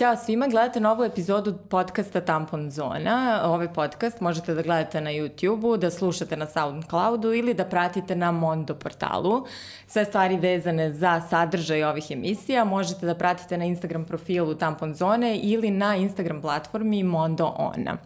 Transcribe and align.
Ćao 0.00 0.16
svima, 0.16 0.48
gledate 0.48 0.80
novu 0.80 1.04
epizodu 1.04 1.54
podcasta 1.68 2.20
Tampon 2.20 2.70
Zona. 2.70 3.40
Ovaj 3.44 3.72
podcast 3.72 4.20
možete 4.20 4.54
da 4.54 4.62
gledate 4.62 5.00
na 5.00 5.10
YouTube-u, 5.10 5.76
da 5.76 5.90
slušate 5.90 6.36
na 6.36 6.46
Soundcloudu 6.46 7.32
ili 7.32 7.54
da 7.54 7.64
pratite 7.64 8.16
na 8.16 8.32
Mondo 8.32 8.74
portalu. 8.74 9.46
Sve 9.86 10.04
stvari 10.04 10.36
vezane 10.36 10.92
za 10.92 11.22
sadržaj 11.30 11.84
ovih 11.84 12.10
emisija 12.10 12.64
možete 12.64 13.06
da 13.06 13.14
pratite 13.14 13.58
na 13.58 13.64
Instagram 13.64 14.04
profilu 14.04 14.54
Tampon 14.54 14.94
Zone 14.94 15.36
ili 15.36 15.70
na 15.70 15.96
Instagram 15.96 16.40
platformi 16.42 17.02
Mondo 17.02 17.54
Ona. 17.58 17.96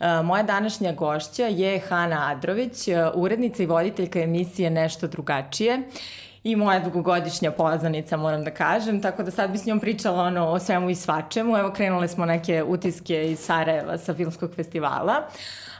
E, 0.00 0.22
moja 0.22 0.42
današnja 0.42 0.92
gošća 0.92 1.46
je 1.46 1.80
Hana 1.80 2.30
Adrović, 2.30 2.88
e, 2.88 3.10
urednica 3.14 3.62
i 3.62 3.66
voditeljka 3.66 4.20
emisije 4.20 4.70
Nešto 4.70 5.06
drugačije 5.06 5.82
i 6.44 6.56
moja 6.56 6.80
dugogodišnja 6.80 7.50
poznanica, 7.50 8.16
moram 8.16 8.44
da 8.44 8.50
kažem, 8.50 9.00
tako 9.02 9.22
da 9.22 9.30
sad 9.30 9.50
bi 9.50 9.58
s 9.58 9.66
njom 9.66 9.80
pričala 9.80 10.22
ono 10.22 10.48
o 10.48 10.58
svemu 10.58 10.90
i 10.90 10.94
svačemu. 10.94 11.56
Evo, 11.56 11.70
krenule 11.70 12.08
smo 12.08 12.26
neke 12.26 12.62
utiske 12.62 13.30
iz 13.30 13.38
Sarajeva 13.38 13.98
sa 13.98 14.14
filmskog 14.14 14.54
festivala. 14.56 15.14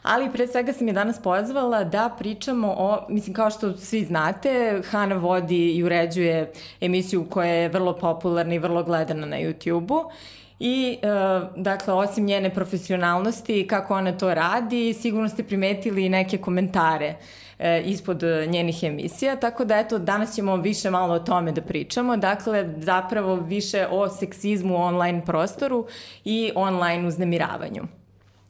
Ali 0.02 0.32
pre 0.32 0.46
svega 0.46 0.72
sam 0.72 0.88
je 0.88 0.94
danas 0.94 1.22
pozvala 1.22 1.84
da 1.84 2.14
pričamo 2.18 2.74
o, 2.78 3.06
mislim 3.08 3.34
kao 3.34 3.50
što 3.50 3.72
svi 3.72 4.04
znate, 4.04 4.82
Hana 4.90 5.14
vodi 5.14 5.72
i 5.72 5.84
uređuje 5.84 6.52
emisiju 6.80 7.26
koja 7.30 7.50
je 7.50 7.68
vrlo 7.68 7.96
popularna 7.96 8.54
i 8.54 8.58
vrlo 8.58 8.82
gledana 8.82 9.26
na 9.26 9.36
YouTube-u 9.36 10.10
I, 10.58 10.98
e, 11.02 11.06
dakle, 11.56 11.94
osim 11.94 12.24
njene 12.24 12.54
profesionalnosti, 12.54 13.66
kako 13.66 13.94
ona 13.94 14.12
to 14.12 14.34
radi, 14.34 14.94
sigurno 14.94 15.28
ste 15.28 15.42
primetili 15.42 16.08
neke 16.08 16.38
komentare 16.38 17.14
e, 17.58 17.82
ispod 17.82 18.22
njenih 18.48 18.82
emisija, 18.82 19.36
tako 19.36 19.64
da, 19.64 19.78
eto, 19.78 19.98
danas 19.98 20.34
ćemo 20.34 20.56
više 20.56 20.90
malo 20.90 21.14
o 21.14 21.18
tome 21.18 21.52
da 21.52 21.62
pričamo, 21.62 22.16
dakle, 22.16 22.74
zapravo 22.78 23.36
više 23.36 23.86
o 23.90 24.08
seksizmu 24.08 24.74
u 24.74 24.82
online 24.82 25.22
prostoru 25.26 25.86
i 26.24 26.52
online 26.54 27.06
uznemiravanju. 27.06 27.82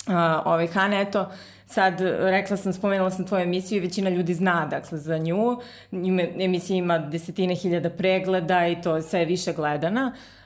Uh, 0.06 0.14
ovaj, 0.44 0.66
Hane, 0.66 1.00
eto, 1.00 1.30
sad 1.66 2.00
rekla 2.20 2.56
sam, 2.56 2.72
spomenula 2.72 3.10
sam 3.10 3.26
tvoju 3.26 3.42
emisiju 3.42 3.76
i 3.76 3.80
većina 3.80 4.10
ljudi 4.10 4.34
zna, 4.34 4.66
dakle, 4.66 4.98
za 4.98 5.18
nju. 5.18 5.56
Emisija 6.38 6.76
ima 6.76 6.98
desetine 6.98 7.54
hiljada 7.54 7.90
pregleda 7.90 8.68
i 8.68 8.82
to 8.82 9.02
sve 9.02 9.24
više 9.24 9.52
gledana. 9.52 10.12
Uh, 10.14 10.43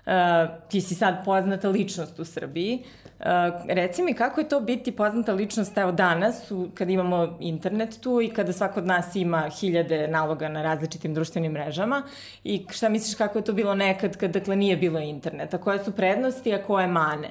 ti 0.69 0.81
si 0.81 0.95
sad 0.95 1.25
poznata 1.25 1.69
ličnost 1.69 2.19
u 2.19 2.25
Srbiji. 2.25 2.85
Uh, 3.19 3.25
reci 3.69 4.03
mi 4.03 4.15
kako 4.15 4.41
je 4.41 4.49
to 4.49 4.61
biti 4.61 4.93
poznata 4.93 5.33
ličnost 5.33 5.79
evo 5.79 5.93
danas 5.93 6.51
u, 6.51 6.69
kad 6.75 6.91
imamo 6.91 7.37
internet 7.41 8.01
tu 8.01 8.21
i 8.21 8.29
kada 8.29 8.53
svako 8.53 8.81
od 8.81 8.87
nas 8.87 9.17
ima 9.17 9.51
hiljade 9.61 10.09
naloga 10.09 10.49
na 10.49 10.63
različitim 10.63 11.15
društvenim 11.15 11.53
mrežama 11.53 12.03
i 12.45 12.67
šta 12.71 12.89
misliš 12.89 13.15
kako 13.15 13.39
je 13.39 13.45
to 13.45 13.53
bilo 13.53 13.75
nekad 13.75 14.17
kad 14.17 14.31
dakle 14.31 14.57
nije 14.57 14.77
bilo 14.77 15.01
interneta? 15.01 15.59
Koje 15.59 15.85
su 15.85 15.93
prednosti, 15.93 16.55
a 16.55 16.63
koje 16.63 16.87
mane 16.87 17.29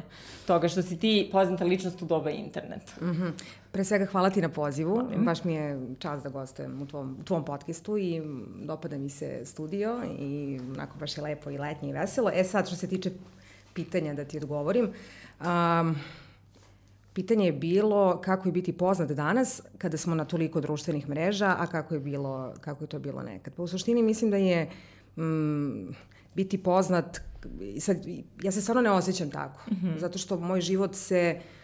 toga 0.47 0.67
što 0.67 0.81
si 0.81 0.99
ti 0.99 1.29
poznata 1.31 1.65
ličnost 1.65 2.01
u 2.01 2.05
doba 2.05 2.29
interneta? 2.29 2.93
Mm 3.01 3.11
-hmm. 3.11 3.31
Pre 3.71 3.83
svega 3.83 4.05
hvala 4.05 4.29
ti 4.29 4.41
na 4.41 4.49
pozivu, 4.49 4.95
Molim. 4.95 5.25
baš 5.25 5.43
mi 5.43 5.53
je 5.53 5.79
čast 5.99 6.23
da 6.23 6.29
gostujem 6.29 6.81
u 6.81 6.87
tvom, 6.87 7.17
u 7.21 7.23
tvom 7.23 7.45
podcastu 7.45 7.97
i 7.97 8.21
dopada 8.63 8.97
mi 8.97 9.09
se 9.09 9.41
studio 9.45 10.01
i 10.19 10.59
onako 10.75 10.97
baš 10.97 11.17
je 11.17 11.23
lepo 11.23 11.49
i 11.49 11.57
letnje 11.57 11.89
i 11.89 11.93
veselo. 11.93 12.31
E 12.33 12.43
sad 12.43 12.66
što 12.67 12.75
se 12.75 12.87
tiče 12.87 13.11
pitanja 13.73 14.13
da 14.13 14.25
ti 14.25 14.37
odgovorim, 14.37 14.89
um, 15.39 15.95
pitanje 17.13 17.45
je 17.45 17.51
bilo 17.51 18.21
kako 18.21 18.49
je 18.49 18.53
biti 18.53 18.73
poznat 18.73 19.11
danas 19.11 19.61
kada 19.77 19.97
smo 19.97 20.15
na 20.15 20.25
toliko 20.25 20.61
društvenih 20.61 21.09
mreža, 21.09 21.55
a 21.59 21.67
kako 21.67 21.93
je, 21.93 21.99
bilo, 21.99 22.53
kako 22.61 22.83
je 22.83 22.87
to 22.87 22.99
bilo 22.99 23.21
nekad. 23.21 23.53
Pa 23.53 23.63
u 23.63 23.67
suštini 23.67 24.03
mislim 24.03 24.31
da 24.31 24.37
je 24.37 24.69
mm, 25.17 25.93
biti 26.35 26.57
poznat, 26.63 27.21
sad, 27.79 27.97
ja 28.43 28.51
se 28.51 28.61
stvarno 28.61 28.81
ne 28.81 28.91
osjećam 28.91 29.31
tako, 29.31 29.71
mm 29.71 29.75
-hmm. 29.75 29.99
zato 29.99 30.19
što 30.19 30.39
moj 30.39 30.61
život 30.61 30.95
se 30.95 31.39
uh, 31.39 31.56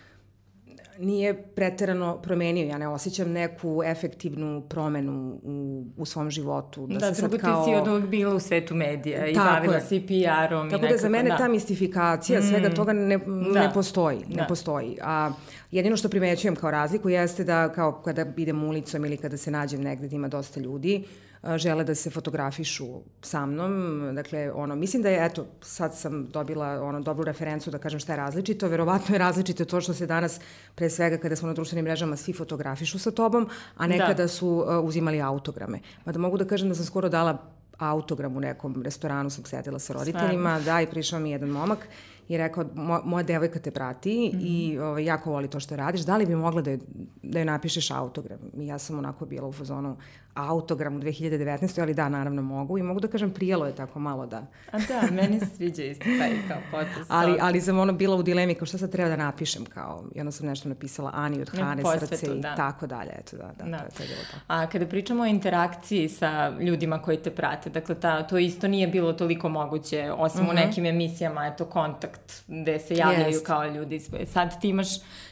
nije 1.00 1.44
preterano 1.44 2.18
promenio. 2.22 2.68
Ja 2.68 2.78
ne 2.78 2.88
osjećam 2.88 3.32
neku 3.32 3.82
efektivnu 3.86 4.62
promenu 4.70 5.40
u, 5.44 5.86
u 5.98 6.06
svom 6.06 6.32
životu. 6.32 6.88
Da, 6.88 7.00
da 7.00 7.12
drugo 7.12 7.38
kao... 7.38 7.66
ti 7.66 7.72
si 7.72 7.76
od 7.76 7.88
uvek 7.88 8.06
bila 8.06 8.36
u 8.36 8.40
svetu 8.40 8.76
medija 8.76 9.28
i 9.28 9.36
bavila 9.36 9.80
si 9.80 10.00
PR-om. 10.08 10.70
Tako 10.70 10.88
da 10.88 10.98
za 10.98 11.10
mene 11.10 11.30
da. 11.30 11.38
ta 11.38 11.48
mistifikacija 11.48 12.40
mm. 12.40 12.44
svega 12.44 12.70
toga 12.70 12.94
ne, 12.94 13.18
da. 13.18 13.60
ne 13.60 13.74
postoji. 13.74 14.20
Da. 14.28 14.42
Ne 14.42 14.48
postoji. 14.48 14.98
A 15.02 15.32
jedino 15.72 15.98
što 15.98 16.10
primećujem 16.10 16.56
kao 16.56 16.72
razliku 16.72 17.10
jeste 17.10 17.44
da 17.44 17.74
kao 17.74 17.92
kada 17.92 18.26
idem 18.38 18.64
ulicom 18.64 19.06
ili 19.06 19.18
kada 19.18 19.38
se 19.38 19.52
nađem 19.52 19.82
negde 19.82 20.08
da 20.08 20.16
ima 20.16 20.28
dosta 20.28 20.60
ljudi, 20.60 21.04
uh, 21.06 21.33
žele 21.56 21.84
da 21.84 21.96
se 21.96 22.10
fotografišu 22.10 22.88
sa 23.22 23.46
mnom. 23.46 24.02
Dakle, 24.16 24.52
ono, 24.52 24.76
mislim 24.76 25.04
da 25.04 25.10
je, 25.10 25.26
eto, 25.26 25.46
sad 25.62 25.96
sam 25.96 26.26
dobila 26.26 26.84
ono, 26.84 27.02
dobru 27.02 27.24
referencu 27.24 27.72
da 27.72 27.78
kažem 27.78 28.00
šta 28.00 28.14
je 28.14 28.18
različito. 28.18 28.68
Verovatno 28.68 29.16
je 29.16 29.20
različito 29.20 29.66
to 29.66 29.82
što 29.82 29.94
se 29.94 30.08
danas, 30.08 30.40
pre 30.76 30.90
svega 30.90 31.18
kada 31.18 31.36
smo 31.36 31.48
na 31.48 31.54
društvenim 31.54 31.86
mrežama, 31.86 32.16
svi 32.16 32.34
fotografišu 32.34 33.00
sa 33.00 33.12
tobom, 33.12 33.50
a 33.78 33.88
nekada 33.88 34.24
da. 34.24 34.28
su 34.28 34.48
uh, 34.48 34.86
uzimali 34.86 35.22
autograme. 35.22 35.80
Mada 36.06 36.20
mogu 36.20 36.38
da 36.38 36.46
kažem 36.46 36.70
da 36.70 36.76
sam 36.76 36.86
skoro 36.86 37.10
dala 37.10 37.38
autogram 37.78 38.38
u 38.38 38.40
nekom 38.40 38.82
restoranu, 38.84 39.30
sam 39.30 39.46
sedela 39.46 39.80
sa 39.80 39.94
roditeljima, 39.94 40.56
Sve. 40.60 40.66
da, 40.66 40.82
i 40.82 40.88
prišao 40.88 41.20
mi 41.20 41.32
jedan 41.32 41.50
momak 41.50 41.88
i 42.28 42.38
rekao, 42.38 42.66
mo, 42.76 43.02
moja 43.06 43.24
devojka 43.24 43.60
te 43.60 43.72
prati 43.72 44.32
mm 44.34 44.38
-hmm. 44.38 44.42
i 44.42 44.80
ovaj, 44.80 45.06
jako 45.06 45.32
voli 45.32 45.48
to 45.48 45.60
što 45.60 45.76
radiš, 45.76 46.02
da 46.02 46.18
li 46.18 46.26
bi 46.26 46.36
mogla 46.36 46.62
da 46.62 46.72
je, 46.72 46.80
da 47.24 47.40
je 47.40 47.46
napišeš 47.46 47.92
autogram? 47.92 48.40
I 48.58 48.68
ja 48.68 48.80
sam 48.80 49.00
onako 49.00 49.26
bila 49.26 49.48
u 49.48 49.54
fazonu, 49.54 49.98
autogram 50.36 50.96
u 50.96 51.00
2019. 51.00 51.82
ali 51.82 51.94
da, 51.94 52.10
naravno 52.10 52.42
mogu 52.42 52.78
i 52.78 52.84
mogu 52.84 53.00
da 53.00 53.08
kažem 53.08 53.32
prijelo 53.32 53.66
je 53.66 53.76
tako 53.76 54.00
malo 54.00 54.26
da... 54.26 54.46
A 54.72 54.78
da, 54.78 55.12
meni 55.12 55.40
se 55.40 55.46
sviđa 55.46 55.84
isto 55.84 56.06
taj 56.20 56.32
kao 56.48 56.58
potest. 56.72 57.06
ali, 57.12 57.38
ali 57.42 57.62
sam 57.62 57.80
ono 57.80 57.94
bila 57.94 58.16
u 58.16 58.24
dilemi 58.24 58.56
kao 58.56 58.66
šta 58.66 58.78
sad 58.78 58.92
treba 58.92 59.10
da 59.10 59.16
napišem 59.16 59.66
kao, 59.66 60.04
i 60.16 60.20
onda 60.20 60.32
sam 60.32 60.48
nešto 60.48 60.70
napisala 60.70 61.12
Ani 61.14 61.42
od 61.42 61.50
Hane, 61.50 61.84
srce 62.00 62.26
i 62.26 62.40
da. 62.40 62.56
tako 62.56 62.88
dalje, 62.88 63.12
eto 63.20 63.38
da, 63.38 63.52
da, 63.58 63.70
da. 63.70 63.78
To, 63.78 63.98
to 63.98 64.04
je 64.04 64.10
bilo 64.10 64.22
to. 64.32 64.38
A 64.48 64.68
kada 64.68 64.86
pričamo 64.86 65.24
o 65.24 65.26
interakciji 65.26 66.10
sa 66.10 66.54
ljudima 66.60 67.02
koji 67.02 67.18
te 67.18 67.32
prate, 67.32 67.70
dakle 67.70 67.96
ta, 67.96 68.28
to 68.28 68.38
isto 68.38 68.68
nije 68.68 68.88
bilo 68.88 69.14
toliko 69.14 69.50
moguće, 69.50 70.12
osim 70.18 70.42
mm 70.42 70.46
-hmm. 70.46 70.50
u 70.50 70.54
mhm. 70.54 70.66
nekim 70.66 70.86
emisijama, 70.86 71.48
eto 71.48 71.66
kontakt 71.66 72.44
gde 72.48 72.80
se 72.80 72.96
javljaju 72.96 73.40
yes. 73.40 73.44
kao 73.44 73.68
ljudi. 73.68 74.00
Sad 74.26 74.62
ti 74.62 74.70
imaš 74.70 74.88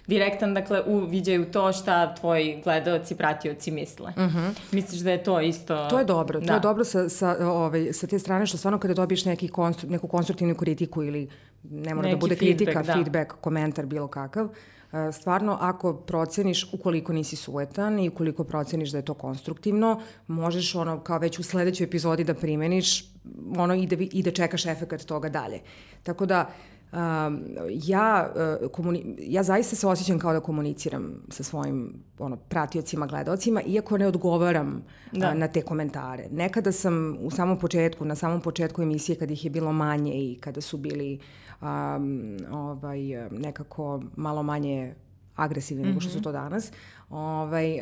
direktan, 0.07 0.53
dakle, 0.53 0.81
uviđaju 0.85 1.51
to 1.51 1.73
šta 1.73 2.15
tvoji 2.15 2.61
gledalci, 2.63 3.15
pratioci 3.15 3.71
misle. 3.71 4.11
Mm 4.11 4.21
-hmm. 4.21 4.53
Misliš 4.91 5.03
da 5.03 5.11
je 5.11 5.23
to 5.23 5.41
isto... 5.41 5.87
To 5.89 5.99
je 5.99 6.05
dobro, 6.05 6.39
da. 6.39 6.45
to 6.45 6.53
je 6.53 6.59
da. 6.59 6.63
dobro 6.63 6.83
sa, 6.83 7.09
sa, 7.09 7.37
ovaj, 7.41 7.93
sa 7.93 8.07
te 8.07 8.19
strane 8.19 8.45
što 8.45 8.57
stvarno 8.57 8.79
kada 8.79 8.93
dobiješ 8.93 9.25
neki 9.25 9.47
konstru, 9.47 9.89
neku 9.89 10.07
konstruktivnu 10.07 10.55
kritiku 10.55 11.03
ili 11.03 11.29
ne 11.63 11.95
mora 11.95 12.07
da 12.07 12.07
neki 12.07 12.15
da 12.15 12.19
bude 12.19 12.35
kritika, 12.35 12.71
feedback, 12.71 12.87
da. 12.87 12.93
feedback, 12.93 13.31
komentar, 13.41 13.85
bilo 13.85 14.07
kakav, 14.07 14.49
e, 14.93 15.11
stvarno 15.11 15.57
ako 15.61 15.93
proceniš 15.93 16.73
ukoliko 16.73 17.13
nisi 17.13 17.35
suetan 17.35 17.99
i 17.99 18.09
ukoliko 18.09 18.43
proceniš 18.43 18.91
da 18.91 18.97
je 18.97 19.05
to 19.05 19.13
konstruktivno, 19.13 20.01
možeš 20.27 20.75
ono 20.75 20.99
kao 20.99 21.19
već 21.19 21.39
u 21.39 21.43
sledećoj 21.43 21.85
epizodi 21.85 22.23
da 22.23 22.33
primeniš 22.33 23.11
ono 23.57 23.75
i 23.75 23.87
da, 23.87 23.95
i 23.99 24.23
da 24.23 24.31
čekaš 24.31 24.65
efekat 24.65 25.01
toga 25.01 25.29
dalje. 25.29 25.59
Tako 26.03 26.25
da 26.25 26.49
Um, 26.93 27.43
ja, 27.69 28.33
uh, 28.61 28.71
komuni, 28.71 29.15
ja 29.19 29.43
zaista 29.43 29.75
se 29.75 29.87
osjećam 29.87 30.19
kao 30.19 30.33
da 30.33 30.39
komuniciram 30.39 31.23
sa 31.29 31.43
svojim 31.43 31.93
ono, 32.19 32.37
pratiocima, 32.37 33.07
gledalcima, 33.07 33.61
iako 33.61 33.97
ne 33.97 34.07
odgovaram 34.07 34.83
da. 35.11 35.29
uh, 35.29 35.35
na 35.35 35.47
te 35.47 35.61
komentare. 35.61 36.27
Nekada 36.31 36.71
sam 36.71 37.17
u 37.21 37.31
samom 37.31 37.59
početku, 37.59 38.05
na 38.05 38.15
samom 38.15 38.41
početku 38.41 38.81
emisije, 38.81 39.15
kada 39.15 39.33
ih 39.33 39.45
je 39.45 39.51
bilo 39.51 39.71
manje 39.71 40.13
i 40.13 40.37
kada 40.39 40.61
su 40.61 40.77
bili 40.77 41.19
um, 41.61 42.37
ovaj, 42.51 42.99
nekako 43.31 44.01
malo 44.15 44.43
manje 44.43 44.95
agresivni 45.35 45.83
mm 45.83 45.85
-hmm. 45.85 45.89
nego 45.89 46.01
što 46.01 46.09
su 46.09 46.17
mhm. 46.17 46.23
to 46.23 46.31
danas. 46.31 46.71
Ovaj, 47.09 47.79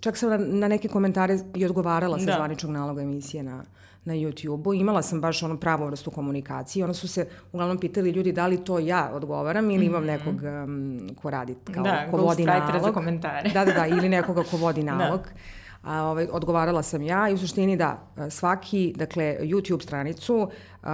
čak 0.00 0.16
sam 0.16 0.30
na, 0.30 0.38
na 0.38 0.68
neke 0.68 0.88
komentare 0.88 1.38
i 1.54 1.64
odgovarala 1.64 2.18
sa 2.18 2.24
da. 2.24 2.32
zvaničnog 2.36 2.72
naloga 2.72 3.02
emisije 3.02 3.42
na, 3.42 3.64
na 4.06 4.14
YouTube-u. 4.14 4.74
Imala 4.74 5.02
sam 5.02 5.20
baš 5.20 5.42
ono 5.42 5.56
pravo 5.56 5.86
vrstu 5.86 6.10
komunikacije. 6.10 6.84
Onda 6.84 6.94
su 6.94 7.08
se 7.08 7.26
uglavnom 7.52 7.78
pitali 7.78 8.10
ljudi 8.10 8.32
da 8.32 8.46
li 8.46 8.64
to 8.64 8.78
ja 8.78 9.10
odgovaram 9.12 9.70
ili 9.70 9.86
imam 9.86 10.04
mhm. 10.04 10.12
nekog 10.12 10.34
um, 10.42 11.00
ko 11.22 11.30
radi, 11.30 11.54
kao, 11.74 11.84
da, 11.84 12.06
ko 12.10 12.16
vodi 12.16 12.44
nalog. 12.44 12.82
za 12.82 12.92
komentare. 12.92 13.50
Da, 13.50 13.64
da, 13.64 13.72
da, 13.72 13.86
ili 13.86 14.08
nekoga 14.08 14.42
ko 14.50 14.56
vodi 14.56 14.82
da. 14.84 14.94
nalog. 14.94 15.20
Da. 15.20 15.30
A, 15.86 16.02
ovaj, 16.02 16.28
odgovarala 16.32 16.82
sam 16.82 17.02
ja 17.02 17.28
i 17.30 17.34
u 17.34 17.38
suštini 17.38 17.76
da, 17.76 17.98
svaki, 18.30 18.94
dakle, 18.96 19.36
YouTube 19.40 19.82
stranicu, 19.82 20.50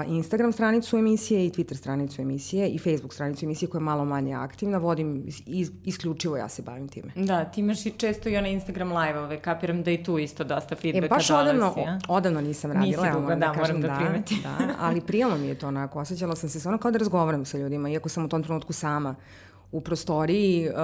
Instagram 0.06 0.52
stranicu 0.52 0.96
emisije 0.96 1.46
i 1.46 1.50
Twitter 1.50 1.74
stranicu 1.74 2.22
emisije 2.22 2.68
i 2.68 2.78
Facebook 2.78 3.12
stranicu 3.12 3.44
emisije 3.44 3.68
koja 3.68 3.78
je 3.78 3.84
malo 3.84 4.04
manje 4.04 4.34
aktivna, 4.34 4.78
vodim 4.78 5.24
is, 5.26 5.70
isključivo 5.84 6.36
ja 6.36 6.48
se 6.48 6.62
bavim 6.62 6.88
time. 6.88 7.12
Da, 7.16 7.44
ti 7.44 7.60
imaš 7.60 7.86
i 7.86 7.90
često 7.90 8.28
i 8.28 8.36
one 8.36 8.52
Instagram 8.52 8.92
live-ove, 8.92 9.40
kapiram 9.40 9.82
da 9.82 9.90
i 9.90 10.02
tu 10.02 10.18
isto 10.18 10.44
dosta 10.44 10.76
feedbacka 10.76 11.06
e, 11.06 11.08
baš 11.08 11.30
odavno, 11.30 11.74
ja? 11.76 11.98
odavno 12.08 12.40
nisam 12.40 12.72
radila. 12.72 12.86
Nisi 13.04 13.18
dugo, 13.18 13.30
ja, 13.30 13.36
da, 13.36 13.46
da, 13.46 13.52
moram 13.52 13.80
da, 13.80 13.88
da 13.88 13.94
primetim. 13.94 14.38
Da, 14.42 14.74
ali 14.78 15.00
prijelo 15.00 15.38
mi 15.38 15.46
je 15.46 15.54
to 15.54 15.68
onako, 15.68 16.00
osjećala 16.00 16.36
sam 16.36 16.48
se 16.48 16.58
stvarno 16.58 16.78
kao 16.78 16.90
da 16.90 16.98
razgovaram 16.98 17.44
sa 17.44 17.58
ljudima, 17.58 17.88
iako 17.88 18.08
sam 18.08 18.24
u 18.24 18.28
tom 18.28 18.42
trenutku 18.42 18.72
sama 18.72 19.14
u 19.72 19.80
prostoriji 19.80 20.68
uh, 20.68 20.74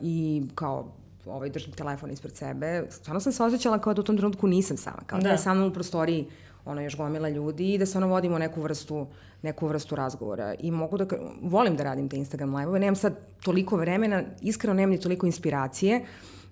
i 0.00 0.42
kao 0.54 0.92
ovaj, 1.26 1.50
držim 1.50 1.72
telefon 1.72 2.10
ispred 2.10 2.36
sebe, 2.36 2.86
stvarno 2.90 3.20
sam 3.20 3.32
se 3.32 3.42
osjećala 3.42 3.78
kao 3.78 3.94
da 3.94 4.00
u 4.00 4.04
tom 4.04 4.16
trenutku 4.16 4.46
nisam 4.46 4.76
sama, 4.76 5.02
kao 5.06 5.18
da, 5.18 5.22
da. 5.22 5.30
je 5.30 5.38
sa 5.38 5.54
mnom 5.54 5.68
u 5.68 5.72
prostoriji 5.72 6.26
ono 6.64 6.80
još 6.80 6.96
gomila 6.96 7.28
ljudi 7.28 7.74
i 7.74 7.78
da 7.78 7.86
se 7.86 7.98
ono 7.98 8.08
vodimo 8.08 8.38
neku 8.38 8.62
vrstu 8.62 9.06
neku 9.42 9.66
vrstu 9.66 9.96
razgovora. 9.96 10.54
I 10.58 10.70
mogu 10.70 10.98
da 10.98 11.06
volim 11.42 11.76
da 11.76 11.84
radim 11.84 12.08
te 12.08 12.16
Instagram 12.16 12.54
live-ove, 12.54 12.80
nemam 12.80 12.96
sad 12.96 13.14
toliko 13.42 13.76
vremena, 13.76 14.22
iskreno 14.40 14.74
nemam 14.74 14.90
ni 14.90 15.00
toliko 15.00 15.26
inspiracije, 15.26 16.04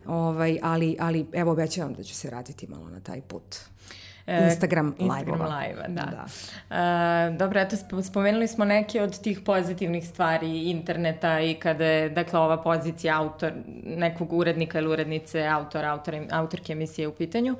ovaj, 0.06 0.58
ali, 0.62 0.96
ali 1.00 1.26
evo 1.32 1.52
obećavam 1.52 1.94
da 1.94 2.02
ću 2.02 2.14
se 2.14 2.28
vratiti 2.28 2.66
malo 2.66 2.88
na 2.88 3.00
taj 3.00 3.20
put. 3.20 3.56
E, 4.26 4.44
Instagram, 4.44 4.94
Instagram 4.98 5.40
live-ova. 5.40 5.88
da. 5.88 6.02
da. 6.04 6.24
Uh, 7.30 7.36
dobro, 7.36 7.60
eto, 7.60 7.76
spomenuli 8.02 8.48
smo 8.48 8.64
neke 8.64 9.02
od 9.02 9.22
tih 9.22 9.40
pozitivnih 9.40 10.08
stvari 10.08 10.70
interneta 10.70 11.40
i 11.40 11.54
kada 11.54 11.84
je, 11.84 12.08
dakle, 12.08 12.38
ova 12.38 12.62
pozicija 12.62 13.18
autor, 13.20 13.52
nekog 13.84 14.32
urednika 14.32 14.78
ili 14.78 14.88
urednice, 14.88 15.46
autor, 15.46 15.84
autor, 15.84 16.14
autorke 16.30 16.72
emisije 16.72 17.08
u 17.08 17.12
pitanju. 17.14 17.52
Uh, 17.52 17.58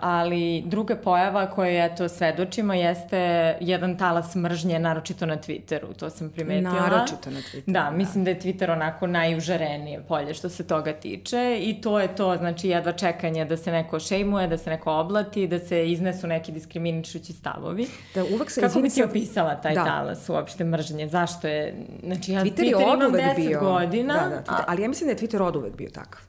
ali 0.00 0.62
druga 0.66 0.96
pojava 0.96 1.50
koja 1.50 1.84
eto 1.84 2.08
svedočimo 2.08 2.74
jeste 2.74 3.18
jedan 3.60 3.98
talas 3.98 4.34
mržnje, 4.34 4.78
naročito 4.78 5.26
na 5.26 5.36
Twitteru, 5.36 5.96
to 5.96 6.10
sam 6.10 6.30
primetila. 6.30 6.72
Naročito 6.72 7.30
na 7.30 7.38
Twitteru. 7.38 7.62
Da, 7.66 7.80
da, 7.80 7.90
mislim 7.90 8.24
da 8.24 8.30
je 8.30 8.40
Twitter 8.40 8.72
onako 8.72 9.06
najužarenije 9.06 10.02
polje 10.08 10.34
što 10.34 10.48
se 10.48 10.66
toga 10.66 10.92
tiče 10.92 11.58
i 11.60 11.80
to 11.80 12.00
je 12.00 12.16
to, 12.16 12.36
znači 12.36 12.68
jedva 12.68 12.92
čekanje 12.92 13.44
da 13.44 13.56
se 13.56 13.72
neko 13.72 14.00
šejmuje, 14.00 14.48
da 14.48 14.58
se 14.58 14.70
neko 14.70 14.92
oblati, 14.92 15.46
da 15.46 15.58
se 15.58 15.90
iznesu 15.90 16.26
neki 16.26 16.52
diskriminičući 16.52 17.32
stavovi. 17.32 17.86
Da, 18.14 18.24
uvek 18.24 18.50
se 18.50 18.60
Kako 18.60 18.80
bi 18.80 18.90
ti 18.90 19.02
opisala 19.02 19.54
taj 19.54 19.74
da. 19.74 19.84
talas 19.84 20.28
uopšte 20.28 20.64
mržnje? 20.64 21.08
Zašto 21.08 21.48
je, 21.48 21.74
znači 22.04 22.32
ja 22.32 22.44
Twitter, 22.44 22.56
Twitter 22.56 22.94
imam 22.94 23.12
10 23.12 23.36
bio. 23.36 23.60
godina. 23.60 24.14
Da, 24.14 24.28
da, 24.28 24.42
Twitter, 24.42 24.64
ali 24.66 24.82
ja 24.82 24.88
mislim 24.88 25.06
da 25.06 25.12
je 25.12 25.18
Twitter 25.18 25.42
od 25.42 25.56
uvek 25.56 25.76
bio 25.76 25.90
takav. 25.90 26.22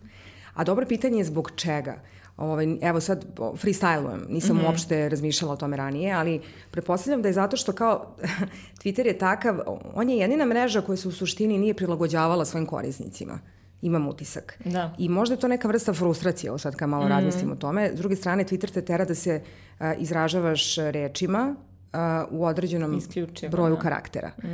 A 0.53 0.63
dobro 0.63 0.85
pitanje 0.85 1.17
je 1.17 1.23
zbog 1.23 1.51
čega. 1.55 1.95
Ovaj, 2.37 2.77
evo 2.81 2.99
sad 2.99 3.25
freestylujem, 3.37 4.29
nisam 4.29 4.55
mm 4.55 4.59
-hmm. 4.59 4.65
uopšte 4.65 5.09
razmišljala 5.09 5.53
o 5.53 5.57
tome 5.57 5.77
ranije, 5.77 6.13
ali 6.13 6.41
pretpostavljam 6.71 7.21
da 7.21 7.29
je 7.29 7.33
zato 7.33 7.57
što 7.57 7.71
kao 7.71 8.15
Twitter 8.83 9.05
je 9.05 9.17
takav, 9.17 9.59
on 9.93 10.09
je 10.09 10.17
jedina 10.17 10.45
mreža 10.45 10.81
koja 10.81 10.97
se 10.97 11.07
u 11.07 11.11
suštini 11.11 11.57
nije 11.57 11.73
prilagođavala 11.73 12.45
svojim 12.45 12.65
korisnicima 12.65 13.39
imam 13.81 14.07
utisak. 14.07 14.59
Da. 14.65 14.95
I 14.97 15.09
možda 15.09 15.35
je 15.35 15.39
to 15.39 15.47
neka 15.47 15.67
vrsta 15.67 15.93
frustracije, 15.93 16.51
ovo 16.51 16.57
sad 16.57 16.75
kad 16.75 16.89
malo 16.89 17.05
mm. 17.05 17.09
razmislim 17.09 17.51
o 17.51 17.55
tome. 17.55 17.91
S 17.93 17.97
druge 17.97 18.15
strane, 18.15 18.43
Twitter 18.43 18.73
te 18.73 18.81
tera 18.81 19.05
da 19.05 19.15
se 19.15 19.41
uh, 19.79 19.85
izražavaš 19.97 20.75
rečima 20.75 21.55
uh, 21.93 22.39
u 22.39 22.45
određenom 22.45 22.97
Isključivo, 22.97 23.51
broju 23.51 23.75
da. 23.75 23.81
karaktera. 23.81 24.31
Mm. 24.43 24.47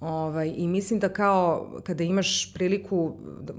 Ovaj, 0.00 0.52
I 0.56 0.68
mislim 0.68 1.00
da 1.00 1.08
kao 1.08 1.70
kada 1.86 2.04
imaš 2.04 2.54
priliku, 2.54 3.16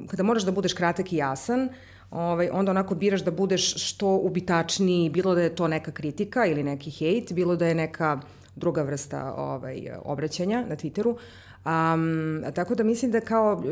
kada 0.07 0.23
moraš 0.23 0.43
da 0.43 0.51
budeš 0.51 0.73
kratak 0.73 1.13
i 1.13 1.17
jasan, 1.17 1.69
ovaj, 2.11 2.49
onda 2.53 2.71
onako 2.71 2.95
biraš 2.95 3.23
da 3.23 3.31
budeš 3.31 3.87
što 3.87 4.07
ubitačniji, 4.07 5.09
bilo 5.09 5.35
da 5.35 5.41
je 5.41 5.55
to 5.55 5.67
neka 5.67 5.91
kritika 5.91 6.45
ili 6.45 6.63
neki 6.63 6.91
hejt, 6.91 7.33
bilo 7.33 7.55
da 7.55 7.67
je 7.67 7.75
neka 7.75 8.19
druga 8.55 8.83
vrsta 8.83 9.33
ovaj, 9.37 9.89
obraćanja 10.03 10.65
na 10.69 10.75
Twitteru. 10.75 11.15
Um, 11.65 12.43
tako 12.53 12.75
da 12.75 12.83
mislim 12.83 13.11
da 13.11 13.21
kao, 13.21 13.63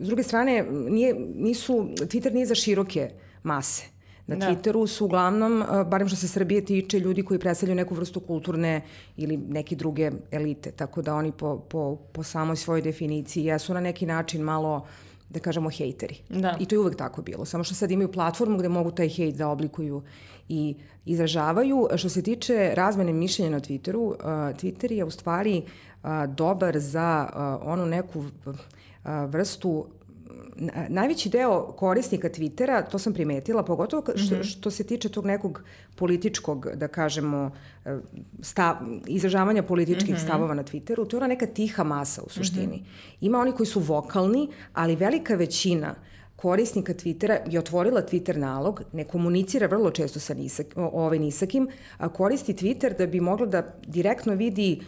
s 0.00 0.06
druge 0.06 0.22
strane, 0.22 0.66
nije, 0.70 1.14
nisu, 1.34 1.88
Twitter 1.96 2.32
nije 2.32 2.46
za 2.46 2.54
široke 2.54 3.10
mase. 3.42 3.84
Na 4.26 4.36
da. 4.36 4.46
Twitteru 4.46 4.86
su 4.86 5.04
uglavnom, 5.04 5.64
barem 5.86 6.08
što 6.08 6.16
se 6.16 6.28
Srbije 6.28 6.64
tiče, 6.64 6.98
ljudi 6.98 7.22
koji 7.22 7.40
predstavljaju 7.40 7.76
neku 7.76 7.94
vrstu 7.94 8.20
kulturne 8.20 8.82
ili 9.16 9.36
neke 9.36 9.76
druge 9.76 10.10
elite, 10.30 10.70
tako 10.70 11.02
da 11.02 11.14
oni 11.14 11.32
po, 11.32 11.58
po, 11.58 11.96
po 12.12 12.22
samoj 12.22 12.56
svojoj 12.56 12.82
definiciji 12.82 13.44
jesu 13.44 13.74
na 13.74 13.80
neki 13.80 14.06
način 14.06 14.42
malo 14.42 14.76
uh, 14.76 15.09
da 15.30 15.40
kažemo, 15.40 15.70
hejteri. 15.70 16.16
Da. 16.28 16.56
I 16.60 16.66
to 16.66 16.74
je 16.74 16.78
uvek 16.78 16.96
tako 16.96 17.22
bilo. 17.22 17.44
Samo 17.44 17.64
što 17.64 17.74
sad 17.74 17.90
imaju 17.90 18.12
platformu 18.12 18.58
gde 18.58 18.68
mogu 18.68 18.90
taj 18.90 19.08
hejt 19.08 19.36
da 19.36 19.48
oblikuju 19.48 20.02
i 20.48 20.74
izražavaju. 21.04 21.88
Što 21.96 22.08
se 22.08 22.22
tiče 22.22 22.72
razmene 22.74 23.12
mišljenja 23.12 23.50
na 23.50 23.60
Twitteru, 23.60 23.96
uh, 23.96 24.16
Twitter 24.58 24.92
je 24.92 25.04
u 25.04 25.10
stvari 25.10 25.62
uh, 26.02 26.10
dobar 26.34 26.78
za 26.78 27.28
uh, 27.28 27.72
onu 27.72 27.86
neku 27.86 28.18
uh, 28.18 28.54
vrstu 29.28 29.86
najveći 30.88 31.28
deo 31.28 31.72
korisnika 31.72 32.28
Twittera, 32.28 32.90
to 32.90 32.98
sam 32.98 33.12
primetila, 33.12 33.62
pogotovo 33.62 34.02
što, 34.02 34.34
mm 34.34 34.38
-hmm. 34.38 34.44
što 34.44 34.70
se 34.70 34.84
tiče 34.84 35.08
tog 35.08 35.26
nekog 35.26 35.62
političkog, 35.94 36.68
da 36.74 36.88
kažemo, 36.88 37.50
e, 37.84 37.98
stav, 38.40 38.76
izražavanja 39.06 39.62
političkih 39.62 40.14
mm 40.14 40.18
-hmm. 40.18 40.24
stavova 40.24 40.54
na 40.54 40.64
Twitteru, 40.64 41.08
to 41.08 41.16
je 41.16 41.18
ona 41.18 41.26
neka 41.26 41.46
tiha 41.46 41.84
masa 41.84 42.22
u 42.22 42.28
suštini. 42.28 42.76
Mm 42.76 42.80
-hmm. 42.80 43.16
Ima 43.20 43.38
oni 43.38 43.52
koji 43.52 43.66
su 43.66 43.80
vokalni, 43.80 44.48
ali 44.72 44.96
velika 44.96 45.34
većina 45.34 45.94
korisnika 46.40 46.94
Twittera 46.94 47.38
je 47.46 47.58
otvorila 47.58 48.02
Twitter 48.02 48.36
nalog, 48.36 48.82
ne 48.92 49.04
komunicira 49.04 49.66
vrlo 49.66 49.90
često 49.90 50.20
sa 50.20 50.34
nisak, 50.34 50.66
ovaj 50.76 51.18
nisakim, 51.18 51.68
a 51.98 52.08
koristi 52.08 52.54
Twitter 52.54 52.96
da 52.98 53.06
bi 53.06 53.20
mogla 53.20 53.46
da 53.46 53.62
direktno 53.86 54.34
vidi 54.34 54.80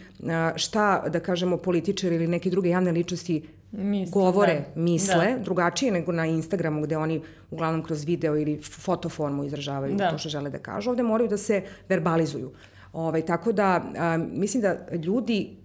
šta, 0.55 1.03
da 1.09 1.19
kažemo, 1.19 1.57
političari 1.57 2.15
ili 2.15 2.27
neke 2.27 2.49
druge 2.49 2.69
javne 2.69 2.91
ličnosti 2.91 3.41
Misle, 3.77 4.11
govore, 4.11 4.65
da. 4.75 4.81
misle, 4.81 5.33
da. 5.33 5.39
drugačije 5.39 5.91
nego 5.91 6.11
na 6.11 6.25
Instagramu 6.25 6.81
gde 6.81 6.97
oni 6.97 7.21
uglavnom 7.51 7.83
kroz 7.83 8.03
video 8.05 8.37
ili 8.37 8.61
fotoformu 8.61 9.43
izražavaju 9.43 9.95
da. 9.95 10.11
to 10.11 10.17
što 10.17 10.29
žele 10.29 10.49
da 10.49 10.59
kažu. 10.59 10.89
Ovde 10.89 11.03
moraju 11.03 11.29
da 11.29 11.37
se 11.37 11.63
verbalizuju. 11.89 12.51
Ovaj, 12.93 13.25
tako 13.25 13.51
da, 13.51 13.81
a, 13.97 14.17
mislim 14.17 14.61
da 14.61 14.77
ljudi 14.95 15.57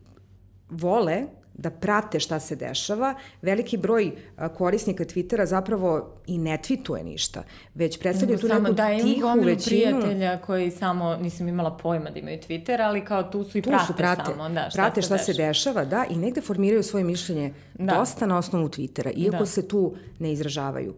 vole 0.71 1.23
da 1.59 1.71
prate 1.71 2.21
šta 2.21 2.41
se 2.41 2.57
dešava. 2.57 3.15
Veliki 3.43 3.77
broj 3.77 4.13
korisnika 4.57 5.05
Twittera 5.05 5.45
zapravo 5.45 6.15
i 6.27 6.39
ne 6.39 6.59
tweetuje 6.59 7.05
ništa, 7.05 7.43
već 7.75 7.99
predstavlja 7.99 8.39
tu 8.39 8.49
neku 8.49 8.73
da, 8.73 8.99
tihu 9.03 9.29
većinu. 9.45 10.01
prijatelja 10.01 10.39
koji 10.39 10.71
samo, 10.71 11.17
nisam 11.17 11.49
imala 11.49 11.77
pojma 11.77 12.11
da 12.11 12.19
imaju 12.19 12.39
Twitter, 12.39 12.83
ali 12.83 13.05
kao 13.05 13.23
tu 13.23 13.45
su 13.45 13.59
i 13.59 13.63
tu 13.63 13.71
prate, 13.71 13.87
su, 13.87 13.93
prate 13.97 14.25
samo. 14.25 14.49
Da, 14.49 14.71
šta 14.71 14.83
prate 14.83 15.03
se 15.03 15.07
šta 15.07 15.15
dešava. 15.15 15.25
se 15.25 15.43
dešava, 15.43 15.85
da, 15.85 16.05
i 16.11 16.17
negde 16.17 16.41
formiraju 16.41 16.83
svoje 16.83 17.05
mišljenje 17.05 17.55
da. 17.75 17.95
dosta 17.95 18.27
na 18.27 18.39
osnovu 18.39 18.69
Twittera, 18.69 19.13
iako 19.17 19.39
da. 19.39 19.47
se 19.47 19.69
tu 19.69 19.95
ne 20.19 20.33
izražavaju 20.33 20.95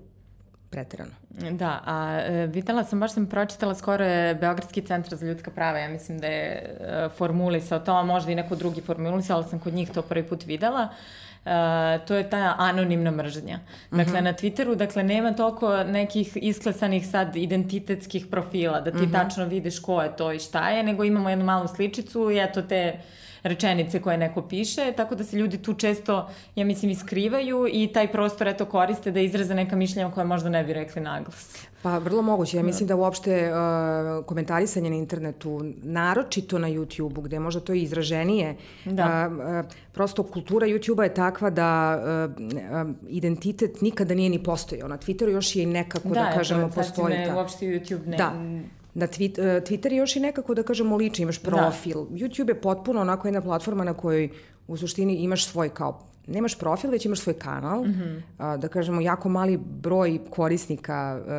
pretirano. 0.70 1.11
Da, 1.50 1.81
a 1.84 2.20
e, 2.20 2.46
videla 2.46 2.84
sam, 2.84 3.00
baš 3.00 3.12
sam 3.12 3.26
pročitala 3.26 3.75
skoro 3.75 4.05
je 4.05 4.34
Beogradski 4.34 4.82
centar 4.82 5.19
za 5.19 5.26
ljudska 5.26 5.50
prava, 5.50 5.78
ja 5.78 5.88
mislim 5.88 6.19
da 6.19 6.26
je 6.26 6.76
e, 6.81 7.08
formulisao 7.17 7.78
to, 7.78 7.93
a 7.93 8.02
možda 8.02 8.32
i 8.32 8.34
neko 8.34 8.56
drugi 8.56 8.81
formulisao, 8.81 9.37
ali 9.37 9.49
sam 9.49 9.58
kod 9.58 9.75
njih 9.75 9.90
to 9.90 10.02
prvi 10.02 10.28
put 10.28 10.46
videla. 10.46 10.88
Uh, 11.44 12.06
to 12.06 12.14
je 12.14 12.31
ta 12.31 12.55
anonimna 12.58 13.11
mržnja. 13.11 13.58
Dakle, 13.90 14.05
uh 14.05 14.08
mhm. 14.08 14.17
-huh. 14.17 14.25
na 14.25 14.32
Twitteru, 14.32 14.75
dakle, 14.75 15.02
nema 15.02 15.32
toliko 15.32 15.84
nekih 15.84 16.37
isklesanih 16.37 17.06
sad 17.06 17.37
identitetskih 17.37 18.26
profila, 18.26 18.81
da 18.81 18.90
ti 18.90 18.96
uh 18.96 19.02
mhm. 19.02 19.12
-huh. 19.12 19.22
tačno 19.22 19.44
vidiš 19.44 19.79
ko 19.79 20.03
je 20.03 20.17
to 20.17 20.32
i 20.32 20.39
šta 20.39 20.70
je, 20.70 20.82
nego 20.82 21.05
imamo 21.05 21.31
jednu 21.31 21.44
malu 21.44 21.69
sličicu 21.69 22.31
i 22.31 22.39
eto 22.39 22.62
te 22.62 22.93
uh, 22.94 23.00
rečenice 23.43 24.03
koje 24.03 24.17
neko 24.17 24.43
piše, 24.43 24.93
tako 24.97 25.15
da 25.15 25.25
se 25.25 25.37
ljudi 25.37 25.59
tu 25.59 25.75
često, 25.75 26.29
ja 26.56 26.65
mislim, 26.65 26.91
iskrivaju 26.91 27.67
i 27.73 27.91
taj 27.93 28.13
prostor 28.13 28.49
eto 28.49 28.65
koriste 28.65 29.11
da 29.11 29.20
izraze 29.20 29.55
neka 29.55 29.77
mišljenja 29.77 30.11
koje 30.11 30.25
možda 30.25 30.49
ne 30.49 30.65
bi 30.65 30.73
rekli 30.73 31.03
naglas. 31.03 31.67
Pa 31.82 31.99
vrlo 31.99 32.23
moguće. 32.23 32.56
Ja 32.56 32.63
da. 32.63 32.67
mislim 32.67 32.89
da 32.89 32.97
uopšte 32.97 33.53
uh, 33.53 34.25
komentarisanje 34.25 34.91
na 34.91 34.97
internetu, 34.97 35.61
naročito 35.82 36.59
na 36.59 36.69
YouTube-u, 36.69 37.20
gde 37.20 37.39
možda 37.39 37.61
to 37.61 37.73
je 37.73 37.82
izraženije, 37.82 38.56
da. 38.85 39.31
Uh, 39.31 39.39
uh, 39.39 39.70
prosto 39.93 40.23
kultura 40.23 40.67
YouTube-a 40.67 41.05
je 41.05 41.15
takva 41.15 41.51
da 41.51 42.01
uh, 42.27 42.32
uh, 42.32 42.94
identitet 43.09 43.81
nikada 43.81 44.15
nije 44.15 44.31
ni 44.31 44.43
postojao. 44.43 44.89
Na 44.89 44.99
Twitteru 44.99 45.29
još 45.29 45.56
je 45.56 45.67
nekako, 45.67 46.09
da, 46.09 46.15
da 46.15 46.31
kažemo, 46.31 46.70
postoji. 46.75 47.17
Da, 47.17 47.25
ne, 47.25 47.35
uopšte 47.35 47.67
YouTube 47.67 48.06
ne... 48.06 48.17
Da 48.17 48.32
Na 48.94 49.06
Twitter, 49.06 49.61
Twitter 49.61 49.93
je 49.93 49.97
još 49.97 50.17
i 50.17 50.20
nekako, 50.20 50.55
da 50.55 50.63
kažemo, 50.63 50.97
liči, 50.97 51.23
imaš 51.23 51.43
da. 51.43 51.51
profil. 51.51 52.05
Da. 52.05 52.17
YouTube 52.17 52.49
je 52.49 52.61
potpuno 52.61 53.01
onako 53.01 53.29
jedna 53.29 53.41
platforma 53.41 53.85
na 53.85 53.94
kojoj 53.94 54.29
u 54.69 54.77
suštini 54.77 55.15
imaš 55.15 55.47
svoj 55.47 55.69
kao 55.69 56.11
nemaš 56.27 56.59
profil, 56.59 56.91
već 56.91 57.06
imaš 57.06 57.20
svoj 57.20 57.35
kanal. 57.35 57.85
Mm 57.85 57.93
-hmm. 57.93 58.23
a, 58.39 58.56
da 58.56 58.69
kažemo, 58.69 59.01
jako 59.01 59.29
mali 59.29 59.56
broj 59.56 60.19
korisnika 60.31 61.20
uh, 61.20 61.31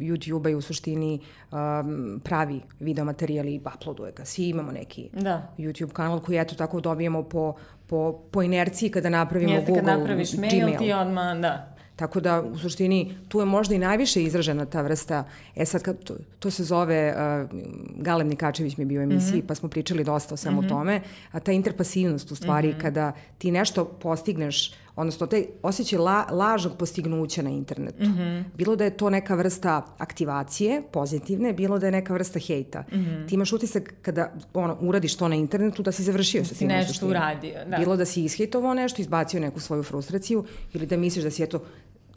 YouTube-a 0.00 0.50
i 0.50 0.54
u 0.54 0.60
suštini 0.60 1.20
um, 1.50 2.20
pravi 2.24 2.60
video 2.80 3.04
materijal 3.04 3.46
i 3.46 3.60
uploaduje 3.76 4.12
ga. 4.12 4.24
Svi 4.24 4.48
imamo 4.48 4.72
neki 4.72 5.10
da. 5.12 5.52
YouTube 5.58 5.92
kanal 5.92 6.20
koji 6.20 6.38
eto 6.38 6.54
tako 6.54 6.80
dobijemo 6.80 7.22
po, 7.22 7.54
po, 7.86 8.20
po 8.30 8.42
inerciji 8.42 8.90
kada 8.90 9.08
napravimo 9.08 9.52
Jeste, 9.52 9.72
Google, 9.72 9.86
kad 9.86 9.98
napraviš 9.98 10.32
mail, 10.36 10.60
Gmail. 10.60 10.78
ti 10.78 10.92
odmah, 10.92 11.40
da. 11.40 11.77
Tako 11.98 12.20
da, 12.20 12.42
u 12.42 12.58
suštini, 12.58 13.14
tu 13.28 13.40
je 13.40 13.44
možda 13.44 13.74
i 13.74 13.78
najviše 13.78 14.22
izražena 14.22 14.66
ta 14.66 14.82
vrsta, 14.82 15.24
e 15.56 15.64
sad, 15.66 15.82
kad, 15.82 16.04
to, 16.04 16.14
to 16.38 16.50
se 16.50 16.64
zove, 16.64 17.14
uh, 17.14 17.50
Galem 17.96 18.28
Nikačević 18.28 18.76
mi 18.76 18.82
je 18.82 18.86
bio 18.86 19.00
u 19.00 19.02
emisiji, 19.02 19.38
mm 19.38 19.42
-hmm. 19.42 19.46
pa 19.46 19.54
smo 19.54 19.68
pričali 19.68 20.04
dosta 20.04 20.34
o 20.34 20.36
svemu 20.36 20.62
mm 20.62 20.64
-hmm. 20.64 20.68
tome, 20.68 21.00
a 21.32 21.40
ta 21.40 21.52
interpasivnost 21.52 22.32
u 22.32 22.34
stvari, 22.34 22.68
mm 22.68 22.72
-hmm. 22.72 22.80
kada 22.80 23.12
ti 23.38 23.50
nešto 23.50 23.84
postigneš, 23.84 24.72
odnosno 24.96 25.26
taj 25.26 25.44
osjećaj 25.62 25.98
la, 25.98 26.26
lažnog 26.30 26.76
postignuća 26.78 27.42
na 27.42 27.50
internetu. 27.50 28.02
Mm 28.02 28.16
-hmm. 28.18 28.44
Bilo 28.56 28.76
da 28.76 28.84
je 28.84 28.96
to 28.96 29.10
neka 29.10 29.34
vrsta 29.34 29.86
aktivacije, 29.98 30.82
pozitivne, 30.92 31.52
bilo 31.52 31.78
da 31.78 31.86
je 31.86 31.92
neka 31.92 32.14
vrsta 32.14 32.38
hejta. 32.38 32.84
Mm 32.92 32.96
-hmm. 32.96 33.28
Ti 33.28 33.34
imaš 33.34 33.52
utisak 33.52 33.94
kada 34.02 34.32
ono, 34.54 34.76
uradiš 34.80 35.16
to 35.16 35.28
na 35.28 35.34
internetu 35.34 35.82
da 35.82 35.92
si 35.92 36.02
završio 36.02 36.40
da 36.40 36.48
sa 36.48 36.54
tim. 36.54 36.68
Da 36.68 36.82
si 36.82 36.88
nešto 36.88 37.08
uradio. 37.08 37.54
Da. 37.70 37.76
Bilo 37.76 37.96
da 37.96 38.04
si 38.04 38.24
ishejtovao 38.24 38.74
nešto, 38.74 39.02
izbacio 39.02 39.40
neku 39.40 39.60
svoju 39.60 39.82
frustraciju 39.82 40.44
ili 40.72 40.86
da 40.86 40.96
misliš 40.96 41.24
da 41.24 41.30
si 41.30 41.42
eto 41.42 41.62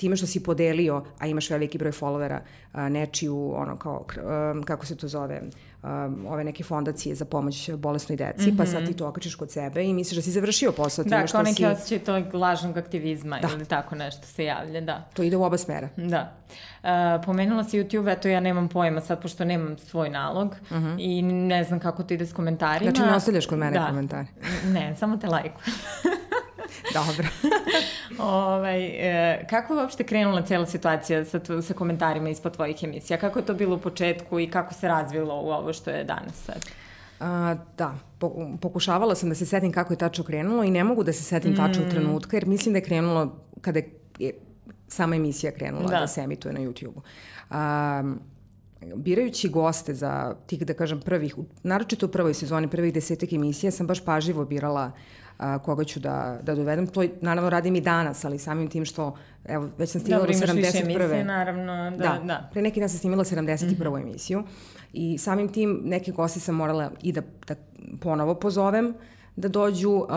time 0.02 0.16
što 0.16 0.28
si 0.28 0.44
podelio, 0.44 1.04
a 1.20 1.28
imaš 1.28 1.50
veliki 1.50 1.78
broj 1.78 1.92
followera, 1.92 2.40
nečiju, 2.74 3.54
ono 3.56 3.76
kao, 3.76 4.06
kako 4.66 4.86
se 4.86 4.98
to 4.98 5.08
zove, 5.08 5.42
ove 6.28 6.44
neke 6.44 6.64
fondacije 6.64 7.16
za 7.16 7.26
pomoć 7.26 7.70
bolesnoj 7.72 8.18
deci, 8.18 8.52
mm 8.52 8.54
-hmm. 8.54 8.58
pa 8.58 8.66
sad 8.66 8.88
ti 8.88 8.94
to 8.94 9.08
okačiš 9.08 9.36
kod 9.36 9.52
sebe 9.52 9.84
i 9.84 9.94
misliš 9.94 10.16
da 10.16 10.22
si 10.22 10.32
završio 10.32 10.72
posao. 10.72 11.06
Da, 11.06 11.26
kao 11.26 11.42
neki 11.42 11.56
si... 11.56 11.66
osjećaj 11.66 12.00
tog 12.00 12.34
lažnog 12.34 12.78
aktivizma 12.78 13.40
da. 13.40 13.50
ili 13.54 13.66
tako 13.66 13.96
nešto 13.96 14.28
se 14.28 14.46
javlja, 14.46 14.82
da. 14.82 15.10
To 15.14 15.24
ide 15.24 15.38
u 15.38 15.44
oba 15.44 15.58
smera. 15.58 15.90
Da. 15.98 16.34
Uh, 16.84 16.90
pomenula 17.26 17.64
si 17.64 17.80
YouTube, 17.80 18.12
eto 18.12 18.28
ja 18.28 18.40
nemam 18.40 18.70
pojma 18.70 19.02
sad, 19.02 19.22
pošto 19.22 19.46
nemam 19.46 19.78
svoj 19.78 20.10
nalog 20.10 20.56
mm 20.72 20.76
-hmm. 20.76 20.96
i 21.00 21.22
ne 21.22 21.64
znam 21.64 21.80
kako 21.80 22.04
to 22.04 22.14
ide 22.14 22.26
s 22.26 22.34
komentarima. 22.34 22.92
Znači 22.92 23.12
ne 23.12 23.16
ostavljaš 23.16 23.46
kod 23.46 23.60
mene 23.60 23.80
da. 23.80 23.88
komentare? 23.88 24.28
Ne, 24.66 24.96
samo 25.00 25.18
te 25.18 25.28
lajkujem. 25.28 25.76
Dobro. 27.00 27.28
ovaj, 28.34 28.86
e, 28.86 29.46
kako 29.50 29.74
je 29.74 29.82
uopšte 29.82 30.04
krenula 30.04 30.42
cela 30.42 30.66
situacija 30.66 31.26
sa, 31.26 31.40
sa 31.62 31.74
komentarima 31.74 32.30
ispod 32.30 32.56
tvojih 32.56 32.84
emisija? 32.84 33.18
Kako 33.18 33.40
je 33.40 33.46
to 33.46 33.54
bilo 33.54 33.76
u 33.76 33.80
početku 33.80 34.40
i 34.40 34.50
kako 34.50 34.74
se 34.74 34.88
razvilo 34.88 35.42
u 35.42 35.50
ovo 35.50 35.74
što 35.74 35.90
je 35.90 36.04
danas 36.04 36.36
sad? 36.36 36.66
A, 37.20 37.56
da, 37.78 37.96
pokušavala 38.62 39.16
sam 39.16 39.30
da 39.30 39.36
se 39.36 39.46
setim 39.46 39.72
kako 39.72 39.94
je 39.94 39.98
tačno 39.98 40.24
krenulo 40.24 40.64
i 40.64 40.72
ne 40.72 40.84
mogu 40.84 41.04
da 41.04 41.14
se 41.14 41.24
setim 41.24 41.52
mm. 41.52 41.56
tačno 41.56 41.84
trenutka 41.90 42.38
jer 42.38 42.46
mislim 42.48 42.74
da 42.74 42.78
je 42.78 42.84
krenulo 42.84 43.36
kada 43.62 43.80
je 44.20 44.34
sama 44.88 45.16
emisija 45.16 45.52
krenula 45.52 45.90
da, 45.90 46.00
da 46.00 46.08
se 46.08 46.22
emituje 46.22 46.54
na 46.54 46.60
YouTube-u. 46.60 47.02
Birajući 48.96 49.50
goste 49.50 49.94
za 49.94 50.36
tih, 50.48 50.66
da 50.66 50.74
kažem, 50.74 51.02
prvih, 51.02 51.36
naročito 51.64 52.06
u 52.06 52.10
prvoj 52.10 52.34
sezoni, 52.34 52.68
prvih 52.68 52.94
desetak 52.94 53.34
emisija, 53.34 53.72
sam 53.72 53.88
baš 53.88 54.06
pažljivo 54.06 54.46
birala 54.46 54.92
a, 55.42 55.60
koga 55.60 55.84
ću 55.84 56.00
da, 56.00 56.40
da 56.44 56.56
dovedem. 56.56 56.88
To 56.88 57.04
naravno 57.22 57.50
radim 57.50 57.76
i 57.76 57.82
danas, 57.82 58.26
ali 58.26 58.40
samim 58.40 58.68
tim 58.68 58.86
što, 58.86 59.18
evo, 59.46 59.70
već 59.78 59.90
sam 59.90 60.02
stigla 60.02 60.20
do 60.20 60.26
71. 60.28 60.40
Dobro, 60.40 60.54
imaš 60.54 60.74
više 60.74 60.84
emisije, 60.84 61.24
naravno. 61.24 61.92
Da, 61.92 61.98
da, 61.98 62.20
da. 62.24 62.50
Pre 62.52 62.62
neki 62.62 62.80
dan 62.80 62.90
sam 62.90 63.00
snimila 63.00 63.24
71. 63.24 63.72
Mm 63.72 63.84
-hmm. 63.84 64.02
emisiju 64.02 64.44
i 64.94 65.18
samim 65.18 65.50
tim 65.50 65.82
neke 65.84 66.12
goste 66.12 66.40
sam 66.40 66.56
morala 66.56 66.92
i 67.02 67.12
da, 67.12 67.22
da 67.48 67.56
ponovo 68.00 68.36
pozovem, 68.36 68.94
da 69.36 69.48
dođu, 69.48 69.92
um, 69.92 70.08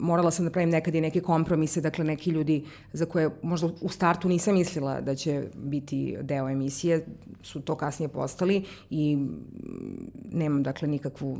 morala 0.00 0.30
sam 0.30 0.44
da 0.44 0.50
pravim 0.50 0.70
nekad 0.70 0.94
i 0.94 1.00
neke 1.00 1.20
kompromise, 1.20 1.80
dakle 1.80 2.04
neki 2.04 2.30
ljudi 2.30 2.64
za 2.92 3.06
koje 3.06 3.30
možda 3.42 3.68
u 3.80 3.88
startu 3.88 4.28
nisam 4.28 4.54
mislila 4.54 5.00
da 5.00 5.14
će 5.14 5.44
biti 5.54 6.16
deo 6.22 6.48
emisije, 6.48 7.06
su 7.42 7.60
to 7.60 7.74
kasnije 7.74 8.08
postali 8.08 8.64
i 8.90 9.18
nemam 10.32 10.62
dakle 10.62 10.88
nikakvu 10.88 11.38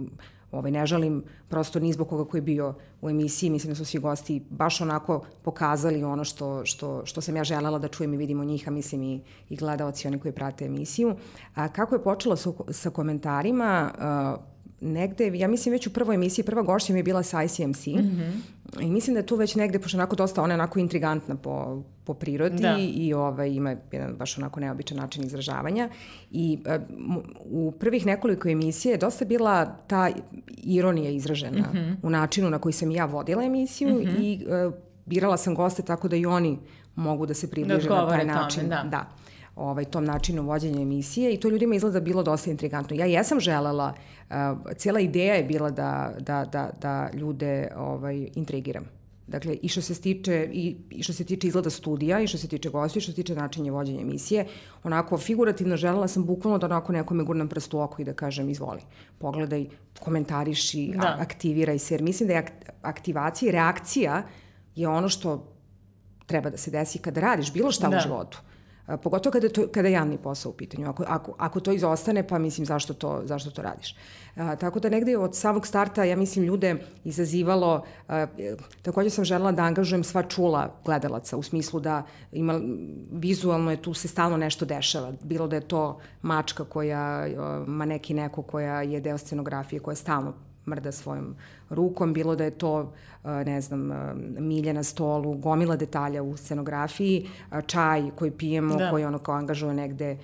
ovaj, 0.53 0.71
ne 0.71 0.87
žalim 0.87 1.25
prosto 1.49 1.81
ni 1.81 1.93
zbog 1.93 2.09
koga 2.09 2.31
koji 2.31 2.39
je 2.39 2.43
bio 2.43 2.75
u 3.01 3.11
emisiji, 3.11 3.51
mislim 3.51 3.71
da 3.71 3.75
su 3.75 3.85
svi 3.85 3.99
gosti 3.99 4.43
baš 4.51 4.81
onako 4.81 5.25
pokazali 5.43 6.05
ono 6.05 6.25
što, 6.25 6.67
što, 6.67 7.07
što 7.07 7.21
sam 7.21 7.37
ja 7.37 7.45
želela 7.45 7.79
da 7.79 7.89
čujem 7.89 8.15
i 8.15 8.17
vidimo 8.17 8.45
njih, 8.45 8.69
a 8.69 8.71
mislim 8.71 9.03
i, 9.03 9.21
i 9.49 9.57
gledalci 9.57 10.09
oni 10.09 10.19
koji 10.19 10.33
prate 10.33 10.65
emisiju. 10.65 11.17
A 11.55 11.69
kako 11.69 11.95
je 11.95 12.03
počelo 12.03 12.37
sa, 12.37 12.51
sa 12.71 12.91
komentarima, 12.91 13.93
uh, 13.95 14.50
negde, 14.81 15.39
ja 15.39 15.49
mislim 15.49 15.73
već 15.73 15.87
u 15.87 15.93
prvoj 15.93 16.15
emisiji, 16.15 16.45
prva 16.45 16.63
gošća 16.63 16.93
mi 16.93 16.99
je 16.99 17.03
bila 17.03 17.23
sa 17.23 17.43
ICMC 17.43 17.87
mm 17.87 17.93
-hmm. 17.93 18.41
i 18.81 18.91
mislim 18.91 19.15
da 19.15 19.21
je 19.21 19.27
tu 19.27 19.37
već 19.37 19.55
negde, 19.55 19.79
pošto 19.79 19.97
onako 19.97 20.17
dosta, 20.17 20.43
ona 20.43 20.55
je 20.55 20.61
onako 20.61 20.79
intrigantna 20.79 21.37
po, 21.37 21.83
po 22.05 22.15
prirodi 22.15 22.63
da. 22.63 22.77
i 22.79 23.15
ovaj, 23.15 23.51
ima 23.51 23.77
jedan 23.93 24.17
baš 24.17 24.39
onako 24.39 24.61
neobičan 24.61 24.97
način 24.97 25.25
izražavanja 25.25 25.89
i 26.31 26.59
uh, 26.67 26.83
u 27.45 27.73
prvih 27.73 28.07
nekoliko 28.07 28.49
emisije 28.49 28.93
je 28.93 28.99
dosta 28.99 29.25
bila 29.25 29.65
ta 29.87 30.11
ironija 30.49 31.11
izražena 31.11 31.69
mm 31.73 31.77
-hmm. 31.77 31.97
u 32.03 32.11
načinu 32.11 32.51
na 32.51 32.59
koji 32.59 32.73
sam 32.73 32.91
ja 32.91 33.05
vodila 33.05 33.45
emisiju 33.45 33.89
mm 33.89 33.99
-hmm. 33.99 34.21
i 34.21 34.47
uh, 34.47 34.75
birala 35.07 35.37
sam 35.37 35.55
goste 35.55 35.83
tako 35.83 36.09
da 36.09 36.17
i 36.17 36.27
oni 36.27 36.59
mogu 36.95 37.27
da 37.27 37.35
se 37.35 37.51
približe 37.51 37.89
da 37.89 38.03
na 38.03 38.09
taj 38.09 38.25
način. 38.25 38.63
Tome, 38.63 38.75
da. 38.75 38.89
da 38.91 39.20
ovaj, 39.57 39.85
tom 39.85 40.05
načinu 40.05 40.43
vođenja 40.43 40.83
emisije 40.83 41.35
i 41.35 41.41
to 41.41 41.49
ljudima 41.49 41.75
izgleda 41.75 42.01
bilo 42.01 42.23
dosta 42.23 42.51
intrigantno. 42.51 42.97
Ja 42.97 43.07
jesam 43.07 43.41
želela, 43.41 43.95
uh, 44.31 44.37
cijela 44.77 45.01
ideja 45.01 45.35
je 45.35 45.45
bila 45.45 45.71
da, 45.71 46.15
da, 46.19 46.45
da, 46.45 46.71
da 46.81 47.11
ljude 47.13 47.69
ovaj, 47.77 48.29
intrigiram. 48.35 49.01
Dakle, 49.31 49.55
i 49.63 49.69
što 49.69 49.83
se 49.83 49.95
tiče, 49.95 50.49
i, 50.53 50.77
i 50.91 51.03
što 51.03 51.13
se 51.13 51.25
tiče 51.25 51.47
izgleda 51.47 51.71
studija, 51.71 52.21
i 52.21 52.27
što 52.27 52.39
se 52.39 52.49
tiče 52.49 52.71
gosti, 52.71 52.99
i 52.99 53.03
što 53.03 53.13
se 53.13 53.17
tiče 53.17 53.35
načinja 53.35 53.73
vođenja 53.73 54.01
emisije, 54.01 54.47
onako 54.85 55.19
figurativno 55.19 55.77
želela 55.77 56.09
sam 56.09 56.25
bukvalno 56.25 56.59
da 56.59 56.67
onako 56.67 56.93
nekome 56.93 57.25
gurnem 57.25 57.49
prst 57.49 57.75
u 57.75 57.81
oko 57.81 58.03
i 58.03 58.05
da 58.05 58.13
kažem 58.13 58.51
izvoli, 58.51 58.81
pogledaj, 59.19 59.67
komentariši, 60.01 60.93
da. 60.97 61.17
aktiviraj 61.21 61.79
se, 61.79 61.95
jer 61.95 62.03
mislim 62.03 62.27
da 62.29 62.35
je 62.35 62.47
aktivacija 62.83 63.49
i 63.49 63.53
reakcija 63.53 64.23
je 64.75 64.89
ono 64.89 65.09
što 65.09 65.53
treba 66.27 66.51
da 66.51 66.57
se 66.57 66.71
desi 66.71 66.99
kada 66.99 67.21
radiš 67.21 67.53
bilo 67.53 67.73
šta 67.73 67.89
da. 67.89 67.97
u 67.97 68.01
životu 68.01 68.43
pogotovo 68.97 69.33
kada, 69.33 69.49
to, 69.49 69.69
kada 69.73 69.89
je 69.89 69.93
javni 69.93 70.19
posao 70.19 70.51
u 70.51 70.55
pitanju. 70.55 70.89
Ako, 70.89 71.05
ako, 71.07 71.35
ako 71.39 71.61
to 71.61 71.73
izostane, 71.73 72.27
pa 72.27 72.39
mislim 72.39 72.67
zašto 72.67 72.95
to, 72.95 73.23
zašto 73.25 73.51
to 73.51 73.63
radiš. 73.63 73.97
A, 74.37 74.57
tako 74.57 74.81
da 74.81 74.89
negde 74.89 75.17
od 75.19 75.37
samog 75.37 75.67
starta, 75.67 76.05
ja 76.05 76.17
mislim, 76.17 76.45
ljude 76.45 76.77
izazivalo, 77.05 77.85
a, 78.09 78.27
takođe 78.83 79.11
sam 79.11 79.25
želela 79.25 79.53
da 79.53 79.63
angažujem 79.63 80.05
sva 80.05 80.23
čula 80.23 80.75
gledalaca, 80.85 81.37
u 81.37 81.43
smislu 81.43 81.81
da 81.81 82.03
ima, 82.33 82.61
vizualno 83.13 83.71
je 83.71 83.83
tu 83.83 83.95
se 83.95 84.09
stalno 84.09 84.37
nešto 84.37 84.65
dešava. 84.65 85.13
Bilo 85.23 85.49
da 85.49 85.57
je 85.57 85.69
to 85.69 85.99
mačka 86.23 86.65
koja, 86.65 87.27
ma 87.67 87.85
neki 87.85 88.15
neko 88.15 88.43
koja 88.43 88.83
je 88.83 89.01
deo 89.01 89.19
scenografije, 89.19 89.81
koja 89.81 89.95
stalno 89.95 90.50
mrda 90.67 90.93
svojom 90.93 91.37
rukom, 91.71 92.13
bilo 92.13 92.37
da 92.37 92.45
je 92.45 92.51
to, 92.51 92.93
ne 93.25 93.61
znam, 93.61 93.91
milje 94.39 94.73
na 94.73 94.83
stolu, 94.83 95.35
gomila 95.35 95.77
detalja 95.77 96.23
u 96.23 96.37
scenografiji, 96.37 97.29
čaj 97.67 98.11
koji 98.17 98.31
pijemo, 98.31 98.77
da. 98.77 98.91
koji 98.91 99.05
ono 99.05 99.19
kao 99.19 99.35
angažuje 99.35 99.75
negde 99.75 100.19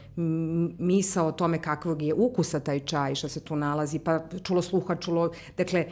misa 0.79 1.25
o 1.25 1.33
tome 1.33 1.59
kakvog 1.63 2.03
je 2.03 2.15
ukusa 2.15 2.61
taj 2.61 2.81
čaj, 2.81 3.15
šta 3.15 3.29
se 3.29 3.41
tu 3.41 3.57
nalazi, 3.57 3.99
pa 3.99 4.21
čulo 4.43 4.63
sluha, 4.63 4.95
čulo, 4.95 5.31
dakle, 5.57 5.87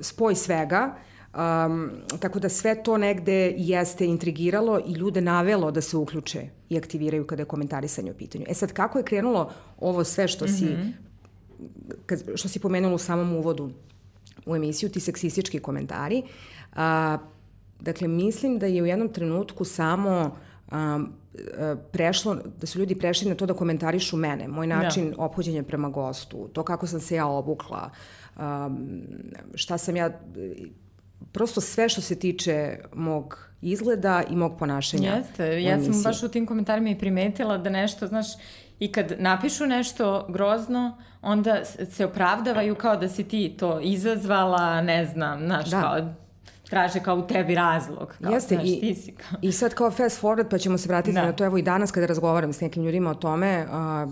spoj 0.00 0.34
svega, 0.34 0.94
Um, 1.34 1.90
tako 2.20 2.38
da 2.38 2.48
sve 2.48 2.82
to 2.82 2.96
negde 2.98 3.54
jeste 3.56 4.06
intrigiralo 4.06 4.80
i 4.86 4.92
ljude 4.92 5.20
navelo 5.20 5.70
da 5.70 5.80
se 5.80 5.96
uključe 5.96 6.48
i 6.68 6.78
aktiviraju 6.78 7.26
kada 7.26 7.42
je 7.42 7.46
komentarisanje 7.46 8.10
u 8.10 8.14
pitanju. 8.14 8.44
E 8.48 8.54
sad, 8.54 8.72
kako 8.72 8.98
je 8.98 9.04
krenulo 9.04 9.50
ovo 9.80 10.04
sve 10.04 10.28
što 10.28 10.48
si, 10.48 10.64
mm 10.64 10.68
-hmm. 10.68 10.92
Kad, 12.06 12.22
što 12.34 12.48
si 12.48 12.60
pomenula 12.60 12.94
u 12.94 12.98
samom 12.98 13.32
uvodu 13.32 13.70
u 14.46 14.56
emisiju, 14.56 14.90
ti 14.90 15.00
seksistički 15.00 15.58
komentari. 15.58 16.22
A, 16.72 17.18
dakle, 17.80 18.08
mislim 18.08 18.58
da 18.58 18.66
je 18.66 18.82
u 18.82 18.86
jednom 18.86 19.08
trenutku 19.08 19.64
samo 19.64 20.36
a, 20.70 21.04
prešlo, 21.92 22.36
da 22.60 22.66
su 22.66 22.78
ljudi 22.78 22.94
prešli 22.94 23.28
na 23.28 23.34
to 23.34 23.46
da 23.46 23.54
komentarišu 23.54 24.16
mene, 24.16 24.48
moj 24.48 24.66
da. 24.66 24.76
način 24.76 25.10
da. 25.10 25.22
ophođenja 25.22 25.62
prema 25.62 25.88
gostu, 25.88 26.48
to 26.52 26.62
kako 26.62 26.86
sam 26.86 27.00
se 27.00 27.14
ja 27.14 27.26
obukla, 27.26 27.90
um, 28.36 29.02
šta 29.54 29.78
sam 29.78 29.96
ja, 29.96 30.20
prosto 31.32 31.60
sve 31.60 31.88
što 31.88 32.00
se 32.00 32.18
tiče 32.18 32.78
mog 32.94 33.50
izgleda 33.62 34.22
i 34.30 34.36
mog 34.36 34.58
ponašanja. 34.58 35.16
Jeste, 35.16 35.62
ja 35.62 35.82
sam 35.82 36.02
baš 36.02 36.22
u 36.22 36.28
tim 36.28 36.46
komentarima 36.46 36.90
i 36.90 36.98
primetila 36.98 37.58
da 37.58 37.70
nešto, 37.70 38.06
znaš, 38.06 38.26
I 38.80 38.92
kad 38.92 39.12
napišu 39.18 39.66
nešto 39.66 40.26
grozno, 40.28 40.96
onda 41.22 41.64
se 41.64 42.04
opravdavaju 42.04 42.74
kao 42.74 42.96
da 42.96 43.08
si 43.08 43.24
ti 43.24 43.56
to 43.58 43.80
izazvala, 43.80 44.82
ne 44.82 45.04
znam, 45.04 45.44
znaš, 45.44 45.70
da. 45.70 45.80
kao 45.80 46.14
traže 46.70 47.00
kao 47.00 47.16
u 47.16 47.26
tebi 47.26 47.54
razlog. 47.54 48.14
Kao, 48.22 48.32
Jeste, 48.32 48.54
znaš, 48.54 48.68
i, 48.68 48.80
ti 48.80 48.94
si 48.94 49.12
kao... 49.12 49.38
i 49.42 49.52
sad 49.52 49.74
kao 49.74 49.90
fast 49.90 50.22
forward, 50.22 50.50
pa 50.50 50.58
ćemo 50.58 50.78
se 50.78 50.88
vratiti 50.88 51.14
da. 51.14 51.22
na 51.22 51.32
to. 51.32 51.44
Evo 51.44 51.58
i 51.58 51.62
danas 51.62 51.90
kada 51.90 52.06
razgovaram 52.06 52.52
s 52.52 52.60
nekim 52.60 52.84
ljudima 52.84 53.10
o 53.10 53.14
tome, 53.14 53.66
a, 53.70 54.06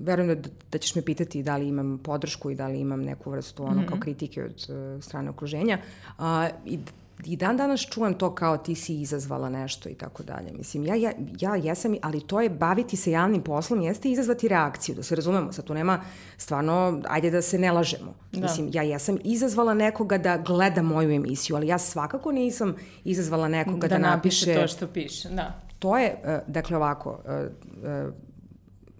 verujem 0.00 0.42
da, 0.42 0.48
da 0.72 0.78
ćeš 0.78 0.94
me 0.94 1.02
pitati 1.02 1.42
da 1.42 1.56
li 1.56 1.68
imam 1.68 2.00
podršku 2.04 2.50
i 2.50 2.54
da 2.54 2.66
li 2.66 2.80
imam 2.80 3.02
neku 3.02 3.30
vrstu 3.30 3.64
ono, 3.64 3.74
mm 3.74 3.84
-hmm. 3.84 3.88
kao 3.88 3.98
kritike 4.00 4.44
od 4.44 4.66
uh, 4.68 5.02
strane 5.02 5.30
okruženja. 5.30 5.78
A, 6.18 6.48
I 6.66 6.78
i 7.24 7.36
dan 7.36 7.56
danas 7.56 7.80
čujem 7.80 8.14
to 8.14 8.34
kao 8.34 8.56
ti 8.56 8.74
si 8.74 9.00
izazvala 9.00 9.48
nešto 9.48 9.88
i 9.88 9.94
tako 9.94 10.22
dalje. 10.22 10.52
Mislim, 10.52 10.84
ja, 10.84 10.94
ja, 10.94 11.12
ja 11.40 11.56
jesam, 11.56 11.94
ali 12.02 12.20
to 12.20 12.40
je 12.40 12.48
baviti 12.50 12.96
se 12.96 13.10
javnim 13.10 13.42
poslom, 13.42 13.82
jeste 13.82 14.10
izazvati 14.10 14.48
reakciju, 14.48 14.94
da 14.94 15.02
se 15.02 15.16
razumemo, 15.16 15.52
sad 15.52 15.64
tu 15.64 15.74
nema 15.74 16.00
stvarno, 16.36 17.02
ajde 17.08 17.30
da 17.30 17.42
se 17.42 17.58
ne 17.58 17.72
lažemo. 17.72 18.14
Da. 18.32 18.40
Mislim, 18.40 18.70
ja 18.72 18.82
jesam 18.82 19.18
izazvala 19.24 19.74
nekoga 19.74 20.18
da 20.18 20.36
gleda 20.36 20.82
moju 20.82 21.10
emisiju, 21.10 21.56
ali 21.56 21.66
ja 21.66 21.78
svakako 21.78 22.32
nisam 22.32 22.74
izazvala 23.04 23.48
nekoga 23.48 23.88
da, 23.88 23.98
da 23.98 24.10
napiše... 24.10 24.54
to 24.54 24.68
što 24.68 24.86
piše, 24.86 25.28
da. 25.28 25.60
To 25.78 25.98
je, 25.98 26.22
uh, 26.24 26.52
dakle, 26.52 26.76
ovako, 26.76 27.10
uh, 27.10 28.06
uh, 28.06 28.14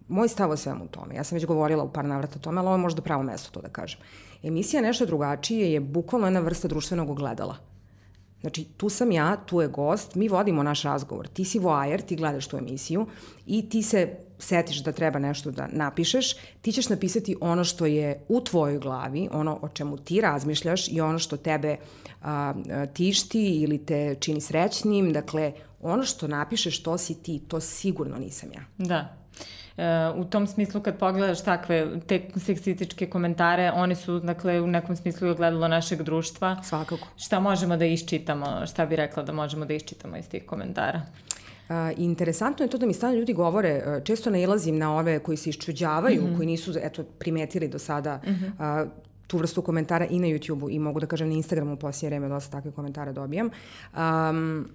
moj 0.09 0.29
stav 0.29 0.51
o 0.51 0.57
svemu 0.57 0.87
tome. 0.87 1.15
Ja 1.15 1.25
sam 1.25 1.37
već 1.37 1.47
govorila 1.47 1.85
u 1.85 1.93
par 1.93 2.05
navrata 2.05 2.35
o 2.37 2.43
tome, 2.43 2.59
ali 2.59 2.67
ovo 2.67 2.75
je 2.75 2.83
možda 2.83 3.03
pravo 3.03 3.23
mesto 3.23 3.51
to 3.51 3.61
da 3.61 3.69
kažem. 3.69 4.01
Emisija 4.43 4.83
Nešto 4.83 5.07
drugačije 5.07 5.73
je 5.73 5.81
bukvalno 5.81 6.27
jedna 6.27 6.41
vrsta 6.41 6.69
društvenog 6.69 7.11
ogledala 7.11 7.70
Znači, 8.41 8.65
tu 8.65 8.89
sam 8.89 9.13
ja, 9.13 9.37
tu 9.37 9.61
je 9.61 9.69
gost, 9.69 10.15
mi 10.15 10.29
vodimo 10.29 10.63
naš 10.63 10.83
razgovor. 10.83 11.29
Ti 11.29 11.45
si 11.45 11.59
voajer, 11.59 12.03
ti 12.03 12.17
gledaš 12.17 12.47
tu 12.47 12.57
emisiju 12.57 13.07
i 13.47 13.69
ti 13.69 13.83
se 13.83 14.17
setiš 14.39 14.83
da 14.85 14.93
treba 14.93 15.19
nešto 15.19 15.51
da 15.51 15.69
napišeš, 15.73 16.35
ti 16.63 16.73
ćeš 16.73 16.89
napisati 16.89 17.37
ono 17.41 17.65
što 17.65 17.87
je 17.87 18.25
u 18.29 18.41
tvojoj 18.41 18.79
glavi, 18.79 19.29
ono 19.33 19.59
o 19.63 19.69
čemu 19.69 19.97
ti 19.97 20.21
razmišljaš 20.21 20.89
i 20.89 21.01
ono 21.01 21.19
što 21.19 21.37
tebe 21.37 21.77
a, 22.23 22.55
tišti 22.95 23.63
ili 23.63 23.87
te 23.87 24.17
čini 24.21 24.41
srećnim. 24.41 25.13
Dakle, 25.13 25.53
ono 25.81 26.03
što 26.03 26.29
napišeš, 26.29 26.83
to 26.83 26.99
si 26.99 27.23
ti, 27.23 27.39
to 27.49 27.61
sigurno 27.61 28.19
nisam 28.19 28.51
ja. 28.53 28.61
Da, 28.79 29.17
u 30.17 30.25
tom 30.25 30.47
smislu 30.47 30.81
kad 30.81 30.99
pogledaš 30.99 31.45
takve 31.45 31.87
te 32.07 32.21
seksističke 32.37 33.07
komentare, 33.07 33.73
oni 33.75 33.95
su 33.95 34.21
dakle 34.21 34.61
u 34.61 34.67
nekom 34.67 34.97
smislu 34.97 35.31
ogledalo 35.31 35.69
našeg 35.69 36.03
društva. 36.03 36.63
Svakako. 36.63 37.09
Šta 37.17 37.41
možemo 37.41 37.77
da 37.77 37.85
iščitamo, 37.85 38.67
šta 38.67 38.87
bi 38.87 38.97
rekla 38.97 39.23
da 39.23 39.33
možemo 39.33 39.65
da 39.65 39.75
iščitamo 39.75 40.17
iz 40.17 40.29
tih 40.29 40.47
komentara? 40.47 41.03
Uh, 41.69 41.77
interesantno 41.97 42.65
je 42.65 42.71
to 42.71 42.79
da 42.79 42.87
mi 42.87 42.95
stalno 42.95 43.17
ljudi 43.17 43.33
govore, 43.33 44.01
često 44.05 44.31
nailazim 44.31 44.79
na 44.79 44.97
ove 44.97 45.19
koji 45.19 45.37
se 45.37 45.51
iščuđavaju, 45.51 46.23
mm 46.23 46.27
-hmm. 46.27 46.37
koji 46.37 46.47
nisu 46.47 46.73
eto, 46.83 47.05
primetili 47.19 47.69
do 47.69 47.79
sada 47.79 48.21
mm 48.27 48.29
-hmm. 48.29 48.83
uh, 48.85 48.91
tu 49.27 49.39
vrstu 49.39 49.63
komentara 49.63 50.07
i 50.07 50.19
na 50.19 50.27
YouTube-u 50.27 50.71
i 50.71 50.79
mogu 50.79 51.01
da 51.01 51.07
kažem 51.07 51.29
na 51.29 51.35
Instagramu 51.35 51.73
u 51.73 51.77
poslije 51.77 52.11
vreme 52.11 52.29
dosta 52.29 52.51
takve 52.51 52.73
komentare 52.73 53.13
dobijam. 53.13 53.51
Um, 53.95 54.69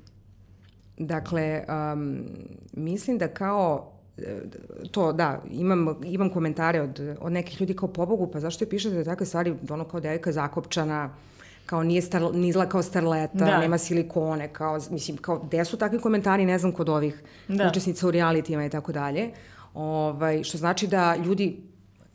dakle, 0.98 1.64
um, 1.94 2.24
mislim 2.74 3.18
da 3.18 3.28
kao 3.28 3.95
to, 4.92 5.14
da, 5.14 5.42
imam, 5.52 5.96
imam 6.04 6.30
komentare 6.30 6.82
od, 6.82 7.18
od 7.22 7.32
nekih 7.32 7.62
ljudi 7.62 7.74
kao 7.74 7.88
pobogu, 7.88 8.32
pa 8.32 8.40
zašto 8.40 8.64
je 8.64 8.70
pišete 8.70 9.04
takve 9.04 9.26
stvari, 9.26 9.56
ono 9.70 9.84
kao 9.84 10.00
devojka 10.00 10.32
zakopčana, 10.32 11.10
kao 11.66 11.84
nije 11.84 12.02
star, 12.02 12.22
nizla 12.34 12.66
kao 12.70 12.84
starleta, 12.84 13.46
da. 13.46 13.60
nema 13.60 13.78
silikone, 13.78 14.48
kao, 14.48 14.80
mislim, 14.90 15.18
kao, 15.18 15.40
gde 15.40 15.66
su 15.66 15.78
takvi 15.78 16.00
komentari, 16.00 16.46
ne 16.46 16.60
znam, 16.60 16.72
kod 16.72 16.90
ovih 16.90 17.24
da. 17.48 17.68
učesnica 17.68 18.08
u 18.08 18.12
realitijima 18.12 18.66
i 18.66 18.70
tako 18.70 18.92
dalje. 18.92 19.32
Ovaj, 19.74 20.44
što 20.44 20.58
znači 20.58 20.88
da 20.88 21.16
ljudi 21.16 21.58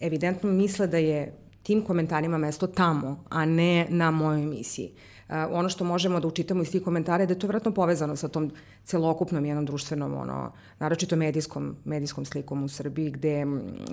evidentno 0.01 0.51
misle 0.51 0.87
da 0.87 0.99
je 0.99 1.35
tim 1.63 1.85
komentarima 1.85 2.39
mesto 2.39 2.67
tamo, 2.67 3.25
a 3.29 3.45
ne 3.45 3.87
na 3.89 4.11
mojoj 4.11 4.43
emisiji. 4.43 4.93
Uh, 4.95 5.10
ono 5.31 5.69
što 5.69 5.85
možemo 5.85 6.21
da 6.21 6.29
učitamo 6.29 6.63
iz 6.63 6.71
tih 6.71 6.83
komentara 6.83 7.23
je 7.23 7.27
da 7.27 7.33
je 7.33 7.39
to 7.39 7.47
vratno 7.47 7.75
povezano 7.75 8.17
sa 8.17 8.29
tom 8.29 8.51
celokupnom 8.85 9.45
jednom 9.45 9.67
društvenom, 9.67 10.15
ono, 10.15 10.53
naročito 10.79 11.17
medijskom, 11.17 11.77
medijskom 11.85 12.25
slikom 12.25 12.65
u 12.65 12.69
Srbiji, 12.69 13.11
gde 13.11 13.47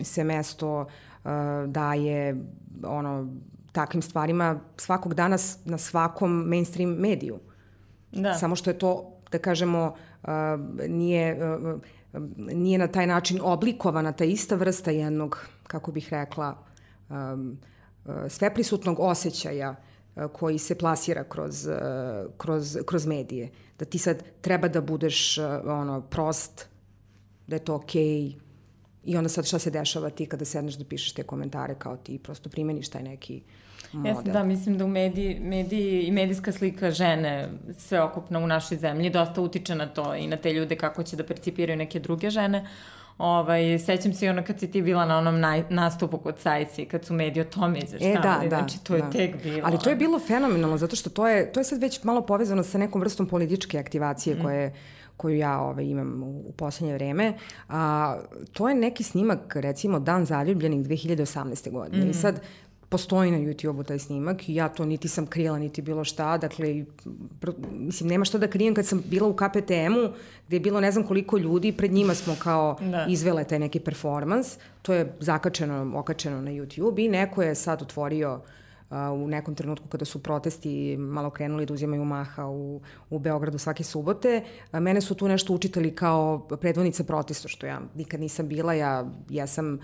se 0.04 0.24
mesto 0.24 0.80
uh, 0.80 1.32
daje 1.68 2.46
ono, 2.84 3.28
takvim 3.72 4.02
stvarima 4.02 4.60
svakog 4.78 5.14
dana 5.14 5.38
na 5.66 5.78
svakom 5.78 6.32
mainstream 6.32 6.90
mediju. 6.90 7.40
Da. 8.12 8.34
Samo 8.34 8.56
što 8.56 8.70
je 8.70 8.78
to, 8.78 9.12
da 9.32 9.40
kažemo, 9.40 9.96
uh, 10.24 10.30
nije, 10.88 11.38
uh, 11.56 11.82
nije 12.38 12.78
na 12.78 12.88
taj 12.88 13.08
način 13.08 13.40
oblikovana 13.44 14.12
ta 14.12 14.26
ista 14.26 14.56
vrsta 14.56 14.92
jednog, 14.92 15.48
kako 15.68 15.92
bih 15.92 16.08
rekla, 16.12 16.58
um, 17.10 17.58
sveprisutnog 18.30 19.00
osjećaja 19.00 19.76
koji 20.34 20.58
se 20.58 20.78
plasira 20.78 21.24
kroz, 21.24 21.68
kroz, 22.38 22.78
kroz 22.86 23.06
medije. 23.06 23.50
Da 23.80 23.86
ti 23.86 23.98
sad 23.98 24.24
treba 24.42 24.68
da 24.68 24.82
budeš 24.82 25.38
ono, 25.66 26.02
prost, 26.02 26.68
da 27.48 27.56
je 27.56 27.66
to 27.66 27.76
okej, 27.76 28.04
okay, 28.04 28.48
I 29.08 29.18
onda 29.18 29.30
sad 29.30 29.46
šta 29.48 29.60
se 29.60 29.72
dešava 29.72 30.10
ti 30.10 30.26
kada 30.26 30.46
sedneš 30.46 30.76
da 30.76 30.86
pišeš 30.86 31.14
te 31.14 31.24
komentare 31.24 31.76
kao 31.80 31.98
ti 31.98 32.20
prosto 32.20 32.50
primeniš 32.50 32.90
taj 32.90 33.04
neki 33.04 33.42
model. 33.94 34.12
Jeste, 34.12 34.32
da, 34.32 34.44
mislim 34.44 34.78
da 34.78 34.86
u 34.86 34.88
mediji, 34.88 35.40
mediji 35.40 36.02
i 36.02 36.12
medijska 36.12 36.52
slika 36.52 36.92
žene 36.92 37.50
sveokupno 37.78 38.40
u 38.40 38.48
našoj 38.48 38.78
zemlji 38.78 39.10
dosta 39.10 39.42
utiče 39.42 39.76
na 39.76 39.88
to 39.88 40.16
i 40.16 40.28
na 40.28 40.38
te 40.38 40.54
ljude 40.54 40.76
kako 40.76 41.04
će 41.04 41.16
da 41.16 41.24
percipiraju 41.24 41.78
neke 41.78 42.00
druge 42.00 42.30
žene. 42.30 42.68
Ovaj, 43.18 43.80
sećam 43.80 44.14
se 44.14 44.26
i 44.26 44.30
ono 44.30 44.44
kad 44.44 44.60
si 44.60 44.72
ti 44.72 44.82
bila 44.82 45.06
na 45.06 45.18
onom 45.18 45.40
naj, 45.40 45.64
nastupu 45.70 46.18
kod 46.18 46.40
Sajci, 46.40 46.86
kad 46.86 47.06
su 47.06 47.14
mediji 47.14 47.42
o 47.42 47.46
tome 47.46 47.80
izveštavali. 47.80 48.46
E, 48.46 48.50
da, 48.50 48.56
da. 48.56 48.58
Znači, 48.58 48.84
to 48.84 48.96
je 48.96 49.02
da. 49.02 49.10
tek 49.10 49.44
bilo. 49.44 49.62
Ali 49.64 49.78
to 49.80 49.90
je 49.90 49.96
bilo 49.96 50.20
fenomenalno, 50.20 50.78
zato 50.78 50.96
što 50.96 51.10
to 51.10 51.28
je, 51.28 51.52
to 51.52 51.60
je 51.60 51.64
sad 51.64 51.82
već 51.82 52.04
malo 52.04 52.22
povezano 52.22 52.64
sa 52.64 52.78
nekom 52.78 53.02
vrstom 53.02 53.28
političke 53.28 53.80
aktivacije 53.80 54.36
mm. 54.36 54.42
koje 54.42 54.74
koju 55.18 55.38
ja 55.38 55.60
ovaj, 55.62 55.86
imam 55.86 56.24
u, 56.24 56.44
u 56.50 56.52
poslednje 56.52 56.94
vreme. 56.94 57.34
A, 57.70 58.18
to 58.54 58.70
je 58.70 58.76
neki 58.76 59.04
snimak, 59.04 59.56
recimo, 59.56 60.00
Dan 60.00 60.26
zaljubljenih 60.26 60.86
2018. 60.86 61.72
godine. 61.72 62.06
Mm. 62.06 62.10
I 62.10 62.14
sad, 62.14 62.42
postoji 62.90 63.32
na 63.32 63.38
YouTube-u 63.38 63.84
taj 63.84 64.00
snimak 64.00 64.50
i 64.50 64.56
ja 64.56 64.70
to 64.70 64.86
niti 64.86 65.08
sam 65.08 65.28
krila, 65.28 65.60
niti 65.60 65.82
bilo 65.82 66.04
šta, 66.04 66.38
dakle, 66.38 66.86
pr, 67.40 67.52
mislim, 67.72 68.10
nema 68.10 68.26
šta 68.26 68.38
da 68.38 68.48
krijem 68.48 68.76
kad 68.76 68.86
sam 68.86 69.04
bila 69.06 69.28
u 69.28 69.34
KPTM-u, 69.34 70.14
gde 70.48 70.56
je 70.56 70.60
bilo 70.60 70.82
ne 70.82 70.92
znam 70.92 71.04
koliko 71.04 71.38
ljudi, 71.38 71.72
pred 71.72 71.92
njima 71.92 72.16
smo 72.16 72.36
kao 72.40 72.78
da. 72.82 73.06
izvele 73.10 73.44
taj 73.44 73.60
neki 73.60 73.80
performans, 73.80 74.58
to 74.82 74.94
je 74.94 75.16
zakačeno, 75.20 75.92
okačeno 76.00 76.42
na 76.42 76.52
YouTube 76.52 77.06
i 77.06 77.10
neko 77.10 77.44
je 77.44 77.56
sad 77.56 77.82
otvorio 77.82 78.34
uh, 78.34 78.42
u 78.90 79.28
nekom 79.28 79.56
trenutku 79.56 79.88
kada 79.88 80.06
su 80.06 80.24
protesti 80.24 80.98
malo 80.98 81.30
krenuli 81.30 81.66
da 81.66 81.74
uzimaju 81.74 82.06
maha 82.06 82.46
u, 82.46 82.82
u 83.10 83.20
Beogradu 83.20 83.58
svake 83.58 83.84
subote. 83.84 84.44
Mene 84.74 85.02
su 85.02 85.16
tu 85.16 85.28
nešto 85.28 85.54
učitali 85.54 85.96
kao 85.96 86.48
predvodnica 86.62 87.04
protesta, 87.04 87.48
što 87.48 87.66
ja 87.66 87.82
nikad 87.96 88.20
nisam 88.20 88.48
bila. 88.48 88.74
Ja, 88.74 89.06
ja 89.30 89.48
sam 89.48 89.80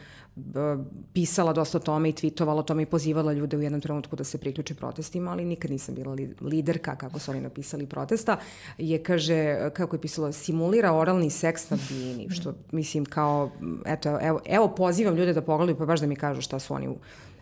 pisala 1.14 1.54
dosta 1.54 1.78
o 1.78 1.82
tome 1.82 2.10
i 2.10 2.14
tweetovala 2.14 2.60
o 2.60 2.64
tome 2.64 2.84
i 2.84 2.86
pozivala 2.86 3.34
ljude 3.34 3.58
u 3.58 3.62
jednom 3.62 3.82
trenutku 3.82 4.16
da 4.16 4.24
se 4.24 4.38
priključe 4.38 4.76
protestima, 4.76 5.32
ali 5.32 5.46
nikad 5.46 5.72
nisam 5.72 5.96
bila 5.96 6.16
liderka, 6.42 6.96
kako 6.96 7.20
su 7.20 7.32
oni 7.32 7.42
napisali 7.42 7.86
protesta. 7.86 8.38
Je, 8.78 9.04
kaže, 9.04 9.70
kako 9.74 9.96
je 9.96 10.02
pisalo, 10.02 10.32
simulira 10.32 10.94
oralni 10.94 11.30
seks 11.30 11.70
na 11.70 11.78
bini, 11.90 12.30
što 12.30 12.54
mislim 12.72 13.06
kao, 13.06 13.52
eto, 13.86 14.20
evo, 14.22 14.40
evo 14.46 14.68
pozivam 14.68 15.16
ljude 15.16 15.34
da 15.34 15.42
pogledaju 15.42 15.78
pa 15.78 15.86
baš 15.86 16.00
da 16.00 16.08
mi 16.08 16.16
kažu 16.16 16.42
šta 16.42 16.60
su 16.60 16.74
oni 16.74 16.88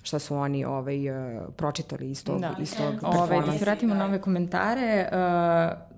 šta 0.01 0.19
su 0.19 0.35
oni 0.35 0.65
ovaj, 0.65 1.09
uh, 1.09 1.41
pročitali 1.55 2.11
iz 2.11 2.23
tog, 2.23 2.41
da. 2.41 2.55
iz 2.59 2.77
tog 2.77 2.93
ovaj, 3.01 3.41
Da 3.45 3.51
se 3.51 3.65
vratimo 3.65 3.95
na 3.95 4.05
ove 4.05 4.21
komentare, 4.21 5.09
uh, 5.11 5.91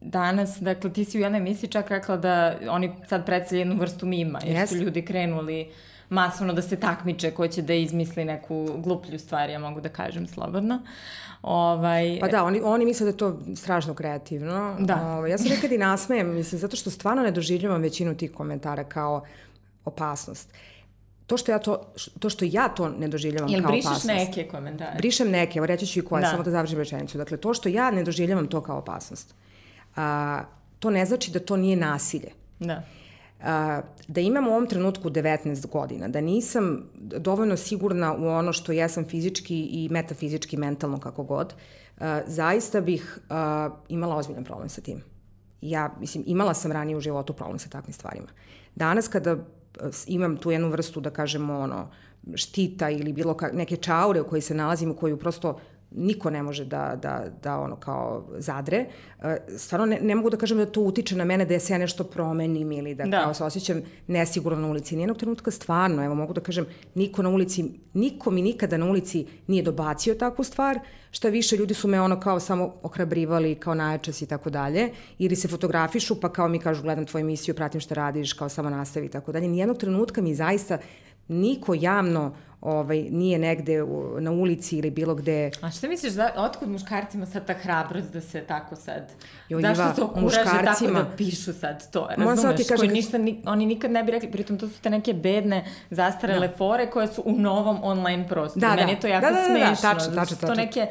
danas, 0.00 0.58
dakle, 0.60 0.92
ti 0.92 1.04
si 1.04 1.18
u 1.18 1.20
jednoj 1.20 1.38
emisiji 1.38 1.70
čak 1.70 1.90
rekla 1.90 2.16
da 2.16 2.54
oni 2.68 2.92
sad 3.08 3.26
predstavljaju 3.26 3.60
jednu 3.60 3.80
vrstu 3.80 4.06
mima, 4.06 4.40
jer 4.44 4.56
yes. 4.56 4.66
su 4.66 4.76
ljudi 4.76 5.04
krenuli 5.04 5.70
masovno 6.08 6.52
da 6.52 6.62
se 6.62 6.76
takmiče 6.76 7.30
ko 7.30 7.48
će 7.48 7.62
da 7.62 7.74
izmisli 7.74 8.24
neku 8.24 8.66
gluplju 8.78 9.18
stvar, 9.18 9.50
ja 9.50 9.58
mogu 9.58 9.80
da 9.80 9.88
kažem 9.88 10.26
slobodno. 10.26 10.82
Ovaj... 11.42 12.18
Pa 12.20 12.28
da, 12.28 12.44
oni, 12.44 12.60
oni 12.64 12.84
misle 12.84 13.04
da 13.04 13.10
je 13.10 13.16
to 13.16 13.40
strašno 13.56 13.94
kreativno. 13.94 14.76
Da. 14.78 15.06
Ovaj, 15.06 15.30
ja 15.30 15.38
se 15.38 15.48
nekad 15.48 15.72
i 15.72 15.78
nasmejem, 15.78 16.34
mislim, 16.34 16.58
zato 16.58 16.76
što 16.76 16.90
stvarno 16.90 17.22
ne 17.22 17.30
doživljavam 17.30 17.82
većinu 17.82 18.14
tih 18.14 18.32
komentara 18.32 18.84
kao 18.84 19.24
opasnost. 19.84 20.50
Uh, 20.50 20.75
to 21.26 21.36
što 21.36 21.52
ja 21.52 21.58
to, 21.58 21.92
to 22.18 22.30
što 22.30 22.44
ja 22.44 22.68
to 22.68 22.88
ne 22.88 23.08
doživljavam 23.08 23.50
Jel 23.50 23.62
kao 23.62 23.72
opasnost. 23.72 24.04
Jel 24.04 24.16
brišeš 24.16 24.36
neke 24.36 24.48
komentare? 24.50 24.96
Brišem 24.98 25.30
neke, 25.30 25.58
evo 25.58 25.66
reći 25.66 25.86
ću 25.86 25.98
i 25.98 26.02
koje, 26.02 26.22
da. 26.22 26.28
samo 26.28 26.42
da 26.42 26.50
završim 26.50 26.78
rečenicu. 26.78 27.18
Dakle, 27.18 27.36
to 27.36 27.54
što 27.54 27.68
ja 27.68 27.90
ne 27.90 28.04
doživljavam 28.04 28.46
to 28.46 28.60
kao 28.60 28.78
opasnost, 28.78 29.34
a, 29.96 30.42
to 30.78 30.90
ne 30.90 31.06
znači 31.06 31.30
da 31.30 31.40
to 31.40 31.56
nije 31.56 31.76
nasilje. 31.76 32.30
Da. 32.60 32.82
A, 33.42 33.80
da 34.08 34.20
imam 34.20 34.46
u 34.48 34.50
ovom 34.50 34.66
trenutku 34.66 35.10
19 35.10 35.66
godina, 35.66 36.08
da 36.08 36.20
nisam 36.20 36.90
dovoljno 36.94 37.56
sigurna 37.56 38.14
u 38.14 38.28
ono 38.28 38.52
što 38.52 38.72
jesam 38.72 39.04
fizički 39.04 39.60
i 39.62 39.88
metafizički, 39.90 40.56
mentalno 40.56 41.00
kako 41.00 41.22
god, 41.22 41.54
a, 41.98 42.20
zaista 42.26 42.80
bih 42.80 43.18
a, 43.30 43.70
imala 43.88 44.16
ozbiljan 44.16 44.44
problem 44.44 44.68
sa 44.68 44.80
tim. 44.80 45.02
Ja, 45.60 45.94
mislim, 46.00 46.24
imala 46.26 46.54
sam 46.54 46.72
ranije 46.72 46.96
u 46.96 47.00
životu 47.00 47.32
problem 47.32 47.58
sa 47.58 47.68
takvim 47.68 47.92
stvarima. 47.92 48.28
Danas 48.74 49.08
kada 49.08 49.36
imam 50.06 50.36
tu 50.36 50.50
jednu 50.50 50.68
vrstu, 50.68 51.00
da 51.00 51.10
kažemo, 51.10 51.58
ono, 51.58 51.88
štita 52.34 52.90
ili 52.90 53.12
bilo 53.12 53.34
ka, 53.34 53.50
neke 53.52 53.76
čaure 53.76 54.20
u 54.20 54.28
kojoj 54.28 54.40
se 54.40 54.54
nalazim, 54.54 54.90
u 54.90 54.96
koju 54.96 55.16
prosto 55.16 55.58
niko 55.90 56.30
ne 56.30 56.42
može 56.42 56.64
da, 56.64 56.98
da, 57.02 57.24
da 57.42 57.58
ono 57.58 57.76
kao 57.76 58.26
zadre. 58.38 58.86
E, 59.22 59.36
stvarno 59.58 59.86
ne, 59.86 59.98
ne 60.00 60.14
mogu 60.14 60.30
da 60.30 60.36
kažem 60.36 60.58
da 60.58 60.66
to 60.66 60.80
utiče 60.80 61.16
na 61.16 61.24
mene 61.24 61.44
da 61.44 61.58
se 61.60 61.72
ja 61.72 61.78
nešto 61.78 62.04
promenim 62.04 62.72
ili 62.72 62.94
da, 62.94 63.04
da. 63.04 63.22
kao 63.22 63.34
se 63.34 63.44
osjećam 63.44 63.82
nesigurno 64.06 64.58
na 64.58 64.68
ulici. 64.68 64.96
Nijednog 64.96 65.18
trenutka 65.18 65.50
stvarno, 65.50 66.04
evo 66.04 66.14
mogu 66.14 66.32
da 66.32 66.40
kažem, 66.40 66.66
niko 66.94 67.22
na 67.22 67.28
ulici, 67.28 67.64
niko 67.94 68.30
mi 68.30 68.42
nikada 68.42 68.76
na 68.76 68.86
ulici 68.86 69.26
nije 69.46 69.62
dobacio 69.62 70.14
takvu 70.14 70.44
stvar, 70.44 70.78
šta 71.10 71.28
više 71.28 71.56
ljudi 71.56 71.74
su 71.74 71.88
me 71.88 72.00
ono 72.00 72.20
kao 72.20 72.40
samo 72.40 72.74
ohrabrivali 72.82 73.54
kao 73.54 73.74
najčas 73.74 74.22
i 74.22 74.26
tako 74.26 74.50
dalje, 74.50 74.90
ili 75.18 75.36
se 75.36 75.48
fotografišu 75.48 76.20
pa 76.20 76.32
kao 76.32 76.48
mi 76.48 76.58
kažu 76.58 76.82
gledam 76.82 77.06
tvoju 77.06 77.20
emisiju, 77.20 77.54
pratim 77.54 77.80
šta 77.80 77.94
radiš, 77.94 78.32
kao 78.32 78.48
samo 78.48 78.70
nastavi 78.70 79.06
i 79.06 79.10
tako 79.10 79.32
dalje. 79.32 79.48
Nijednog 79.48 79.78
trenutka 79.78 80.22
mi 80.22 80.34
zaista 80.34 80.78
niko 81.28 81.74
javno 81.74 82.36
ovaj, 82.66 83.06
nije 83.10 83.38
negde 83.38 83.82
u, 83.82 84.20
na 84.20 84.30
ulici 84.30 84.76
ili 84.76 84.90
bilo 84.90 85.14
gde. 85.14 85.50
A 85.60 85.70
šta 85.70 85.88
misliš, 85.88 86.12
da, 86.12 86.32
otkud 86.36 86.68
muškarcima 86.68 87.26
sad 87.26 87.46
ta 87.46 87.54
hrabrost 87.54 88.12
da 88.12 88.20
se 88.20 88.40
tako 88.40 88.76
sad, 88.76 89.12
jo, 89.48 89.60
zašto 89.60 89.94
se 89.94 90.02
okuraže 90.02 90.64
tako 90.64 90.86
da 90.86 91.06
pišu 91.16 91.52
sad 91.52 91.90
to, 91.90 92.08
razumeš, 92.16 92.56
ti 92.56 92.64
kaže, 92.68 92.78
koji 92.78 92.90
ništa, 92.90 93.18
ni, 93.18 93.42
oni 93.46 93.66
nikad 93.66 93.90
ne 93.90 94.04
bi 94.04 94.12
rekli, 94.12 94.30
pritom 94.30 94.58
to 94.58 94.68
su 94.68 94.80
te 94.80 94.90
neke 94.90 95.14
bedne, 95.14 95.64
zastarele 95.90 96.48
da. 96.48 96.56
fore 96.56 96.90
koje 96.90 97.06
su 97.06 97.22
u 97.24 97.32
novom 97.38 97.78
online 97.82 98.28
prostoru. 98.28 98.60
Da, 98.60 98.68
Meni 98.68 98.84
da. 98.84 98.90
je 98.90 99.00
to 99.00 99.06
jako 99.06 99.26
da, 99.26 99.32
da, 99.32 99.38
da, 99.38 99.44
smešno. 99.44 99.88
Da, 99.88 99.94
tačno, 99.94 100.14
tačno, 100.14 100.36
tačno. 100.36 100.48
To 100.48 100.54
neke, 100.54 100.86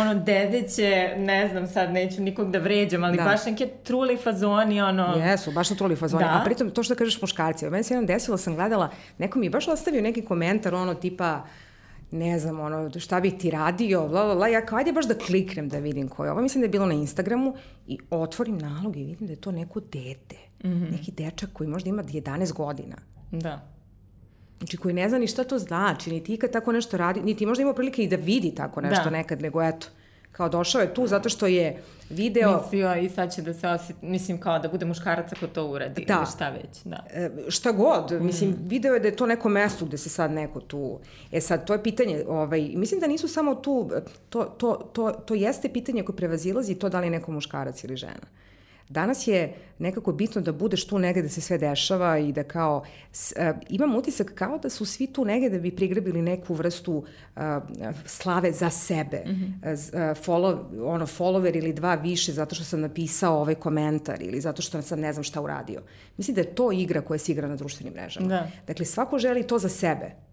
ono, 0.00 0.14
dedeće, 0.14 1.14
ne 1.18 1.48
znam 1.48 1.66
sad, 1.66 1.92
neću 1.92 2.22
nikog 2.22 2.50
da 2.50 2.58
vređam, 2.58 3.04
ali 3.04 3.16
da. 3.16 3.24
baš 3.24 3.46
neke 3.46 3.68
truli 3.84 4.16
fazoni, 4.16 4.82
ono... 4.82 5.14
Jesu, 5.16 5.52
baš 5.52 5.70
na 5.70 5.76
truli 5.76 5.96
fazoni. 5.96 6.24
Da. 6.24 6.40
A 6.40 6.44
pritom, 6.44 6.70
to 6.70 6.82
što 6.82 6.94
kažeš 6.94 7.20
muškarci, 7.20 7.70
meni 7.70 7.84
se 7.84 7.94
jednom 7.94 8.06
desilo, 8.06 8.36
sam 8.36 8.54
gledala, 8.54 8.90
neko 9.18 9.38
mi 9.38 9.46
je 9.46 9.50
baš 9.50 9.68
ostavio 9.68 10.02
neki 10.02 10.22
komentar, 10.22 10.74
ono, 10.74 10.94
tipa, 11.14 11.44
ne 12.10 12.38
znam, 12.38 12.60
ono, 12.60 12.90
šta 13.00 13.20
bih 13.20 13.34
ti 13.38 13.50
radio, 13.50 14.08
bla, 14.08 14.24
bla, 14.24 14.34
bla, 14.34 14.48
ja 14.48 14.66
kao, 14.66 14.78
ajde 14.78 14.92
baš 14.92 15.06
da 15.06 15.14
kliknem 15.14 15.68
da 15.68 15.78
vidim 15.78 16.08
ko 16.08 16.24
je 16.24 16.30
ovo. 16.30 16.42
Mislim 16.42 16.60
da 16.60 16.64
je 16.64 16.70
bilo 16.70 16.86
na 16.86 16.94
Instagramu 16.94 17.54
i 17.86 17.98
otvorim 18.10 18.58
nalog 18.58 18.96
i 18.96 19.04
vidim 19.04 19.26
da 19.26 19.32
je 19.32 19.40
to 19.40 19.52
neko 19.52 19.80
dete. 19.80 20.36
Mm 20.64 20.68
-hmm. 20.68 20.90
Neki 20.90 21.12
dečak 21.12 21.50
koji 21.52 21.68
možda 21.68 21.90
ima 21.90 22.02
11 22.02 22.52
godina. 22.52 22.96
Da. 23.32 23.68
Znači, 24.58 24.76
koji 24.76 24.94
ne 24.94 25.08
zna 25.08 25.18
ni 25.18 25.26
šta 25.26 25.44
to 25.44 25.58
znači, 25.58 26.10
niti 26.10 26.34
ikad 26.34 26.52
tako 26.52 26.72
nešto 26.72 26.96
radi, 26.96 27.20
niti 27.20 27.46
možda 27.46 27.62
ima 27.62 27.74
prilike 27.74 28.04
i 28.04 28.08
da 28.08 28.16
vidi 28.16 28.54
tako 28.54 28.80
nešto 28.80 29.04
da. 29.04 29.10
nekad, 29.10 29.42
nego 29.42 29.62
eto, 29.62 29.86
kao 30.36 30.48
došao 30.48 30.80
je 30.80 30.94
tu 30.94 31.06
zato 31.06 31.28
što 31.28 31.46
je 31.46 31.82
video... 32.10 32.60
Mislio 32.62 32.94
i 32.94 33.08
sad 33.08 33.34
će 33.34 33.42
da 33.42 33.54
se 33.54 33.68
osjeti, 33.68 34.06
mislim 34.06 34.40
kao 34.40 34.58
da 34.58 34.68
bude 34.68 34.86
muškarac 34.86 35.32
ako 35.32 35.46
to 35.46 35.66
uradi 35.66 36.04
da. 36.04 36.14
ili 36.14 36.26
šta 36.34 36.50
već, 36.50 36.82
da. 36.84 37.04
E, 37.10 37.30
šta 37.48 37.72
god, 37.72 38.12
mm. 38.12 38.26
mislim, 38.26 38.56
video 38.60 38.94
je 38.94 39.00
da 39.00 39.08
je 39.08 39.16
to 39.16 39.26
neko 39.26 39.48
mesto 39.48 39.84
gde 39.84 39.98
se 39.98 40.08
sad 40.08 40.30
neko 40.30 40.60
tu... 40.60 40.98
E 41.32 41.40
sad, 41.40 41.66
to 41.66 41.72
je 41.72 41.82
pitanje, 41.82 42.24
ovaj, 42.28 42.60
mislim 42.74 43.00
da 43.00 43.06
nisu 43.06 43.28
samo 43.28 43.54
tu, 43.54 43.90
to, 44.28 44.44
to, 44.44 44.90
to, 44.92 45.10
to 45.10 45.34
jeste 45.34 45.68
pitanje 45.68 46.02
koje 46.02 46.16
prevazilazi 46.16 46.74
to 46.74 46.88
da 46.88 47.00
li 47.00 47.06
je 47.06 47.10
neko 47.10 47.32
muškarac 47.32 47.84
ili 47.84 47.96
žena. 47.96 48.26
Danas 48.88 49.26
je 49.26 49.54
nekako 49.78 50.12
bitno 50.12 50.40
da 50.40 50.52
budeš 50.52 50.86
tu 50.86 50.98
negde 50.98 51.22
da 51.22 51.28
se 51.28 51.40
sve 51.40 51.58
dešava 51.58 52.18
i 52.18 52.32
da 52.32 52.42
kao, 52.42 52.84
s, 53.12 53.32
uh, 53.32 53.56
imam 53.68 53.94
utisak 53.94 54.32
kao 54.34 54.58
da 54.58 54.70
su 54.70 54.84
svi 54.84 55.06
tu 55.06 55.24
negde 55.24 55.50
da 55.50 55.58
bi 55.58 55.76
prigrebili 55.76 56.22
neku 56.22 56.54
vrstu 56.54 56.92
uh, 56.92 57.42
slave 58.06 58.52
za 58.52 58.70
sebe. 58.70 59.22
Mm 59.26 59.30
-hmm. 59.30 59.58
uh, 59.62 60.24
follow, 60.26 60.58
ono, 60.84 61.06
follower 61.06 61.56
ili 61.56 61.72
dva 61.72 61.94
više 61.94 62.32
zato 62.32 62.54
što 62.54 62.64
sam 62.64 62.80
napisao 62.80 63.40
ovaj 63.40 63.54
komentar 63.54 64.22
ili 64.22 64.40
zato 64.40 64.62
što 64.62 64.82
sam 64.82 65.00
ne 65.00 65.12
znam 65.12 65.24
šta 65.24 65.40
uradio. 65.40 65.82
Mislim 66.16 66.34
da 66.34 66.40
je 66.40 66.54
to 66.54 66.72
igra 66.72 67.00
koja 67.00 67.18
se 67.18 67.32
igra 67.32 67.48
na 67.48 67.56
društvenim 67.56 67.94
mrežama. 67.94 68.26
Da. 68.26 68.50
Dakle, 68.66 68.84
svako 68.84 69.18
želi 69.18 69.42
to 69.42 69.58
za 69.58 69.68
sebe 69.68 70.24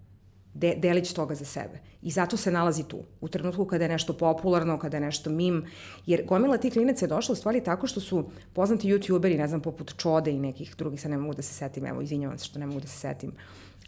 de, 0.54 0.76
delić 0.78 1.14
toga 1.14 1.36
za 1.36 1.46
sebe. 1.46 1.80
I 2.02 2.12
zato 2.12 2.38
se 2.38 2.52
nalazi 2.52 2.84
tu. 2.84 3.04
U 3.22 3.28
trenutku 3.28 3.66
kada 3.66 3.86
je 3.86 3.90
nešto 3.90 4.14
popularno, 4.14 4.80
kada 4.80 4.98
je 4.98 5.02
nešto 5.02 5.30
mim. 5.30 5.66
Jer 6.06 6.26
gomila 6.26 6.58
tih 6.58 6.74
klinaca 6.74 7.06
je 7.06 7.10
došla 7.10 7.34
u 7.34 7.36
stvari 7.36 7.64
tako 7.64 7.88
što 7.88 8.00
su 8.00 8.30
poznati 8.54 8.88
youtuberi, 8.88 9.38
ne 9.38 9.48
znam, 9.48 9.62
poput 9.62 9.98
Čode 9.98 10.32
i 10.32 10.40
nekih 10.40 10.76
drugih, 10.78 11.02
sad 11.02 11.12
ne 11.12 11.18
mogu 11.18 11.34
da 11.34 11.42
se 11.42 11.54
setim, 11.54 11.86
evo, 11.86 12.02
izvinjavam 12.02 12.38
se 12.38 12.46
što 12.46 12.60
ne 12.60 12.66
mogu 12.66 12.80
da 12.80 12.88
se 12.88 12.98
setim 12.98 13.32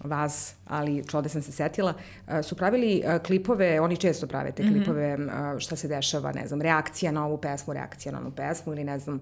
vas, 0.04 0.56
ali 0.68 1.04
čode 1.08 1.30
sam 1.30 1.42
se 1.42 1.52
setila, 1.52 1.94
su 2.44 2.56
pravili 2.56 3.04
klipove, 3.26 3.82
oni 3.82 3.98
često 3.98 4.28
prave 4.28 4.52
te 4.52 4.64
mhm. 4.64 4.74
klipove, 4.74 5.18
šta 5.60 5.76
se 5.76 5.88
dešava, 5.88 6.32
ne 6.32 6.48
znam, 6.48 6.62
reakcija 6.62 7.12
na 7.12 7.26
ovu 7.26 7.38
pesmu, 7.38 7.74
reakcija 7.74 8.12
na 8.12 8.20
onu 8.20 8.32
pesmu 8.32 8.74
ili 8.74 8.84
ne 8.84 9.00
znam, 9.00 9.22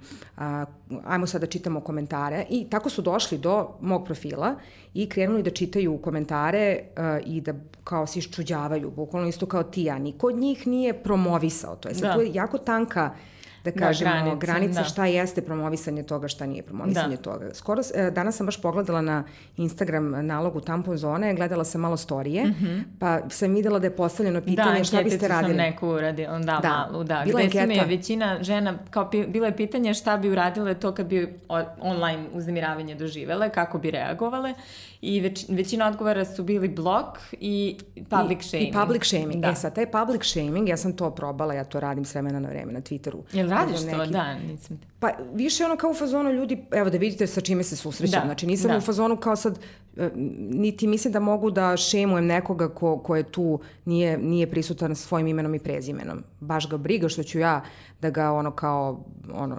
ajmo 1.06 1.28
sad 1.28 1.42
da 1.42 1.48
čitamo 1.48 1.82
komentare 1.82 2.46
i 2.50 2.68
tako 2.70 2.90
su 2.90 3.02
došli 3.02 3.38
do 3.38 3.70
mog 3.82 4.06
profila 4.06 4.56
i 4.94 5.10
krenuli 5.10 5.44
da 5.44 5.50
čitaju 5.50 5.98
komentare 5.98 6.80
i 7.26 7.42
da 7.42 7.54
kao 7.84 8.08
se 8.08 8.20
iščuđavaju, 8.20 8.92
bukvalno 8.92 9.28
isto 9.28 9.46
kao 9.46 9.64
ti, 9.64 9.90
a 9.90 10.00
niko 10.00 10.28
od 10.28 10.36
njih 10.36 10.68
nije 10.68 10.94
promovisao 10.94 11.76
to. 11.76 11.90
Je 11.90 11.96
sad, 11.96 12.04
da. 12.04 12.14
to 12.14 12.22
je 12.22 12.34
jako 12.34 12.58
tanka 12.58 13.02
da, 13.02 13.16
da 13.64 13.72
kažemo, 13.72 14.12
da, 14.12 14.20
granice, 14.20 14.46
granica 14.46 14.80
da. 14.80 14.86
šta 14.86 15.06
jeste 15.06 15.42
promovisanje 15.42 16.04
toga, 16.04 16.28
šta 16.28 16.46
nije 16.46 16.64
promovisanje 16.64 17.16
da. 17.16 17.22
toga. 17.22 17.50
Skoro, 17.54 17.82
e, 17.96 18.12
danas 18.12 18.36
sam 18.36 18.46
baš 18.46 18.62
pogledala 18.62 19.02
na 19.02 19.24
Instagram 19.58 20.26
nalogu 20.26 20.62
tampon 20.62 20.98
zone, 20.98 21.34
gledala 21.36 21.64
sam 21.64 21.82
malo 21.82 21.98
storije, 21.98 22.46
mm 22.46 22.56
-hmm. 22.62 22.84
pa 23.00 23.30
sam 23.30 23.54
videla 23.54 23.80
da 23.80 23.88
je 23.88 23.96
postavljeno 23.96 24.42
pitanje 24.42 24.78
da, 24.78 24.84
šta 24.84 25.04
biste 25.04 25.28
radili. 25.28 25.54
Da, 25.54 25.64
neku 25.64 25.88
uradila, 25.88 26.40
da, 26.40 26.60
da, 26.62 26.88
malu, 26.92 27.04
da. 27.04 27.22
Bila 27.26 27.42
Gde 27.42 27.66
mi 27.68 27.76
je 27.76 27.86
većina 27.86 28.44
žena, 28.44 28.78
kao 28.90 29.10
bilo 29.28 29.46
je 29.46 29.58
pitanje 29.58 29.94
šta 29.94 30.18
bi 30.18 30.30
uradile 30.30 30.74
to 30.74 30.92
kad 30.92 31.06
bi 31.06 31.40
online 31.80 32.26
uznemiravanje 32.34 32.96
doživele, 32.96 33.50
kako 33.50 33.78
bi 33.78 33.92
reagovale 33.92 34.54
i 35.02 35.20
već, 35.20 35.46
većina 35.50 35.88
odgovora 35.88 36.26
su 36.26 36.44
bili 36.44 36.68
blok 36.68 37.20
i 37.32 37.78
public 38.10 38.46
I, 38.46 38.48
shaming. 38.48 38.70
I 38.70 38.78
public 38.80 39.06
shaming. 39.06 39.42
Da. 39.42 39.50
E 39.50 39.56
sad, 39.56 39.76
taj 39.76 39.92
public 39.92 40.24
shaming, 40.24 40.70
ja 40.70 40.78
sam 40.78 40.94
to 40.94 41.12
probala, 41.12 41.54
ja 41.54 41.64
to 41.64 41.80
radim 41.80 42.06
s 42.06 42.14
vremena 42.14 42.40
na 42.40 42.50
vreme 42.50 42.74
na 42.74 42.82
Twitteru. 42.82 43.22
Jel 43.34 43.48
radiš 43.56 43.84
neki, 43.86 43.98
to? 43.98 44.06
Da, 44.06 44.34
nisam. 44.34 44.80
Pa 45.00 45.10
više 45.34 45.66
ono 45.66 45.78
kao 45.78 45.90
u 45.90 45.94
fazonu 45.94 46.32
ljudi, 46.32 46.66
evo 46.72 46.90
da 46.90 46.98
vidite 46.98 47.28
sa 47.28 47.42
čime 47.42 47.64
se 47.64 47.76
susrećem. 47.76 48.20
Da. 48.20 48.26
Znači 48.26 48.48
nisam 48.48 48.72
da. 48.72 48.78
u 48.78 48.82
fazonu 48.82 49.18
kao 49.18 49.36
sad, 49.36 49.60
e, 49.98 50.10
niti 50.38 50.88
mislim 50.88 51.14
da 51.14 51.20
mogu 51.20 51.52
da 51.52 51.78
šemujem 51.78 52.26
nekoga 52.26 52.70
ko, 52.70 52.98
ko 53.00 53.16
je 53.16 53.24
tu, 53.24 53.60
nije, 53.86 54.18
nije 54.18 54.50
prisutan 54.50 54.96
svojim 54.96 55.28
imenom 55.28 55.56
i 55.56 55.60
prezimenom. 55.60 56.24
Baš 56.40 56.70
ga 56.70 56.78
briga 56.78 57.10
što 57.10 57.24
ću 57.24 57.40
ja 57.40 57.64
da 58.02 58.10
ga 58.10 58.32
ono 58.32 58.52
kao, 58.52 59.04
ono, 59.34 59.58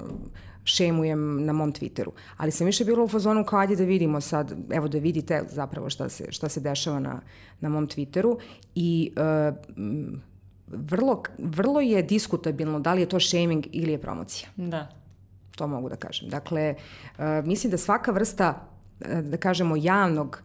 šemujem 0.65 1.45
na 1.45 1.53
mom 1.53 1.73
Twitteru. 1.73 2.11
Ali 2.37 2.51
sam 2.51 2.67
više 2.67 2.85
bila 2.85 3.05
u 3.05 3.09
fazonu 3.09 3.45
kao 3.45 3.59
ajde 3.59 3.77
da 3.77 3.85
vidimo 3.85 4.21
sad, 4.21 4.55
evo 4.71 4.89
da 4.89 4.99
vidite 4.99 5.45
zapravo 5.49 5.91
šta 5.91 6.09
se, 6.09 6.27
šta 6.31 6.49
se 6.49 6.61
dešava 6.61 7.01
na, 7.01 7.21
na 7.61 7.69
mom 7.69 7.89
Twitteru 7.89 8.37
i 8.75 9.13
uh, 9.17 9.55
vrlo, 10.73 11.23
vrlo 11.39 11.81
je 11.81 12.03
diskutabilno 12.03 12.81
da 12.81 12.95
li 12.95 13.01
je 13.01 13.09
to 13.09 13.21
shaming 13.21 13.67
ili 13.73 13.93
je 13.93 14.01
promocija. 14.01 14.49
Da. 14.57 14.89
To 15.57 15.67
mogu 15.67 15.89
da 15.89 15.97
kažem. 15.97 16.29
Dakle, 16.29 16.75
uh, 17.19 17.25
mislim 17.45 17.71
da 17.71 17.79
svaka 17.79 18.13
vrsta, 18.13 18.55
uh, 19.01 19.21
da 19.21 19.37
kažemo, 19.37 19.77
javnog 19.77 20.43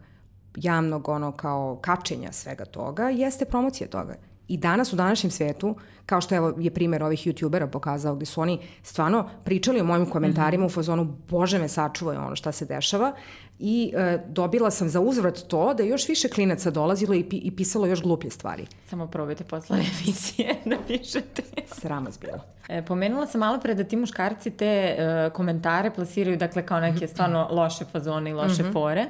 javnog 0.56 1.08
ono 1.08 1.32
kao 1.32 1.78
kačenja 1.80 2.32
svega 2.32 2.64
toga 2.64 3.08
jeste 3.08 3.44
promocija 3.44 3.88
toga. 3.88 4.14
I 4.48 4.56
danas 4.56 4.92
u 4.92 4.96
današnjem 4.96 5.30
svetu, 5.30 5.76
kao 6.06 6.20
što 6.20 6.34
evo 6.34 6.54
je 6.58 6.70
primer 6.70 7.02
ovih 7.02 7.26
youtubera 7.26 7.66
pokazao 7.66 8.14
gde 8.14 8.26
su 8.26 8.40
oni 8.40 8.58
stvarno 8.82 9.28
pričali 9.44 9.80
o 9.80 9.84
mojim 9.84 10.10
komentarima 10.10 10.64
mm 10.64 10.68
-hmm. 10.68 10.72
u 10.72 10.74
fazonu 10.74 11.16
bože 11.28 11.58
me 11.58 11.68
sačuvaj 11.68 12.16
ono 12.16 12.36
šta 12.36 12.52
se 12.52 12.64
dešava 12.64 13.12
i 13.58 13.92
e, 13.96 14.18
dobila 14.28 14.70
sam 14.70 14.88
za 14.88 15.00
uzvrat 15.00 15.38
to 15.48 15.74
da 15.74 15.82
je 15.82 15.88
još 15.88 16.08
više 16.08 16.28
klinaca 16.28 16.70
dolazilo 16.70 17.14
i, 17.14 17.24
pi, 17.24 17.36
i 17.36 17.56
pisalo 17.56 17.86
još 17.86 18.02
gluplje 18.02 18.30
stvari. 18.30 18.66
Samo 18.90 19.06
probajte 19.06 19.44
posle 19.44 19.76
emisije 19.76 20.54
da 20.70 20.76
pišete. 20.86 21.42
Srama 21.72 22.10
zbila. 22.10 22.40
E, 22.68 22.82
pomenula 22.82 23.26
sam 23.26 23.38
malo 23.38 23.60
pre 23.60 23.74
da 23.74 23.84
ti 23.84 23.96
muškarci 23.96 24.50
te 24.50 24.66
e, 24.66 25.30
komentare 25.32 25.90
plasiraju 25.90 26.36
dakle 26.36 26.66
kao 26.66 26.80
neke 26.80 27.04
mhm. 27.04 27.12
stvarno 27.12 27.48
loše 27.50 27.84
fazone 27.84 28.30
i 28.30 28.34
loše 28.34 28.62
mm 28.62 28.66
-hmm. 28.66 28.72
fore. 28.72 29.06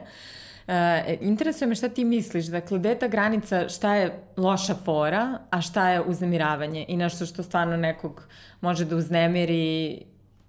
E, 0.68 1.18
interesuje 1.20 1.68
me 1.68 1.74
šta 1.74 1.88
ti 1.88 2.04
misliš, 2.04 2.46
dakle, 2.46 2.78
gde 2.78 2.88
je 2.88 2.98
ta 2.98 3.09
granica, 3.09 3.68
šta 3.68 3.94
je 3.94 4.22
loša 4.37 4.74
fora, 4.85 5.38
a 5.50 5.61
šta 5.61 5.90
je 5.90 6.00
uznemiravanje 6.00 6.85
i 6.88 6.96
nešto 6.96 7.26
što 7.26 7.42
stvarno 7.42 7.76
nekog 7.76 8.22
može 8.61 8.85
da 8.85 8.96
uznemiri 8.96 10.02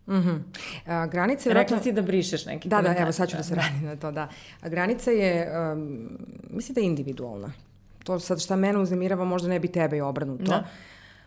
Mm 0.09 0.15
-hmm. 0.15 0.39
A, 0.85 1.07
granica 1.07 1.49
je... 1.49 1.53
Rekla 1.53 1.79
si 1.79 1.91
da 1.91 2.01
brišeš 2.01 2.45
neki 2.45 2.69
Da, 2.69 2.75
komentar. 2.75 2.95
da, 2.95 3.01
evo 3.01 3.11
sad 3.11 3.29
ću 3.29 3.37
da 3.37 3.43
se 3.43 3.55
da. 3.55 3.61
radim 3.61 3.85
na 3.85 3.95
to, 3.95 4.11
da. 4.11 4.27
A 4.61 4.69
granica 4.69 5.11
je, 5.11 5.51
um, 5.73 6.09
mislim 6.49 6.73
da 6.75 6.81
je 6.81 6.87
individualna. 6.87 7.51
To 8.03 8.19
sad 8.19 8.41
šta 8.41 8.55
mene 8.55 8.79
uznemirava 8.79 9.25
možda 9.25 9.49
ne 9.49 9.59
bi 9.59 9.67
tebe 9.67 9.97
i 9.97 10.01
obrnuto. 10.01 10.43
Da. 10.43 10.65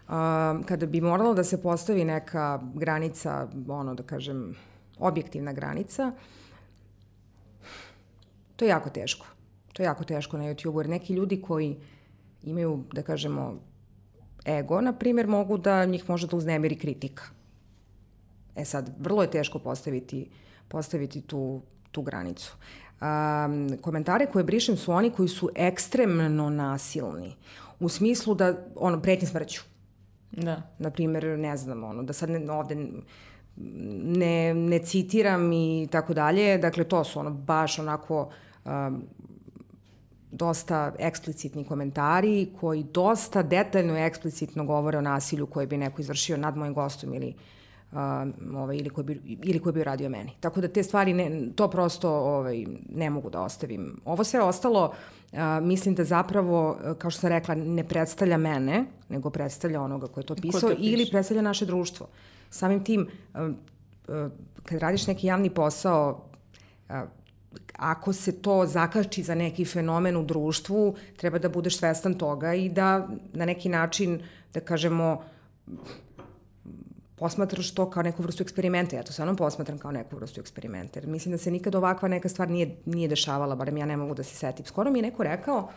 Um, 0.09 0.63
kada 0.63 0.87
bi 0.87 1.01
morala 1.01 1.35
da 1.35 1.45
se 1.45 1.63
postavi 1.63 2.05
neka 2.05 2.61
granica, 2.75 3.49
ono 3.69 3.95
da 3.95 4.03
kažem, 4.03 4.55
objektivna 4.99 5.53
granica, 5.53 6.13
To 8.63 8.67
je 8.67 8.71
jako 8.71 8.91
teško. 8.91 9.27
To 9.73 9.83
je 9.83 9.85
jako 9.85 10.05
teško 10.05 10.39
na 10.39 10.45
YouTube-u, 10.45 10.81
jer 10.81 10.89
neki 10.89 11.15
ljudi 11.15 11.41
koji 11.43 11.77
imaju, 12.43 12.85
da 12.93 13.03
kažemo, 13.03 13.59
ego, 14.47 14.81
na 14.81 14.93
primjer, 14.93 15.27
mogu 15.27 15.59
da 15.59 15.85
njih 15.85 16.05
može 16.09 16.27
da 16.27 16.37
uznemiri 16.37 16.77
kritika. 16.79 17.23
E 18.57 18.65
sad, 18.65 18.91
vrlo 19.01 19.23
je 19.23 19.31
teško 19.31 19.59
postaviti, 19.59 20.31
postaviti 20.69 21.21
tu, 21.21 21.63
tu 21.91 22.03
granicu. 22.03 22.55
Um, 23.01 23.79
komentare 23.81 24.27
koje 24.27 24.45
brišem 24.45 24.77
su 24.77 24.93
oni 24.93 25.11
koji 25.11 25.29
su 25.29 25.51
ekstremno 25.55 26.51
nasilni. 26.51 27.35
U 27.81 27.89
smislu 27.89 28.35
da, 28.35 28.55
ono, 28.77 29.03
pretnje 29.03 29.29
smrću. 29.29 29.63
Da. 30.33 30.63
Naprimjer, 30.79 31.25
ne 31.25 31.57
znam, 31.57 31.85
ono, 31.85 32.03
da 32.03 32.13
sad 32.13 32.31
ne, 32.31 32.53
ovde 32.53 32.77
ne, 33.57 34.55
ne 34.55 34.79
citiram 34.79 35.53
i 35.53 35.89
tako 35.91 36.15
dalje. 36.15 36.59
Dakle, 36.59 36.85
to 36.85 37.05
su 37.05 37.21
ono 37.21 37.31
baš 37.31 37.79
onako 37.79 38.31
um, 38.65 39.03
dosta 40.31 40.93
eksplicitni 40.99 41.65
komentari 41.65 42.49
koji 42.61 42.85
dosta 42.85 43.43
detaljno 43.43 43.99
i 43.99 44.03
eksplicitno 44.03 44.65
govore 44.65 44.99
o 44.99 45.01
nasilju 45.01 45.47
koje 45.47 45.67
bi 45.67 45.77
neko 45.77 46.01
izvršio 46.01 46.37
nad 46.37 46.57
mojim 46.57 46.75
gostom 46.75 47.15
ili 47.15 47.35
ovaj, 48.55 48.77
ili, 48.77 48.91
koji 48.91 49.05
bi, 49.05 49.39
ili 49.43 49.59
koji 49.59 49.73
bi 49.73 49.85
radio 49.85 50.09
meni. 50.09 50.31
Tako 50.41 50.61
da 50.61 50.69
te 50.69 50.83
stvari, 50.83 51.13
ne, 51.13 51.49
to 51.55 51.69
prosto 51.71 52.11
ovaj, 52.11 52.65
ne 52.89 53.11
mogu 53.11 53.31
da 53.31 53.41
ostavim. 53.41 54.01
Ovo 54.05 54.25
sve 54.25 54.41
ostalo, 54.41 54.93
a, 55.33 55.61
mislim 55.61 55.95
da 55.95 56.05
zapravo, 56.05 56.79
kao 56.99 57.11
što 57.11 57.21
sam 57.21 57.31
rekla, 57.31 57.55
ne 57.55 57.85
predstavlja 57.89 58.37
mene, 58.37 58.85
nego 59.09 59.31
predstavlja 59.31 59.83
onoga 59.83 60.09
ko 60.09 60.21
je 60.21 60.27
to 60.27 60.35
pisao 60.35 60.61
to 60.61 60.77
ili 60.79 61.09
predstavlja 61.11 61.43
naše 61.43 61.67
društvo. 61.67 62.09
Samim 62.51 62.85
tim, 62.85 63.09
a, 63.35 63.51
a, 64.09 64.29
kad 64.63 64.81
radiš 64.81 65.07
neki 65.07 65.27
javni 65.27 65.51
posao, 65.51 66.25
a, 66.89 67.05
ako 67.77 68.13
se 68.13 68.33
to 68.43 68.67
zakači 68.67 69.23
za 69.23 69.35
neki 69.35 69.65
fenomen 69.65 70.17
u 70.17 70.25
društvu, 70.25 70.95
treba 71.17 71.39
da 71.39 71.49
budeš 71.49 71.79
svestan 71.79 72.15
toga 72.15 72.55
i 72.55 72.69
da 72.69 73.09
na 73.33 73.45
neki 73.45 73.69
način, 73.69 74.21
da 74.55 74.61
kažemo, 74.61 75.23
posmatraš 77.23 77.75
to 77.75 77.91
kao 77.91 78.03
neku 78.03 78.23
vrstu 78.23 78.43
eksperimenta. 78.43 78.97
Ja 78.97 79.03
to 79.03 79.13
stvarno 79.13 79.37
posmatram 79.37 79.79
kao 79.79 79.93
neku 79.93 80.17
vrstu 80.17 80.41
eksperimenta. 80.41 80.99
Jer 80.99 81.07
mislim 81.07 81.33
da 81.33 81.39
se 81.39 81.51
nikad 81.51 81.75
ovakva 81.75 82.09
neka 82.09 82.29
stvar 82.29 82.51
nije, 82.51 82.77
nije 82.85 83.09
dešavala, 83.09 83.57
barem 83.57 83.77
ja 83.77 83.87
ne 83.87 83.97
mogu 83.97 84.15
da 84.15 84.23
se 84.23 84.35
setim. 84.37 84.67
Skoro 84.67 84.91
mi 84.91 84.99
je 84.99 85.03
neko 85.03 85.23
rekao 85.23 85.69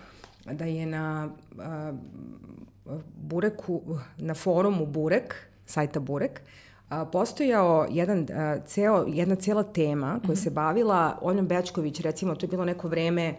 da 0.45 0.65
je 0.65 0.85
na 0.85 1.29
uh, 1.51 2.95
Bureku, 3.15 3.81
na 4.17 4.33
forumu 4.33 4.85
Burek, 4.85 5.35
sajta 5.65 5.99
Burek, 5.99 6.41
a, 6.89 7.05
postojao 7.05 7.87
jedan, 7.89 8.27
a, 8.33 8.57
ceo, 8.65 9.05
jedna 9.07 9.35
cela 9.35 9.63
tema 9.63 10.19
koja 10.25 10.33
mm 10.33 10.35
-hmm. 10.35 10.43
se 10.43 10.49
bavila 10.49 11.19
Oljom 11.21 11.47
Bečković, 11.47 11.99
recimo, 11.99 12.35
to 12.35 12.45
je 12.45 12.49
bilo 12.49 12.65
neko 12.65 12.87
vreme 12.87 13.35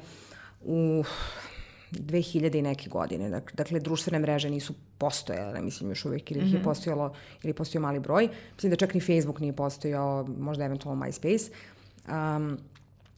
u 0.65 1.05
2000 1.93 2.59
i 2.59 2.63
neke 2.63 2.89
godine. 2.91 3.43
Dakle, 3.55 3.81
društvene 3.81 4.19
mreže 4.19 4.51
nisu 4.51 4.75
postojale, 4.99 5.63
mislim 5.63 5.91
još 5.91 6.05
uvijek, 6.05 6.31
ili 6.31 6.41
ih 6.41 6.53
je 6.53 6.59
mhm. 6.59 6.65
postojalo, 6.65 7.13
ili 7.43 7.53
postojao 7.53 7.83
mali 7.83 8.01
broj. 8.01 8.29
Mislim 8.55 8.71
da 8.71 8.77
čak 8.77 8.95
ni 8.95 9.01
Facebook 9.01 9.41
nije 9.41 9.53
postojao, 9.53 10.27
možda 10.39 10.65
eventualno 10.65 11.05
MySpace. 11.05 11.51
Um, 12.37 12.59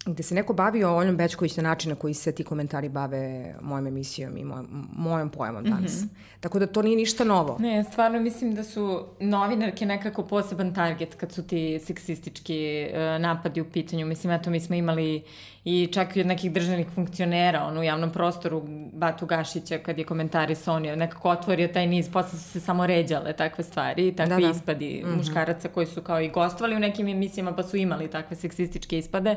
gde 0.06 0.22
se 0.22 0.34
neko 0.34 0.52
bavio 0.52 0.96
Oljom 0.96 1.16
Bečković 1.16 1.56
na 1.56 1.62
način 1.62 1.90
na 1.90 1.94
koji 1.94 2.14
se 2.14 2.32
ti 2.32 2.44
komentari 2.44 2.88
bave 2.88 3.54
mojom 3.60 3.86
emisijom 3.86 4.36
i 4.36 4.44
mojom, 4.44 4.88
mojom 4.92 5.30
pojemom 5.30 5.64
danas. 5.64 6.00
Mm 6.00 6.04
-hmm. 6.04 6.40
Tako 6.40 6.58
da 6.58 6.66
to 6.66 6.82
nije 6.82 6.96
ništa 6.96 7.24
novo. 7.24 7.56
Ne, 7.60 7.84
stvarno 7.84 8.20
mislim 8.20 8.54
da 8.54 8.64
su 8.64 9.04
novinarke 9.20 9.86
nekako 9.86 10.22
poseban 10.22 10.74
target 10.74 11.14
kad 11.14 11.32
su 11.32 11.46
ti 11.46 11.80
seksistički 11.84 12.86
uh, 12.90 13.22
napadi 13.22 13.60
u 13.60 13.64
pitanju. 13.64 14.06
Mislim, 14.06 14.32
eto, 14.32 14.50
mi 14.50 14.60
smo 14.60 14.74
imali 14.74 15.22
i 15.70 15.88
čak 15.92 16.16
i 16.16 16.20
od 16.20 16.26
nekih 16.26 16.52
državnih 16.52 16.86
funkcionera, 16.94 17.64
on 17.64 17.78
u 17.78 17.82
javnom 17.82 18.10
prostoru 18.12 18.62
Batu 18.92 19.26
Gašića 19.26 19.78
kad 19.78 19.98
je 19.98 20.04
komentarisao, 20.04 20.76
on 20.76 20.84
je 20.84 20.96
nekako 20.96 21.28
otvorio 21.30 21.68
taj 21.68 21.86
niz, 21.86 22.08
posle 22.12 22.38
su 22.38 22.48
se 22.48 22.60
samo 22.60 22.86
ređale 22.86 23.32
takve 23.32 23.64
stvari, 23.64 24.12
takve 24.16 24.34
da, 24.34 24.40
da. 24.40 24.50
ispadi 24.50 25.02
mm 25.04 25.08
-hmm. 25.08 25.16
muškaraca 25.16 25.68
koji 25.68 25.86
su 25.86 26.02
kao 26.02 26.20
i 26.20 26.28
gostovali 26.28 26.76
u 26.76 26.78
nekim 26.78 27.08
emisijama 27.08 27.52
pa 27.52 27.62
su 27.62 27.76
imali 27.76 28.08
takve 28.10 28.36
seksističke 28.36 28.98
ispade, 28.98 29.36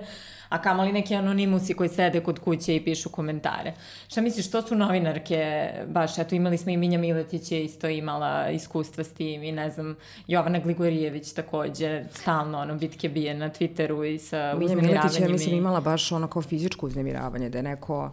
a 0.49 0.61
kamali 0.61 0.91
neki 0.91 1.15
anonimusi 1.15 1.73
koji 1.73 1.89
sede 1.89 2.19
kod 2.19 2.39
kuće 2.39 2.75
i 2.75 2.83
pišu 2.83 3.09
komentare. 3.09 3.73
Šta 4.07 4.21
misliš, 4.21 4.47
što 4.47 4.61
su 4.61 4.75
novinarke, 4.75 5.69
baš, 5.87 6.17
eto 6.17 6.35
imali 6.35 6.57
smo 6.57 6.71
i 6.71 6.77
Minja 6.77 6.99
Miletić 6.99 7.51
je 7.51 7.63
isto 7.63 7.87
imala 7.87 8.49
iskustva 8.49 9.03
s 9.03 9.13
tim 9.13 9.43
i 9.43 9.51
ne 9.51 9.69
znam, 9.69 9.95
Jovana 10.27 10.59
Gligorijević 10.59 11.33
takođe, 11.33 12.03
stalno 12.11 12.59
ono 12.59 12.75
bitke 12.75 13.09
bije 13.09 13.33
na 13.33 13.49
Twitteru 13.49 14.13
i 14.13 14.19
sa 14.19 14.55
Minja 14.57 14.75
Miletić 14.75 15.19
je, 15.19 15.29
mislim, 15.29 15.55
imala 15.55 15.79
baš 15.79 16.11
ono 16.11 16.20
kao 16.27 16.41
fizičko 16.41 16.85
uznemiravanje, 16.85 17.49
da 17.49 17.57
je 17.57 17.63
neko 17.63 18.11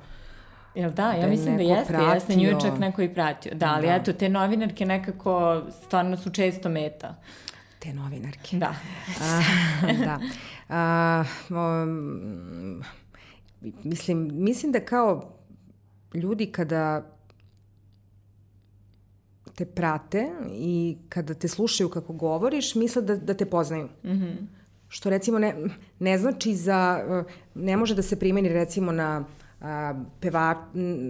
Jel 0.75 0.90
da, 0.90 1.12
ja 1.12 1.21
da 1.21 1.27
mislim 1.27 1.57
da 1.57 1.62
jeste, 1.62 1.92
pratio. 1.92 2.14
jeste, 2.14 2.37
nju 2.37 2.61
čak 2.61 2.79
neko 2.79 3.03
i 3.03 3.14
pratio. 3.14 3.55
Da, 3.55 3.73
ali 3.75 3.87
da. 3.87 3.94
eto, 3.94 4.12
te 4.12 4.29
novinarke 4.29 4.87
nekako 4.87 5.62
stvarno 5.85 6.16
su 6.16 6.31
često 6.31 6.68
meta. 6.68 7.14
Te 7.79 7.92
novinarke. 7.92 8.57
Da. 8.57 8.75
A, 9.23 9.40
da. 10.07 10.21
A, 10.68 11.25
um, 11.51 12.83
mislim, 13.85 14.31
mislim 14.33 14.73
da 14.73 14.81
kao 14.81 15.38
ljudi 16.14 16.47
kada 16.47 17.03
te 19.55 19.66
prate 19.66 20.29
i 20.53 20.97
kada 21.09 21.35
te 21.35 21.49
slušaju 21.49 21.88
kako 21.88 22.12
govoriš, 22.12 22.75
misle 22.75 23.03
da, 23.03 23.16
da 23.16 23.35
te 23.35 23.47
poznaju. 23.47 23.88
Mm 24.05 24.11
-hmm. 24.11 24.37
Što 24.88 25.11
recimo 25.11 25.38
ne, 25.38 25.55
ne 25.98 26.18
znači 26.18 26.55
za, 26.55 27.05
ne 27.55 27.77
može 27.77 27.94
da 27.94 28.03
se 28.03 28.18
primeni 28.18 28.48
recimo 28.48 28.92
na 28.92 29.24
peva, 30.20 30.66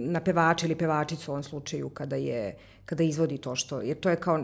na 0.09 0.19
pevača 0.19 0.65
ili 0.65 0.75
pevačicu 0.75 1.31
u 1.31 1.33
ovom 1.33 1.43
slučaju 1.43 1.89
kada 1.89 2.15
je 2.15 2.57
kada 2.85 3.03
izvodi 3.03 3.37
to 3.37 3.55
što, 3.55 3.81
jer 3.81 3.99
to 3.99 4.09
je 4.09 4.15
kao 4.15 4.39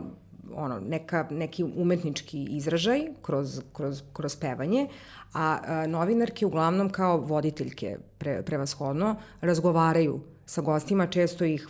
ono, 0.53 0.79
neka, 0.79 1.27
neki 1.31 1.63
umetnički 1.63 2.43
izražaj 2.43 3.01
kroz, 3.21 3.61
kroz, 3.73 4.03
kroz 4.13 4.35
pevanje, 4.35 4.87
a, 5.33 5.57
a 5.65 5.87
novinarke 5.87 6.45
uglavnom 6.45 6.89
kao 6.89 7.17
voditeljke 7.17 7.97
pre, 8.17 8.41
prevashodno 8.43 9.15
razgovaraju 9.41 10.19
sa 10.45 10.61
gostima, 10.61 11.07
često 11.07 11.45
ih 11.45 11.67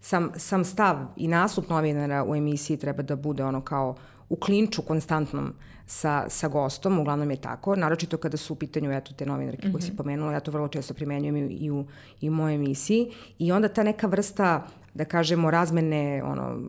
sam, 0.00 0.30
sam 0.36 0.64
stav 0.64 0.96
i 1.16 1.28
nastup 1.28 1.68
novinara 1.68 2.24
u 2.24 2.34
emisiji 2.34 2.76
treba 2.76 3.02
da 3.02 3.16
bude 3.16 3.44
ono 3.44 3.60
kao 3.60 3.94
u 4.28 4.36
klinču 4.36 4.82
konstantnom 4.82 5.54
sa, 5.86 6.24
sa 6.28 6.48
gostom, 6.48 6.98
uglavnom 6.98 7.30
je 7.30 7.36
tako, 7.36 7.76
naročito 7.76 8.16
kada 8.16 8.36
su 8.36 8.52
u 8.52 8.56
pitanju 8.56 8.92
eto, 8.92 9.12
te 9.14 9.26
novinarke 9.26 9.66
mm 9.66 9.70
-hmm. 9.70 9.72
koje 9.72 9.82
si 9.82 9.88
mhm. 9.88 9.96
pomenula, 9.96 10.32
ja 10.32 10.40
to 10.40 10.50
vrlo 10.50 10.68
često 10.68 10.94
primenjujem 10.94 11.36
i, 11.36 11.54
i, 11.54 11.70
u, 11.70 11.86
i 12.20 12.28
u 12.28 12.32
mojoj 12.32 12.54
emisiji 12.54 13.12
i 13.38 13.52
onda 13.52 13.68
ta 13.68 13.82
neka 13.82 14.06
vrsta 14.06 14.66
da 14.94 15.04
kažemo, 15.04 15.50
razmene 15.50 16.22
ono, 16.24 16.60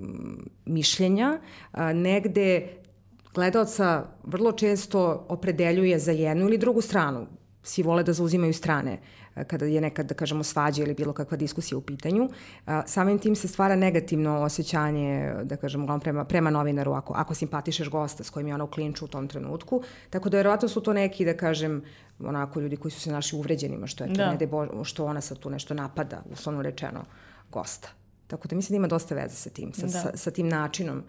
mišljenja, 0.66 1.40
a, 1.72 1.94
negde 1.94 2.68
gledalca 3.34 4.06
vrlo 4.24 4.52
često 4.52 5.26
opredeljuje 5.30 6.00
za 6.00 6.12
jednu 6.12 6.46
ili 6.46 6.58
drugu 6.58 6.82
stranu. 6.82 7.28
Svi 7.64 7.84
vole 7.84 8.04
da 8.04 8.14
zauzimaju 8.14 8.54
strane 8.54 9.00
kada 9.48 9.66
je 9.66 9.82
nekad, 9.82 10.06
da 10.06 10.14
kažemo, 10.14 10.44
svađa 10.44 10.84
ili 10.84 10.94
bilo 10.94 11.14
kakva 11.14 11.38
diskusija 11.38 11.78
u 11.78 11.82
pitanju. 11.82 12.30
Samim 12.86 13.20
tim 13.20 13.36
se 13.36 13.48
stvara 13.48 13.76
negativno 13.76 14.42
osjećanje, 14.42 15.34
da 15.44 15.56
kažemo, 15.56 16.00
prema, 16.00 16.26
prema 16.26 16.50
novinaru 16.50 16.92
ako, 16.92 17.14
ako 17.14 17.34
simpatišeš 17.34 17.90
gosta 17.90 18.24
s 18.24 18.30
kojim 18.30 18.48
je 18.48 18.54
ona 18.54 18.64
u 18.64 18.68
klinču 18.68 19.06
u 19.06 19.08
tom 19.08 19.28
trenutku. 19.28 19.82
Tako 20.10 20.30
da 20.30 20.38
verovatno 20.38 20.68
su 20.68 20.82
to 20.82 20.94
neki, 20.94 21.26
da 21.26 21.38
kažem, 21.38 21.84
onako 22.20 22.60
ljudi 22.60 22.78
koji 22.78 22.92
su 22.92 23.00
se 23.02 23.12
naši 23.12 23.36
uvređenima, 23.36 23.88
što 23.88 24.04
je 24.04 24.14
to, 24.14 24.18
da. 24.18 24.34
ne 24.34 24.48
bo, 24.48 24.84
što 24.84 25.06
ona 25.06 25.22
sad 25.22 25.40
tu 25.40 25.50
nešto 25.50 25.74
napada, 25.74 26.24
uslovno 26.32 26.62
rečeno, 26.62 27.06
gosta. 27.52 27.90
Tako 28.28 28.48
da 28.48 28.56
mislim 28.56 28.74
da 28.74 28.78
ima 28.78 28.88
dosta 28.88 29.16
veze 29.16 29.36
sa 29.36 29.50
tim, 29.50 29.74
sa, 29.74 29.82
da. 29.82 29.92
sa, 29.92 30.12
sa 30.18 30.32
tim 30.32 30.48
načinom 30.48 31.04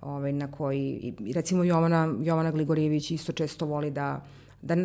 ovaj, 0.00 0.32
na 0.32 0.50
koji, 0.50 1.14
recimo 1.34 1.64
Jovana, 1.64 2.14
Jovana 2.20 2.50
Gligorijević 2.50 3.10
isto 3.10 3.32
često 3.32 3.66
voli 3.66 3.90
da, 3.90 4.24
da 4.62 4.76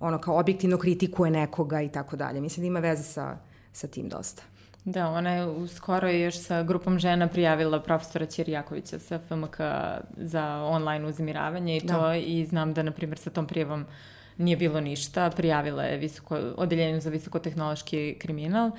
ono 0.00 0.18
kao 0.18 0.38
objektivno 0.38 0.78
kritikuje 0.78 1.30
nekoga 1.30 1.82
i 1.82 1.88
tako 1.88 2.16
dalje. 2.16 2.40
Mislim 2.40 2.62
da 2.62 2.66
ima 2.66 2.80
veze 2.80 3.02
sa, 3.02 3.36
sa 3.72 3.86
tim 3.86 4.08
dosta. 4.08 4.42
Da, 4.84 5.08
ona 5.08 5.30
je 5.30 5.68
skoro 5.68 6.08
još 6.08 6.38
sa 6.38 6.62
grupom 6.62 6.98
žena 6.98 7.28
prijavila 7.28 7.82
profesora 7.82 8.26
Ćirjakovića 8.26 8.98
sa 8.98 9.18
FMK 9.18 9.56
za 10.16 10.62
online 10.64 11.06
uzmiravanje 11.06 11.76
i 11.76 11.80
to 11.80 12.00
da. 12.00 12.16
i 12.16 12.46
znam 12.46 12.74
da, 12.74 12.82
na 12.82 12.90
primjer, 12.90 13.18
sa 13.18 13.30
tom 13.30 13.46
prijavom 13.46 13.86
nije 14.38 14.56
bilo 14.56 14.80
ništa, 14.80 15.30
prijavila 15.30 15.82
je 15.82 15.96
visoko, 15.96 16.38
odeljenju 16.56 17.00
za 17.00 17.10
visokotehnološki 17.10 18.16
kriminal. 18.18 18.66
Uh, 18.68 18.74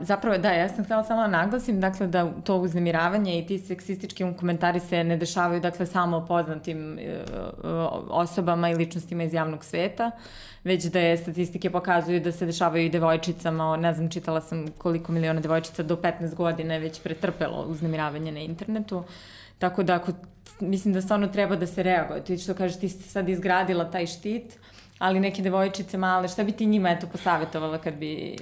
zapravo, 0.00 0.38
da, 0.38 0.50
ja 0.50 0.68
sam 0.68 0.84
htjela 0.84 1.04
samo 1.04 1.20
da 1.20 1.26
naglasim, 1.26 1.80
dakle, 1.80 2.06
da 2.06 2.32
to 2.44 2.56
uznemiravanje 2.56 3.38
i 3.38 3.46
ti 3.46 3.58
seksistički 3.58 4.24
komentari 4.38 4.80
se 4.80 5.04
ne 5.04 5.16
dešavaju, 5.16 5.60
dakle, 5.60 5.86
samo 5.86 6.26
poznatim 6.26 6.92
uh, 6.92 7.68
osobama 8.08 8.70
i 8.70 8.74
ličnostima 8.74 9.22
iz 9.22 9.34
javnog 9.34 9.64
sveta, 9.64 10.10
već 10.64 10.84
da 10.84 11.00
je 11.00 11.16
statistike 11.16 11.70
pokazuju 11.70 12.20
da 12.20 12.32
se 12.32 12.46
dešavaju 12.46 12.84
i 12.84 12.90
devojčicama, 12.90 13.76
ne 13.76 13.94
znam, 13.94 14.10
čitala 14.10 14.40
sam 14.40 14.66
koliko 14.78 15.12
miliona 15.12 15.40
devojčica 15.40 15.82
do 15.82 15.96
15 15.96 16.34
godina 16.34 16.74
je 16.74 16.80
već 16.80 17.02
pretrpelo 17.02 17.64
uznemiravanje 17.68 18.32
na 18.32 18.40
internetu. 18.40 19.04
Tako 19.58 19.82
da 19.82 19.94
ako, 19.94 20.12
mislim 20.60 20.94
da 20.94 21.02
stvarno 21.02 21.28
treba 21.28 21.56
da 21.56 21.66
se 21.66 21.82
reaguje. 21.82 22.24
Ti 22.24 22.38
što 22.38 22.54
kažeš, 22.54 22.80
ti 22.80 22.88
si 22.88 23.08
sad 23.08 23.28
izgradila 23.28 23.90
taj 23.90 24.06
štit, 24.06 24.58
ali 24.98 25.20
neke 25.20 25.42
devojčice 25.42 25.98
male, 25.98 26.28
šta 26.28 26.44
bi 26.44 26.52
ti 26.52 26.66
njima 26.66 26.90
eto 26.90 27.06
posavetovala 27.06 27.78
kad 27.78 27.94
bi 27.94 28.36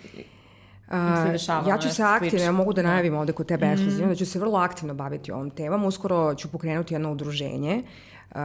A, 0.91 1.29
dešavalo 1.33 1.69
ja 1.69 1.79
ću 1.79 1.95
se 1.95 2.03
aktivno, 2.03 2.45
ja 2.45 2.53
mogu 2.53 2.73
da, 2.73 2.83
da 2.83 2.89
najavim 2.89 3.15
ovde 3.15 3.33
kod 3.33 3.47
tebe 3.47 3.67
ekskluzivno, 3.67 4.07
mm. 4.07 4.09
da 4.09 4.15
ću 4.15 4.27
se 4.27 4.39
vrlo 4.39 4.59
aktivno 4.59 4.95
baviti 4.95 5.33
ovom 5.33 5.51
temom. 5.51 5.85
Uskoro 5.85 6.35
ću 6.35 6.49
pokrenuti 6.49 6.95
jedno 6.95 7.13
udruženje 7.13 7.83
uh, 8.31 8.37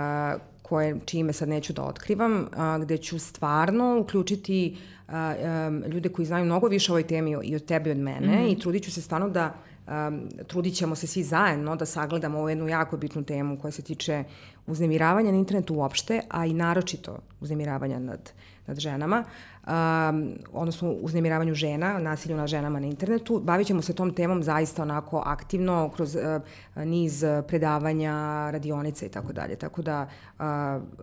koje, 0.62 1.00
čime 1.06 1.34
sad 1.34 1.50
neću 1.50 1.74
da 1.74 1.84
otkrivam, 1.84 2.48
a, 2.58 2.78
gde 2.78 2.98
ću 2.98 3.20
stvarno 3.20 4.00
uključiti 4.00 4.78
a, 5.08 5.18
a, 5.18 5.88
ljude 5.88 6.10
koji 6.10 6.26
znaju 6.26 6.46
mnogo 6.46 6.68
više 6.68 6.92
o 6.92 6.94
ovoj 6.94 7.04
temi 7.04 7.36
i 7.44 7.56
od 7.56 7.66
tebe 7.66 7.90
i 7.90 7.92
od 7.92 7.98
mene 7.98 8.44
mm. 8.44 8.48
i 8.48 8.60
trudit 8.60 8.84
ću 8.84 8.92
se 8.92 9.02
stvarno 9.02 9.30
da 9.30 9.54
um, 9.88 10.30
trudit 10.48 10.76
ćemo 10.76 10.96
se 10.96 11.08
svi 11.08 11.24
zajedno 11.24 11.76
da 11.76 11.86
sagledamo 11.86 12.40
ovu 12.40 12.50
jednu 12.50 12.68
jako 12.68 12.98
bitnu 12.98 13.24
temu 13.24 13.60
koja 13.60 13.72
se 13.72 13.82
tiče 13.82 14.24
uznemiravanja 14.68 15.32
na 15.32 15.38
internetu 15.38 15.76
uopšte, 15.76 16.22
a 16.30 16.46
i 16.46 16.54
naročito 16.54 17.18
uznemiravanja 17.42 18.00
nad, 18.00 18.32
nad 18.68 18.80
ženama, 18.80 19.24
um, 19.68 20.34
odnosno 20.54 20.92
uznemiravanju 20.92 21.54
žena, 21.54 22.00
nasilju 22.00 22.38
na 22.38 22.48
ženama 22.48 22.80
na 22.80 22.88
internetu. 22.88 23.42
Bavit 23.44 23.68
ćemo 23.68 23.82
se 23.82 23.94
tom 23.94 24.14
temom 24.14 24.44
zaista 24.44 24.82
onako 24.82 25.24
aktivno 25.26 25.90
kroz 25.96 26.16
uh, 26.16 26.22
niz 26.86 27.24
predavanja, 27.48 28.14
radionica 28.52 29.06
i 29.06 29.10
tako 29.10 29.34
dalje. 29.34 29.56
Tako 29.56 29.82
da 29.82 30.08
uh, 30.40 30.46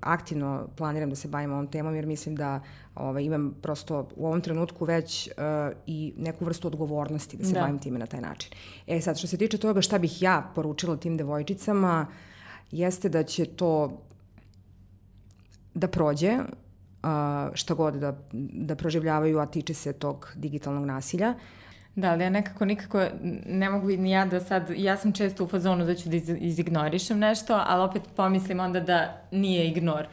aktivno 0.00 0.66
planiram 0.76 1.10
da 1.10 1.16
se 1.16 1.28
bavim 1.28 1.52
ovom 1.52 1.66
temom 1.66 1.94
jer 1.94 2.06
mislim 2.06 2.36
da 2.36 2.60
ovaj, 2.94 3.22
imam 3.22 3.54
prosto 3.62 4.08
u 4.16 4.26
ovom 4.26 4.40
trenutku 4.40 4.84
već 4.84 5.28
uh, 5.28 5.76
i 5.86 6.14
neku 6.16 6.44
vrstu 6.44 6.68
odgovornosti 6.68 7.36
da 7.36 7.44
se 7.44 7.52
da. 7.52 7.60
bavim 7.60 7.78
time 7.78 7.98
na 7.98 8.06
taj 8.06 8.20
način. 8.20 8.52
E 8.86 9.00
sad, 9.00 9.18
što 9.18 9.26
se 9.26 9.36
tiče 9.36 9.58
toga 9.58 9.80
šta 9.80 9.98
bih 9.98 10.22
ja 10.22 10.50
poručila 10.54 10.96
tim 10.96 11.16
devojčicama, 11.16 12.06
jeste 12.70 13.09
da 13.09 13.22
će 13.22 13.44
to 13.44 14.02
da 15.74 15.88
prođe, 15.88 16.38
a, 17.02 17.50
šta 17.54 17.74
god 17.74 17.94
da, 17.94 18.18
da 18.52 18.76
proživljavaju, 18.76 19.38
a 19.38 19.46
tiče 19.46 19.74
se 19.74 19.92
tog 19.92 20.33
digitalnog 20.35 20.85
nasilja. 20.85 21.35
Da, 21.94 22.11
ali 22.11 22.24
ja 22.24 22.31
nekako 22.31 22.64
nikako 22.64 23.04
ne 23.46 23.70
mogu 23.70 23.88
ni 23.88 24.11
ja 24.11 24.26
da 24.26 24.40
sad, 24.40 24.70
ja 24.76 24.96
sam 24.96 25.12
često 25.12 25.44
u 25.44 25.48
fazonu 25.48 25.85
da 25.85 25.94
ću 25.94 26.09
da 26.09 26.16
iz, 26.16 26.28
izignorišem 26.38 27.18
nešto, 27.18 27.62
ali 27.66 27.83
opet 27.83 28.02
pomislim 28.16 28.61
onda 28.61 28.81
da 28.81 29.22
nije 29.31 29.68
ignor. 29.68 30.07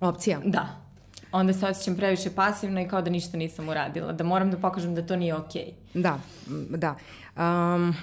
Opcija? 0.00 0.40
Da. 0.44 0.84
Onda 1.32 1.52
se 1.52 1.66
osjećam 1.66 1.96
previše 1.96 2.30
pasivno 2.34 2.80
i 2.80 2.88
kao 2.88 3.02
da 3.02 3.10
ništa 3.10 3.36
nisam 3.36 3.68
uradila, 3.68 4.12
da 4.12 4.24
moram 4.24 4.50
da 4.50 4.56
pokažem 4.56 4.94
da 4.94 5.06
to 5.06 5.16
nije 5.16 5.34
okej. 5.34 5.72
Okay. 5.94 6.02
Da, 6.02 6.18
da. 6.70 6.96
Um, 7.36 7.94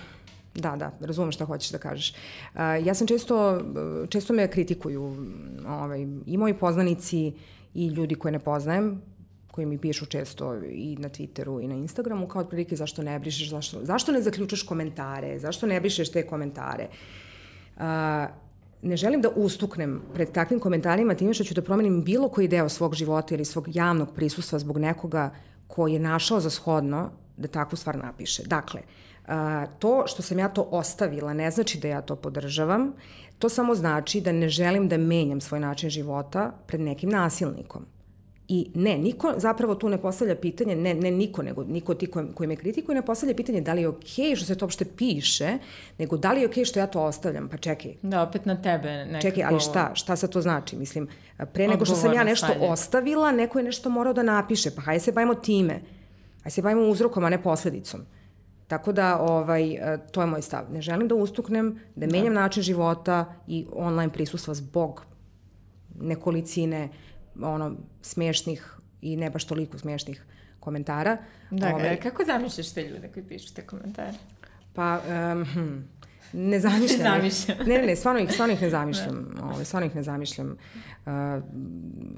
Da, 0.56 0.76
da, 0.76 0.92
razumem 1.00 1.32
šta 1.32 1.46
hoćeš 1.46 1.72
da 1.72 1.78
kažeš. 1.78 2.14
Uh, 2.54 2.60
ja 2.86 2.94
sam 2.94 3.08
često, 3.08 3.62
često 4.10 4.34
me 4.34 4.48
kritikuju 4.52 5.16
ovaj, 5.68 6.08
i 6.26 6.38
moji 6.38 6.54
poznanici 6.54 7.34
i 7.74 7.88
ljudi 7.88 8.16
koje 8.16 8.32
ne 8.32 8.40
poznajem, 8.40 9.02
koji 9.52 9.66
mi 9.66 9.78
pišu 9.78 10.06
često 10.06 10.56
i 10.56 10.96
na 11.00 11.10
Twitteru 11.10 11.64
i 11.64 11.68
na 11.68 11.76
Instagramu, 11.76 12.28
kao 12.28 12.42
otprilike 12.42 12.76
zašto 12.76 13.04
ne 13.04 13.20
brišeš, 13.20 13.50
zašto, 13.50 13.86
zašto 13.86 14.12
ne 14.12 14.22
zaključaš 14.22 14.64
komentare, 14.64 15.40
zašto 15.40 15.68
ne 15.68 15.80
brišeš 15.80 16.12
te 16.12 16.28
komentare. 16.28 16.88
Uh, 17.76 17.84
ne 18.82 18.98
želim 18.98 19.22
da 19.22 19.30
ustuknem 19.30 20.02
pred 20.14 20.32
takvim 20.32 20.60
komentarima 20.60 21.16
time 21.16 21.34
što 21.34 21.44
ću 21.44 21.54
da 21.54 21.62
promenim 21.62 22.04
bilo 22.04 22.30
koji 22.30 22.48
deo 22.48 22.70
svog 22.70 22.96
života 22.96 23.36
ili 23.36 23.46
svog 23.46 23.76
javnog 23.76 24.14
prisustva 24.16 24.60
zbog 24.60 24.78
nekoga 24.78 25.30
ko 25.68 25.88
je 25.88 26.00
našao 26.00 26.40
za 26.40 26.50
shodno 26.50 27.10
da 27.38 27.48
takvu 27.48 27.78
stvar 27.78 27.98
napiše. 27.98 28.44
Dakle, 28.46 28.82
a, 29.27 29.65
to 29.79 30.03
što 30.07 30.21
sam 30.21 30.39
ja 30.39 30.49
to 30.49 30.67
ostavila 30.71 31.34
ne 31.34 31.51
znači 31.51 31.79
da 31.79 31.88
ja 31.88 32.01
to 32.01 32.15
podržavam, 32.15 32.93
to 33.39 33.49
samo 33.49 33.75
znači 33.75 34.21
da 34.21 34.31
ne 34.31 34.49
želim 34.49 34.88
da 34.88 34.97
menjam 34.97 35.41
svoj 35.41 35.60
način 35.60 35.89
života 35.89 36.51
pred 36.67 36.81
nekim 36.81 37.10
nasilnikom. 37.10 37.86
I 38.47 38.71
ne, 38.75 38.97
niko 38.97 39.34
zapravo 39.38 39.75
tu 39.75 39.89
ne 39.89 39.97
postavlja 39.97 40.36
pitanje, 40.36 40.75
ne, 40.75 40.93
ne 40.93 41.12
niko, 41.12 41.43
nego 41.43 41.63
niko 41.63 41.93
ti 41.93 42.07
koji, 42.07 42.25
koji 42.34 42.47
me 42.47 42.55
kritikuje 42.55 42.95
ne 42.95 43.05
postavlja 43.05 43.36
pitanje 43.36 43.62
da 43.62 43.73
li 43.73 43.81
je 43.81 43.88
okej 43.88 44.25
okay 44.25 44.36
što 44.36 44.45
se 44.45 44.57
to 44.57 44.65
uopšte 44.65 44.86
piše, 44.86 45.57
nego 45.97 46.17
da 46.17 46.31
li 46.34 46.41
je 46.41 46.47
okej 46.47 46.63
okay 46.63 46.67
što 46.67 46.79
ja 46.79 46.88
to 46.88 47.01
ostavljam, 47.01 47.49
pa 47.49 47.57
čekaj. 47.57 47.93
Da, 48.01 48.21
opet 48.21 48.45
na 48.45 48.62
tebe 48.62 48.89
nekako... 48.89 49.21
Čekaj, 49.21 49.43
ali 49.43 49.60
šta, 49.60 49.91
šta 49.93 50.15
sad 50.15 50.29
to 50.29 50.41
znači? 50.41 50.75
Mislim, 50.75 51.07
pre 51.53 51.67
nego 51.67 51.86
što 51.86 51.95
sam 51.95 52.13
ja 52.13 52.23
nešto 52.23 52.45
stavlje. 52.45 52.69
ostavila, 52.69 53.31
neko 53.31 53.60
je 53.60 53.63
nešto 53.63 53.89
morao 53.89 54.13
da 54.13 54.23
napiše, 54.23 54.71
pa 54.75 54.81
hajde 54.81 54.99
se 54.99 55.12
bavimo 55.12 55.36
time. 55.36 55.81
Hajde 56.43 56.49
se 56.49 56.62
bavimo 56.62 56.88
uzrokom, 56.88 57.23
a 57.23 57.29
ne 57.29 57.43
posledicom. 57.43 58.01
Tako 58.71 58.91
da, 58.91 59.19
ovaj, 59.19 59.73
e, 59.73 59.97
to 60.12 60.21
je 60.21 60.27
moj 60.27 60.41
stav. 60.41 60.63
Ne 60.71 60.81
želim 60.81 61.07
da 61.07 61.15
ustuknem, 61.15 61.79
da, 61.95 62.05
da. 62.05 62.12
menjam 62.12 62.34
način 62.34 62.63
života 62.63 63.34
i 63.47 63.65
online 63.73 64.13
prisustva 64.13 64.53
zbog 64.53 65.05
nekolicine 65.99 66.89
ono, 67.41 67.75
smešnih 68.01 68.77
i 69.01 69.15
ne 69.15 69.29
baš 69.29 69.45
toliko 69.45 69.77
smešnih 69.77 70.23
komentara. 70.60 71.17
Da, 71.49 71.75
ovaj, 71.75 71.99
kako 71.99 72.23
zamišljaš 72.25 72.71
te 72.73 72.84
ljude 72.84 73.10
koji 73.13 73.23
pišu 73.23 73.53
te 73.53 73.67
komentare? 73.67 74.13
Pa, 74.73 75.01
um, 75.34 75.45
hm, 75.45 75.77
ne 76.34 76.60
zamišljam. 76.60 76.99
ne 76.99 77.10
zamišljam. 77.12 77.57
ne, 77.67 77.77
ne, 77.77 77.86
ne, 77.86 77.95
stvarno 77.95 78.21
ih, 78.21 78.31
stvarno 78.31 78.53
ih 78.53 78.62
ne 78.62 78.69
zamišljam. 78.69 79.34
Da. 79.36 79.43
Ovaj, 79.43 79.65
stvarno 79.65 79.88
ih 79.88 79.95
ne 79.95 80.03
zamišljam. 80.03 80.57
Uh, 81.05 81.12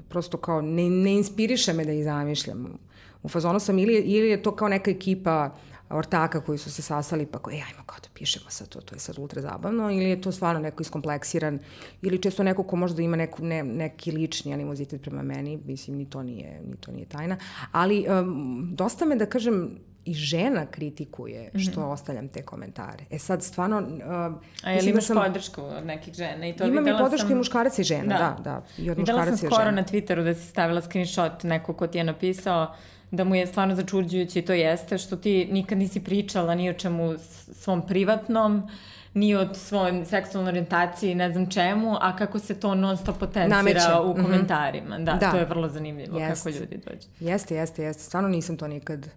prosto 0.08 0.36
kao, 0.36 0.62
ne, 0.62 0.90
ne 0.90 1.14
inspiriše 1.14 1.72
me 1.72 1.84
da 1.84 1.92
ih 1.92 2.04
zamišljam. 2.04 2.78
U 3.22 3.28
fazonu 3.28 3.60
sam 3.60 3.78
ili, 3.78 3.94
ili 3.94 4.28
je 4.28 4.42
to 4.42 4.56
kao 4.56 4.68
neka 4.68 4.90
ekipa 4.90 5.54
ortaka 5.94 6.40
koji 6.40 6.58
su 6.58 6.72
se 6.72 6.82
sasali 6.82 7.26
pa 7.26 7.38
kao, 7.38 7.52
ej, 7.52 7.62
ajmo 7.62 7.84
kao 7.86 7.98
da 8.02 8.08
pišemo 8.14 8.50
sad 8.50 8.68
to, 8.68 8.80
to 8.80 8.94
je 8.94 8.98
sad 8.98 9.18
ultra 9.18 9.42
zabavno, 9.42 9.90
ili 9.90 10.04
je 10.04 10.20
to 10.20 10.32
stvarno 10.32 10.60
neko 10.60 10.82
iskompleksiran, 10.82 11.58
ili 12.02 12.22
često 12.22 12.42
neko 12.42 12.62
ko 12.62 12.76
možda 12.76 13.02
ima 13.02 13.16
neku, 13.16 13.44
ne, 13.44 13.62
neki 13.62 14.12
lični 14.12 14.54
animozitet 14.54 15.02
prema 15.02 15.22
meni, 15.22 15.58
mislim, 15.64 15.96
ni 15.96 16.10
to 16.10 16.22
nije, 16.22 16.60
ni 16.70 16.76
to 16.76 16.92
nije 16.92 17.06
tajna, 17.06 17.36
ali 17.72 18.06
um, 18.08 18.70
dosta 18.74 19.04
me, 19.04 19.16
da 19.16 19.26
kažem, 19.26 19.78
i 20.04 20.14
žena 20.14 20.66
kritikuje 20.66 21.50
što 21.56 21.80
mm 21.80 21.84
-hmm. 21.84 21.92
ostavljam 21.92 22.28
te 22.28 22.42
komentare. 22.42 23.04
E 23.10 23.18
sad, 23.18 23.42
stvarno... 23.42 23.78
Uh, 23.78 24.42
A 24.62 24.70
je 24.70 24.82
li 24.82 24.90
imaš 24.90 25.04
sam, 25.04 25.16
podršku 25.16 25.62
od 25.62 25.86
nekih 25.86 26.14
žena? 26.14 26.46
I 26.46 26.56
to 26.56 26.66
imam 26.66 26.88
i 26.88 26.92
podršku 26.98 27.28
sam... 27.28 27.32
i 27.32 27.34
muškaraca 27.34 27.82
i 27.82 27.84
žena, 27.84 28.18
da, 28.18 28.36
da. 28.42 28.50
da 28.50 28.82
I 28.82 28.90
od 28.90 28.96
videla 28.96 29.24
sam 29.24 29.36
skoro 29.36 29.70
na 29.70 29.84
Twitteru 29.84 30.24
da 30.24 30.34
si 30.34 30.46
stavila 30.46 30.82
screenshot 30.82 31.42
neko 31.42 31.74
ko 31.74 31.86
ti 31.86 31.98
je 31.98 32.04
napisao 32.04 32.74
da 33.16 33.24
mu 33.24 33.34
je 33.34 33.46
stvarno 33.46 33.74
začuđujuće 33.74 34.38
i 34.38 34.44
to 34.44 34.52
jeste 34.52 34.98
što 34.98 35.16
ti 35.16 35.48
nikad 35.52 35.78
nisi 35.78 36.04
pričala 36.04 36.54
ni 36.54 36.70
o 36.70 36.72
čemu 36.72 37.14
svom 37.52 37.86
privatnom, 37.86 38.68
ni 39.14 39.34
o 39.34 39.54
svojoj 39.54 40.04
seksualnoj 40.04 40.50
orijentaciji, 40.50 41.14
ne 41.14 41.32
znam 41.32 41.50
čemu, 41.50 41.96
a 42.00 42.16
kako 42.16 42.38
se 42.38 42.60
to 42.60 42.74
non 42.74 42.96
stop 42.96 43.18
potencira 43.18 43.56
Nameće. 43.56 43.80
u 44.04 44.10
mhm. 44.10 44.22
komentarima. 44.22 44.98
Mm 44.98 45.00
-hmm. 45.00 45.04
da, 45.04 45.12
da, 45.14 45.30
to 45.30 45.36
je 45.36 45.44
vrlo 45.44 45.68
zanimljivo 45.68 46.18
Jest. 46.18 46.44
kako 46.44 46.56
ljudi 46.58 46.80
dođe. 46.86 47.08
Jeste, 47.20 47.54
jeste, 47.54 47.82
jeste. 47.82 48.02
Stvarno 48.02 48.28
nisam 48.28 48.56
to 48.56 48.68
nikad, 48.68 49.08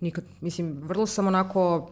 nikad, 0.00 0.24
mislim, 0.40 0.78
vrlo 0.82 1.06
sam 1.06 1.26
onako 1.26 1.90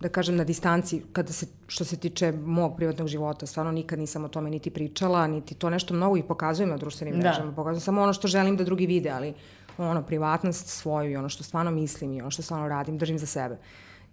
da 0.00 0.08
kažem, 0.08 0.36
na 0.36 0.44
distanci, 0.44 1.02
kada 1.12 1.32
se, 1.32 1.46
što 1.66 1.84
se 1.84 1.96
tiče 1.96 2.32
mog 2.32 2.76
privatnog 2.76 3.08
života, 3.08 3.46
stvarno 3.46 3.72
nikad 3.72 3.98
nisam 3.98 4.24
o 4.24 4.28
tome 4.28 4.50
niti 4.50 4.70
pričala, 4.70 5.26
niti 5.26 5.54
to 5.54 5.70
nešto 5.70 5.94
mnogo 5.94 6.16
i 6.16 6.22
pokazujem 6.22 6.70
na 6.70 6.76
društvenim 6.76 7.20
da. 7.20 7.28
mrežama. 7.28 7.52
Pokazujem 7.52 7.80
samo 7.80 8.02
ono 8.02 8.12
što 8.12 8.28
želim 8.28 8.56
da 8.56 8.64
drugi 8.64 8.86
vide, 8.86 9.10
ali 9.10 9.34
ono, 9.78 10.02
privatnost 10.02 10.66
svoju 10.66 11.10
i 11.10 11.16
ono 11.16 11.28
što 11.28 11.44
stvarno 11.44 11.70
mislim 11.70 12.12
i 12.12 12.20
ono 12.20 12.30
što 12.30 12.42
stvarno 12.42 12.68
radim, 12.68 12.98
držim 12.98 13.18
za 13.18 13.26
sebe 13.26 13.58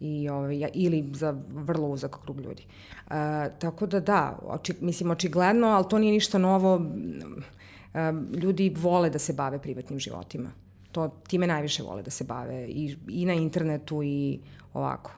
i 0.02 0.30
ovaj, 0.30 0.69
ili 0.74 1.10
za 1.13 1.36
vrlo 1.50 1.88
uzak 1.88 2.17
krug 2.24 2.41
ljudi. 2.41 2.63
E, 2.63 3.50
tako 3.60 3.86
da 3.86 4.00
da, 4.00 4.39
oči, 4.47 4.74
mislim 4.82 5.12
očigledno, 5.12 5.67
ali 5.67 5.86
to 5.89 6.00
nije 6.00 6.13
ništa 6.13 6.38
novo. 6.38 6.86
E, 7.93 8.13
ljudi 8.38 8.76
vole 8.78 9.10
da 9.10 9.19
se 9.19 9.34
bave 9.34 9.60
privatnim 9.60 10.00
životima. 10.00 10.50
To 10.91 11.10
time 11.28 11.47
najviše 11.47 11.84
vole 11.84 12.04
da 12.04 12.12
se 12.12 12.24
bave 12.24 12.67
i, 12.67 12.97
i 13.08 13.26
na 13.26 13.34
internetu 13.34 14.04
i 14.04 14.39
ovako. 14.74 15.12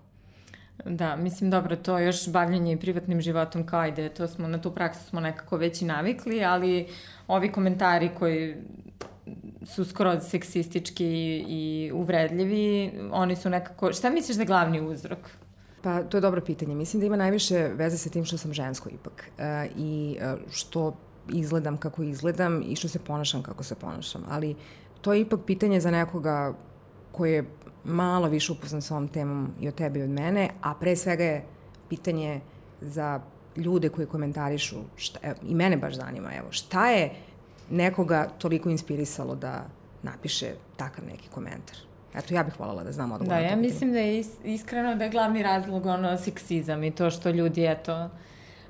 Da, 0.85 1.15
mislim, 1.15 1.49
dobro, 1.49 1.75
to 1.75 1.99
još 1.99 2.29
bavljanje 2.29 2.77
privatnim 2.77 3.21
životom 3.21 3.65
kao 3.65 3.87
ide, 3.87 4.09
to 4.09 4.27
smo, 4.27 4.47
na 4.47 4.61
tu 4.61 4.71
praksu 4.71 5.03
smo 5.05 5.19
nekako 5.19 5.57
već 5.57 5.81
i 5.81 5.85
navikli, 5.85 6.43
ali 6.43 6.87
ovi 7.27 7.51
komentari 7.51 8.09
koji 8.19 8.55
su 9.65 9.85
skroz 9.85 10.23
seksistički 10.29 11.45
i 11.47 11.91
uvredljivi, 11.93 12.91
oni 13.11 13.35
su 13.35 13.49
nekako, 13.49 13.93
šta 13.93 14.09
misliš 14.09 14.37
da 14.37 14.41
je 14.41 14.47
glavni 14.47 14.81
uzrok? 14.81 15.19
Pa, 15.81 16.03
to 16.03 16.17
je 16.17 16.21
dobro 16.21 16.41
pitanje. 16.41 16.75
Mislim 16.75 16.99
da 16.99 17.05
ima 17.05 17.15
najviše 17.15 17.57
veze 17.75 17.97
sa 17.97 18.09
tim 18.09 18.25
što 18.25 18.37
sam 18.37 18.53
žensko 18.53 18.89
ipak 18.89 19.31
e, 19.37 19.67
i 19.77 20.17
e, 20.19 20.35
što 20.51 20.95
izgledam 21.29 21.77
kako 21.77 22.03
izgledam 22.03 22.63
i 22.67 22.75
što 22.75 22.87
se 22.87 22.99
ponašam 22.99 23.43
kako 23.43 23.63
se 23.63 23.75
ponašam. 23.75 24.23
Ali 24.29 24.55
to 25.01 25.13
je 25.13 25.21
ipak 25.21 25.39
pitanje 25.45 25.79
za 25.79 25.91
nekoga 25.91 26.53
koji 27.11 27.33
je 27.33 27.45
malo 27.83 28.27
više 28.27 28.51
upoznan 28.51 28.81
sa 28.81 28.95
ovom 28.95 29.07
temom 29.07 29.51
i 29.61 29.67
od 29.67 29.75
tebe 29.75 29.99
i 29.99 30.03
od 30.03 30.09
mene, 30.09 30.49
a 30.61 30.73
pre 30.75 30.95
svega 30.95 31.23
je 31.23 31.45
pitanje 31.89 32.41
za 32.81 33.21
ljude 33.55 33.89
koji 33.89 34.07
komentarišu, 34.07 34.75
šta, 34.95 35.19
i 35.47 35.55
mene 35.55 35.77
baš 35.77 35.93
zanima, 35.93 36.33
evo, 36.35 36.47
šta 36.51 36.89
je 36.89 37.11
nekoga 37.69 38.27
toliko 38.37 38.69
inspirisalo 38.69 39.35
da 39.35 39.65
napiše 40.03 40.53
takav 40.77 41.05
neki 41.05 41.29
komentar? 41.29 41.77
Eto, 42.15 42.33
ja 42.33 42.43
bih 42.43 42.59
voljela 42.59 42.83
da 42.83 42.91
znam 42.91 43.11
odgovor. 43.11 43.35
Da, 43.35 43.39
ja 43.39 43.55
mislim 43.55 43.91
da 43.91 43.99
je 43.99 44.23
iskreno 44.43 44.95
da 44.95 45.03
je 45.03 45.09
glavni 45.09 45.43
razlog 45.43 45.85
ono 45.85 46.17
seksizam 46.17 46.83
i 46.83 46.91
to 46.91 47.09
što 47.11 47.29
ljudi, 47.29 47.65
eto, 47.65 48.09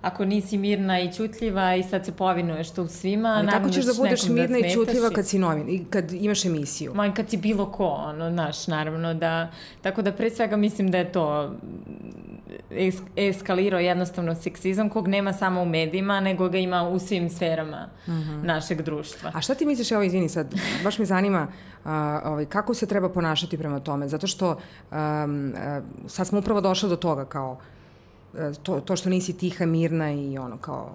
ako 0.03 0.25
nisi 0.25 0.57
mirna 0.57 0.99
i 0.99 1.13
ćutljiva 1.13 1.75
i 1.75 1.83
sad 1.83 2.05
se 2.05 2.11
povinuješ 2.11 2.71
to 2.71 2.83
u 2.83 2.87
svima, 2.87 3.29
Ali 3.37 3.47
kako 3.47 3.69
ćeš 3.69 3.85
da 3.85 3.93
budeš 3.97 4.23
mirna 4.23 4.59
da 4.59 4.67
i 4.67 4.71
ćutljiva 4.71 5.09
kad 5.09 5.27
si 5.27 5.39
novin, 5.39 5.69
i 5.69 5.85
kad 5.89 6.11
imaš 6.11 6.45
emisiju? 6.45 6.91
Ma 6.95 7.13
kad 7.13 7.29
si 7.29 7.37
bilo 7.37 7.71
ko, 7.71 7.85
ono, 7.85 8.31
znaš, 8.31 8.67
naravno 8.67 9.13
da, 9.13 9.51
tako 9.81 10.01
da 10.01 10.11
pre 10.11 10.29
svega 10.29 10.57
mislim 10.57 10.91
da 10.91 10.97
je 10.97 11.11
to 11.11 11.55
es, 12.71 12.95
eskalirao 13.15 13.79
jednostavno 13.79 14.35
seksizam 14.35 14.89
kog 14.89 15.07
nema 15.07 15.33
samo 15.33 15.61
u 15.61 15.65
medijima, 15.65 16.19
nego 16.19 16.49
ga 16.49 16.57
ima 16.57 16.89
u 16.89 16.99
svim 16.99 17.29
sferama 17.29 17.87
mm 18.07 18.11
-hmm. 18.11 18.45
našeg 18.45 18.81
društva. 18.81 19.31
A 19.33 19.41
šta 19.41 19.55
ti 19.55 19.65
misliš, 19.65 19.91
evo 19.91 20.03
izvini 20.03 20.29
sad, 20.29 20.55
baš 20.83 20.99
me 20.99 21.05
zanima 21.05 21.47
uh, 21.85 21.91
ovaj, 22.25 22.45
kako 22.45 22.73
se 22.73 22.85
treba 22.85 23.09
ponašati 23.09 23.57
prema 23.57 23.79
tome, 23.79 24.07
zato 24.07 24.27
što 24.27 24.49
um, 24.91 25.53
sad 26.07 26.27
smo 26.27 26.39
upravo 26.39 26.61
došli 26.61 26.89
do 26.89 26.95
toga 26.95 27.25
kao 27.25 27.57
to, 28.63 28.79
to 28.79 28.95
što 28.95 29.09
nisi 29.09 29.37
tiha, 29.37 29.65
mirna 29.65 30.11
i 30.11 30.37
ono 30.37 30.57
kao 30.57 30.91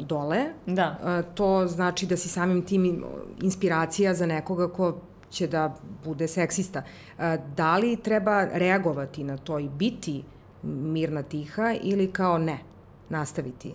dole, 0.00 0.44
da. 0.66 1.22
to 1.34 1.66
znači 1.66 2.06
da 2.06 2.16
si 2.16 2.28
samim 2.28 2.62
tim 2.62 3.04
inspiracija 3.42 4.14
za 4.14 4.26
nekoga 4.26 4.68
ko 4.68 5.00
će 5.30 5.46
da 5.46 5.74
bude 6.04 6.28
seksista. 6.28 6.82
Da 7.56 7.76
li 7.76 7.96
treba 7.96 8.44
reagovati 8.52 9.24
na 9.24 9.36
to 9.36 9.58
i 9.58 9.68
biti 9.68 10.22
mirna, 10.62 11.22
tiha 11.22 11.74
ili 11.82 12.12
kao 12.12 12.38
ne, 12.38 12.58
nastaviti? 13.08 13.74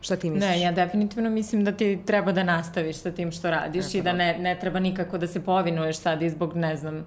Šta 0.00 0.16
ti 0.16 0.30
misliš? 0.30 0.50
Ne, 0.50 0.60
ja 0.60 0.72
definitivno 0.72 1.30
mislim 1.30 1.64
da 1.64 1.72
ti 1.72 1.98
treba 2.06 2.32
da 2.32 2.42
nastaviš 2.42 2.96
sa 2.96 3.10
tim 3.10 3.32
što 3.32 3.50
radiš 3.50 3.94
i 3.94 4.02
da 4.02 4.12
ne, 4.12 4.38
ne 4.38 4.58
treba 4.60 4.80
nikako 4.80 5.18
da 5.18 5.26
se 5.26 5.44
povinuješ 5.44 5.98
sad 5.98 6.22
i 6.22 6.30
zbog, 6.30 6.56
ne 6.56 6.76
znam, 6.76 7.06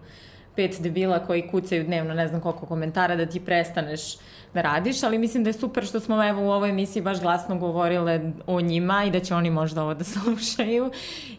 pet 0.55 0.81
debila 0.81 1.25
koji 1.25 1.47
kucaju 1.47 1.83
dnevno 1.83 2.13
ne 2.13 2.27
znam 2.27 2.41
koliko 2.41 2.65
komentara 2.65 3.15
da 3.15 3.25
ti 3.25 3.39
prestaneš 3.39 4.15
da 4.53 4.61
radiš, 4.61 5.03
ali 5.03 5.17
mislim 5.17 5.43
da 5.43 5.49
je 5.49 5.53
super 5.53 5.85
što 5.85 5.99
smo 5.99 6.23
evo 6.27 6.41
u 6.41 6.51
ovoj 6.51 6.69
emisiji 6.69 7.01
baš 7.01 7.21
glasno 7.21 7.57
govorile 7.57 8.31
o 8.47 8.61
njima 8.61 9.03
i 9.03 9.11
da 9.11 9.19
će 9.19 9.35
oni 9.35 9.49
možda 9.49 9.83
ovo 9.83 9.93
da 9.93 10.03
slušaju 10.13 10.91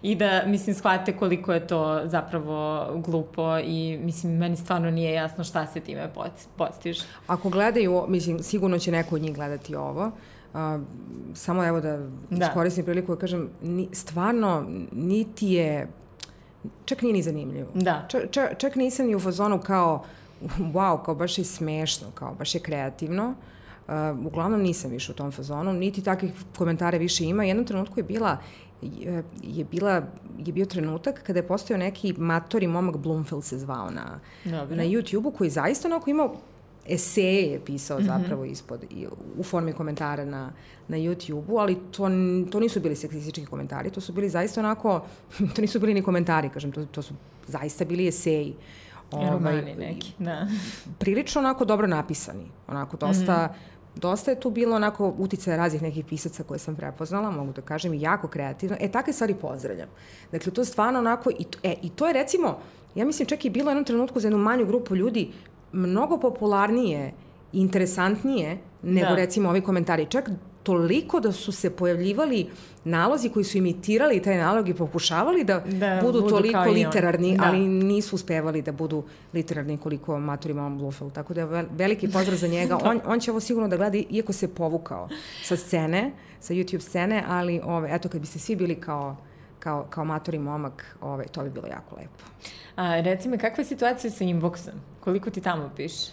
i 0.03 0.15
da 0.15 0.43
mislim 0.47 0.75
shvate 0.75 1.17
koliko 1.17 1.53
je 1.53 1.67
to 1.67 2.01
zapravo 2.05 2.87
glupo 2.95 3.59
i 3.59 3.99
mislim 4.03 4.37
meni 4.37 4.57
stvarno 4.57 4.91
nije 4.91 5.13
jasno 5.13 5.45
šta 5.45 5.67
se 5.67 5.81
time 5.81 6.11
postiže. 6.57 7.05
Ako 7.27 7.49
gledaju, 7.49 8.05
mislim 8.09 8.43
sigurno 8.43 8.79
će 8.79 8.93
neko 8.93 9.15
od 9.15 9.23
njih 9.23 9.35
gledati 9.35 9.75
ovo, 9.75 10.13
A, 10.55 10.81
samo 11.35 11.65
evo 11.65 11.81
da, 11.81 11.99
da. 12.31 12.47
iskoristim 12.47 12.85
priliku 12.85 13.15
da 13.15 13.21
kažem, 13.21 13.49
ni, 13.63 13.89
stvarno 13.93 14.67
niti 14.93 15.49
je, 15.49 15.89
čak 16.85 17.03
nije 17.03 17.13
ni 17.13 17.23
zanimljivo. 17.23 17.69
Da. 17.75 18.07
Čak, 18.09 18.23
čak, 18.31 18.59
čak 18.59 18.77
nisam 18.77 19.07
ni 19.07 19.15
u 19.15 19.21
fazonu 19.21 19.61
kao, 19.61 20.05
wow, 20.75 21.05
kao 21.05 21.15
baš 21.15 21.39
je 21.39 21.45
smešno, 21.45 22.07
kao 22.15 22.35
baš 22.35 22.55
je 22.55 22.61
kreativno. 22.61 23.35
Uh, 23.89 24.27
uglavnom 24.27 24.61
nisam 24.61 24.91
više 24.91 25.13
u 25.13 25.15
tom 25.15 25.33
fazonu, 25.33 25.73
niti 25.73 26.03
takvih 26.03 26.33
komentare 26.57 26.99
više 26.99 27.25
ima. 27.25 27.45
Jednom 27.45 27.67
trenutku 27.67 28.01
je 28.01 28.05
bila 28.05 28.39
je, 28.83 29.23
je, 29.43 29.65
bila, 29.65 30.03
je 30.39 30.53
bio 30.53 30.67
trenutak 30.67 31.23
kada 31.23 31.39
je 31.39 31.47
postojao 31.47 31.79
neki 31.79 32.15
matori 32.19 32.67
momak 32.67 32.97
Bloomfield 32.97 33.45
se 33.45 33.59
zvao 33.59 33.91
na, 33.91 34.21
Dobre. 34.45 34.77
na 34.77 34.85
YouTube-u 34.85 35.31
koji 35.31 35.51
zaista 35.51 35.89
onako 35.89 36.11
imao 36.11 36.37
eseje 36.89 37.53
je 37.53 37.61
pisao 37.65 37.99
mm 37.99 38.03
-hmm. 38.03 38.07
zapravo 38.07 38.45
ispod, 38.45 38.85
u 39.39 39.43
formi 39.43 39.73
komentara 39.73 40.25
na, 40.25 40.53
na 40.89 40.97
YouTube-u, 40.97 41.59
ali 41.59 41.77
to, 41.91 42.09
to 42.51 42.61
nisu 42.61 42.81
bili 42.81 42.97
seksistički 42.97 43.47
komentari, 43.47 43.91
to 43.91 44.01
su 44.01 44.13
bili 44.13 44.29
zaista 44.29 44.61
onako, 44.61 45.01
to 45.55 45.61
nisu 45.61 45.81
bili 45.81 45.95
ni 45.95 46.03
komentari, 46.03 46.49
kažem, 46.49 46.73
to, 46.73 46.87
to 46.87 47.03
su 47.03 47.15
zaista 47.47 47.85
bili 47.85 48.09
eseji. 48.09 48.55
Ovaj, 49.11 49.75
neki, 49.75 50.13
da. 50.19 50.47
Prilično 50.99 51.39
onako 51.39 51.65
dobro 51.65 51.87
napisani, 51.87 52.51
onako 52.69 52.97
dosta, 52.97 53.47
mm 53.47 53.55
-hmm 53.55 53.79
dosta 53.99 54.31
je 54.31 54.41
tu 54.41 54.51
bilo 54.51 54.77
onako 54.77 55.15
uticaja 55.19 55.57
raznih 55.57 55.83
nekih 55.83 56.05
pisaca 56.05 56.43
koje 56.43 56.59
sam 56.59 56.77
prepoznala, 56.77 57.31
mogu 57.31 57.53
da 57.53 57.63
kažem, 57.63 57.95
i 57.95 58.01
jako 58.01 58.29
kreativno. 58.29 58.77
E, 58.81 58.89
takve 58.89 59.13
stvari 59.13 59.35
pozdravljam. 59.35 59.89
Dakle, 60.33 60.53
to 60.53 60.61
je 60.61 60.65
stvarno 60.65 60.99
onako, 60.99 61.31
i 61.39 61.45
to, 61.45 61.59
e, 61.63 61.75
i 61.83 61.89
to 61.89 62.07
je 62.07 62.13
recimo, 62.13 62.59
ja 62.95 63.05
mislim 63.05 63.27
čak 63.27 63.45
i 63.45 63.51
bilo 63.51 63.67
u 63.67 63.71
jednom 63.71 63.85
trenutku 63.85 64.21
za 64.21 64.29
jednu 64.29 64.39
manju 64.39 64.67
grupu 64.67 64.97
ljudi 64.97 65.31
mnogo 65.73 66.19
popularnije 66.19 67.13
i 67.53 67.61
interesantnije 67.61 68.59
nego 68.83 69.09
da. 69.09 69.15
recimo 69.15 69.49
ovi 69.49 69.61
komentari. 69.61 70.07
Čak 70.07 70.31
toliko 70.69 71.21
da 71.21 71.33
su 71.33 71.53
se 71.53 71.71
pojavljivali 71.71 72.47
nalozi 72.85 73.29
koji 73.29 73.45
su 73.45 73.59
imitirali 73.59 74.23
taj 74.23 74.37
nalog 74.37 74.69
i 74.69 74.75
pokušavali 74.75 75.45
da, 75.45 75.61
da 75.61 76.01
budu, 76.03 76.21
budu 76.21 76.31
toliko 76.31 76.61
literarni, 76.61 77.37
da. 77.37 77.45
ali 77.45 77.59
nisu 77.69 78.17
uspevali 78.17 78.63
da 78.63 78.73
budu 78.73 79.05
literarni 79.35 79.77
koliko 79.77 80.19
Maturi 80.19 80.55
Mom 80.55 80.79
Blufeld. 80.79 81.13
Tako 81.13 81.35
da 81.35 81.41
je 81.41 81.67
veliki 81.71 82.11
pozdrav 82.13 82.37
za 82.39 82.47
njega. 82.47 82.79
on, 82.91 83.01
on 83.07 83.21
će 83.21 83.31
ovo 83.31 83.41
sigurno 83.41 83.69
da 83.69 83.77
gleda, 83.77 83.99
iako 84.11 84.33
se 84.33 84.55
povukao 84.55 85.09
sa 85.45 85.57
scene, 85.57 86.13
sa 86.41 86.55
YouTube 86.55 86.81
scene, 86.81 87.25
ali 87.29 87.61
ove, 87.65 87.95
eto, 87.95 88.09
kad 88.09 88.21
biste 88.21 88.39
svi 88.39 88.57
bili 88.57 88.75
kao 88.75 89.17
kao, 89.59 89.87
kao 89.91 90.05
matori 90.05 90.39
momak, 90.39 90.97
ove, 91.01 91.25
to 91.25 91.43
bi 91.43 91.51
bilo 91.51 91.67
jako 91.67 91.97
lepo. 91.97 92.25
A, 92.77 93.01
reci 93.01 93.29
me, 93.29 93.39
kakva 93.39 93.63
je 93.63 93.65
situacija 93.65 94.11
sa 94.11 94.25
inboxom? 94.25 94.77
Koliko 95.01 95.31
ti 95.31 95.41
tamo 95.41 95.71
piše? 95.77 96.13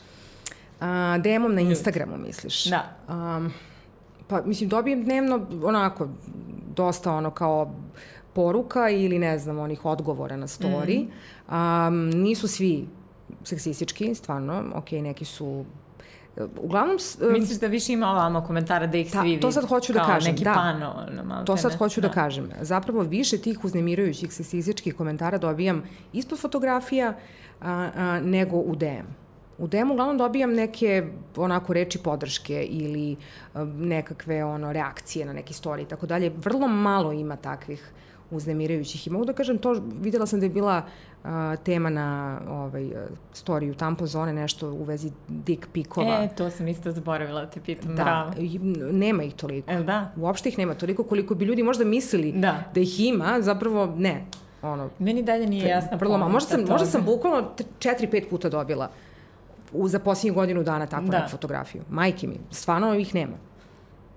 A, 0.79 1.17
DM-om 1.17 1.55
na 1.55 1.61
Instagramu, 1.61 2.17
misliš? 2.17 2.65
Da. 2.65 2.95
Um, 3.09 3.53
pa, 4.27 4.41
mislim, 4.41 4.69
dobijem 4.69 5.03
dnevno 5.03 5.47
onako, 5.63 6.07
dosta 6.75 7.13
ono 7.13 7.31
kao 7.31 7.71
poruka 8.33 8.89
ili 8.89 9.19
ne 9.19 9.39
znam, 9.39 9.59
onih 9.59 9.85
odgovora 9.85 10.37
na 10.37 10.47
story. 10.47 11.05
Mm. 11.05 11.53
Um, 11.55 12.09
nisu 12.09 12.47
svi 12.47 12.87
seksistički, 13.43 14.15
stvarno, 14.15 14.63
ok, 14.75 14.91
neki 14.91 15.25
su 15.25 15.65
Uglavnom... 16.61 16.97
Misliš 17.31 17.59
da 17.59 17.67
više 17.67 17.93
ima 17.93 18.07
ovamo 18.07 18.41
komentara 18.41 18.87
da 18.87 18.97
ih 18.97 19.11
ta, 19.11 19.21
svi 19.21 19.29
vidi? 19.29 19.41
To 19.41 19.51
sad 19.51 19.67
hoću 19.67 19.93
da 19.93 20.05
kažem. 20.05 20.31
neki 20.31 20.43
da. 20.43 20.53
pano. 20.53 21.05
Ono, 21.21 21.43
to 21.43 21.57
sad 21.57 21.71
ne? 21.71 21.77
hoću 21.77 22.01
da. 22.01 22.07
da 22.07 22.13
kažem. 22.13 22.49
Zapravo 22.61 23.01
više 23.01 23.37
tih 23.37 23.65
uznemirajućih 23.65 24.33
seksističkih 24.33 24.95
komentara 24.95 25.37
dobijam 25.37 25.83
ispod 26.13 26.39
fotografija 26.39 27.13
a, 27.61 27.89
a, 27.95 28.19
nego 28.19 28.57
u 28.57 28.75
DM. 28.75 29.24
U 29.57 29.67
DM 29.67 29.91
uglavnom 29.91 30.17
dobijam 30.17 30.53
neke 30.53 31.03
onako 31.35 31.73
reči 31.73 31.97
podrške 31.97 32.63
ili 32.63 33.15
a, 33.53 33.63
nekakve 33.63 34.43
ono 34.43 34.73
reakcije 34.73 35.25
na 35.25 35.33
neki 35.33 35.53
story 35.53 35.81
i 35.81 35.85
tako 35.85 36.05
dalje. 36.05 36.31
Vrlo 36.37 36.67
malo 36.67 37.11
ima 37.11 37.35
takvih 37.35 37.91
uznemirajućih. 38.31 39.07
I 39.07 39.09
mogu 39.09 39.25
da 39.25 39.33
kažem 39.33 39.57
to, 39.57 39.81
videla 40.01 40.25
sam 40.25 40.39
da 40.39 40.45
je 40.45 40.49
bila 40.49 40.81
uh, 41.23 41.29
tema 41.63 41.89
na 41.89 42.39
ovaj, 42.49 42.89
storiju 43.33 43.75
tampo 43.75 44.07
zone, 44.07 44.33
nešto 44.33 44.69
u 44.69 44.83
vezi 44.83 45.11
dick 45.27 45.67
pikova. 45.73 46.23
E, 46.23 46.29
to 46.37 46.49
sam 46.49 46.67
isto 46.67 46.91
zaboravila 46.91 47.41
da 47.41 47.49
te 47.49 47.61
pitam, 47.61 47.95
da, 47.95 48.03
bravo. 48.03 48.31
nema 48.91 49.23
ih 49.23 49.33
toliko. 49.33 49.71
E, 49.71 49.83
da? 49.83 50.11
Uopšte 50.17 50.49
ih 50.49 50.57
nema 50.57 50.73
toliko 50.73 51.03
koliko 51.03 51.35
bi 51.35 51.45
ljudi 51.45 51.63
možda 51.63 51.85
mislili 51.85 52.31
da, 52.31 52.63
da 52.73 52.79
ih 52.79 52.99
ima, 52.99 53.41
zapravo 53.41 53.93
ne. 53.97 54.25
Ono, 54.61 54.89
Meni 54.99 55.23
dalje 55.23 55.47
nije 55.47 55.67
jasna 55.67 55.97
vrlo 55.97 56.17
malo. 56.17 56.31
Možda 56.31 56.49
sam, 56.49 56.65
možda 56.69 56.85
sam 56.87 57.05
bukvalno 57.05 57.51
četiri, 57.79 58.07
pet 58.07 58.29
puta 58.29 58.49
dobila 58.49 58.89
u, 59.75 59.87
za 59.87 59.99
posljednju 59.99 60.33
godinu 60.33 60.63
dana 60.63 60.87
takvu 60.87 61.07
da. 61.07 61.27
fotografiju. 61.31 61.83
Majke 61.89 62.27
mi, 62.27 62.39
stvarno 62.51 62.93
ih 62.93 63.15
nema. 63.15 63.37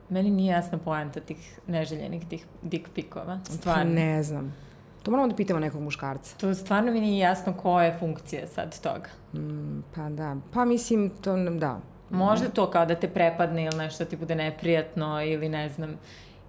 Meni 0.08 0.30
nije 0.30 0.52
jasna 0.52 0.78
poenta 0.78 1.20
tih 1.20 1.58
neželjenih 1.66 2.26
tih 2.28 2.46
dick 2.62 2.88
pikova. 2.94 3.40
Stvarno. 3.44 3.92
Ne 3.92 4.22
znam. 4.22 4.54
To 5.02 5.10
moramo 5.10 5.28
da 5.28 5.36
pitamo 5.36 5.60
nekog 5.60 5.82
muškarca. 5.82 6.36
To 6.36 6.54
stvarno 6.54 6.92
mi 6.92 7.00
nije 7.00 7.18
jasno 7.18 7.52
koja 7.52 7.84
je 7.84 7.98
funkcija 7.98 8.46
sad 8.46 8.80
toga. 8.80 9.08
Mm, 9.34 9.82
pa 9.94 10.08
da. 10.08 10.36
Pa 10.52 10.64
mislim, 10.64 11.10
to 11.20 11.36
da. 11.36 11.80
Možda 12.10 12.48
to 12.48 12.70
kao 12.70 12.86
da 12.86 12.94
te 12.94 13.08
prepadne 13.08 13.64
ili 13.64 13.76
nešto 13.76 14.04
ti 14.04 14.16
bude 14.16 14.34
neprijatno 14.34 15.22
ili 15.22 15.48
ne 15.48 15.68
znam 15.68 15.96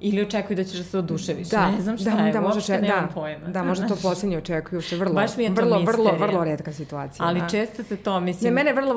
Ili 0.01 0.21
očekuju 0.21 0.57
da 0.57 0.63
ćeš 0.63 0.77
da 0.77 0.83
se 0.83 0.97
oduševiš. 0.97 1.47
Da, 1.47 1.71
ne 1.71 1.81
znam 1.81 1.97
šta 1.97 2.09
da, 2.09 2.21
je, 2.21 2.33
da, 2.33 2.41
uopšte 2.41 2.81
nemam 2.81 3.05
da, 3.07 3.13
pojma. 3.13 3.47
Da, 3.47 3.63
možda 3.63 3.87
to 3.87 3.95
posljednje 4.09 4.37
očekuju, 4.37 4.81
što 4.81 4.95
je 4.95 4.99
vrlo, 4.99 5.13
Baš 5.13 5.37
mi 5.37 5.43
je 5.43 5.55
to 5.55 5.61
vrlo, 5.61 5.79
vrlo, 5.79 6.11
vrlo 6.17 6.43
redka 6.43 6.73
situacija. 6.73 7.25
Ali 7.25 7.39
da. 7.39 7.47
često 7.47 7.83
se 7.83 7.97
to, 7.97 8.19
mislim... 8.19 8.53
Ne, 8.53 8.63
mene 8.63 8.73
vrlo, 8.73 8.93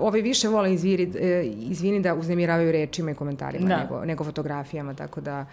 ovi 0.00 0.22
više 0.22 0.48
vole 0.48 0.74
izviri, 0.74 1.12
e, 1.20 1.42
izvini 1.44 2.00
da 2.00 2.14
uznemiravaju 2.14 2.72
rečima 2.72 3.10
i 3.10 3.14
komentarima 3.14 3.68
da. 3.68 3.76
nego, 3.76 4.04
nego 4.04 4.24
fotografijama, 4.24 4.94
tako 4.94 5.20
da, 5.20 5.46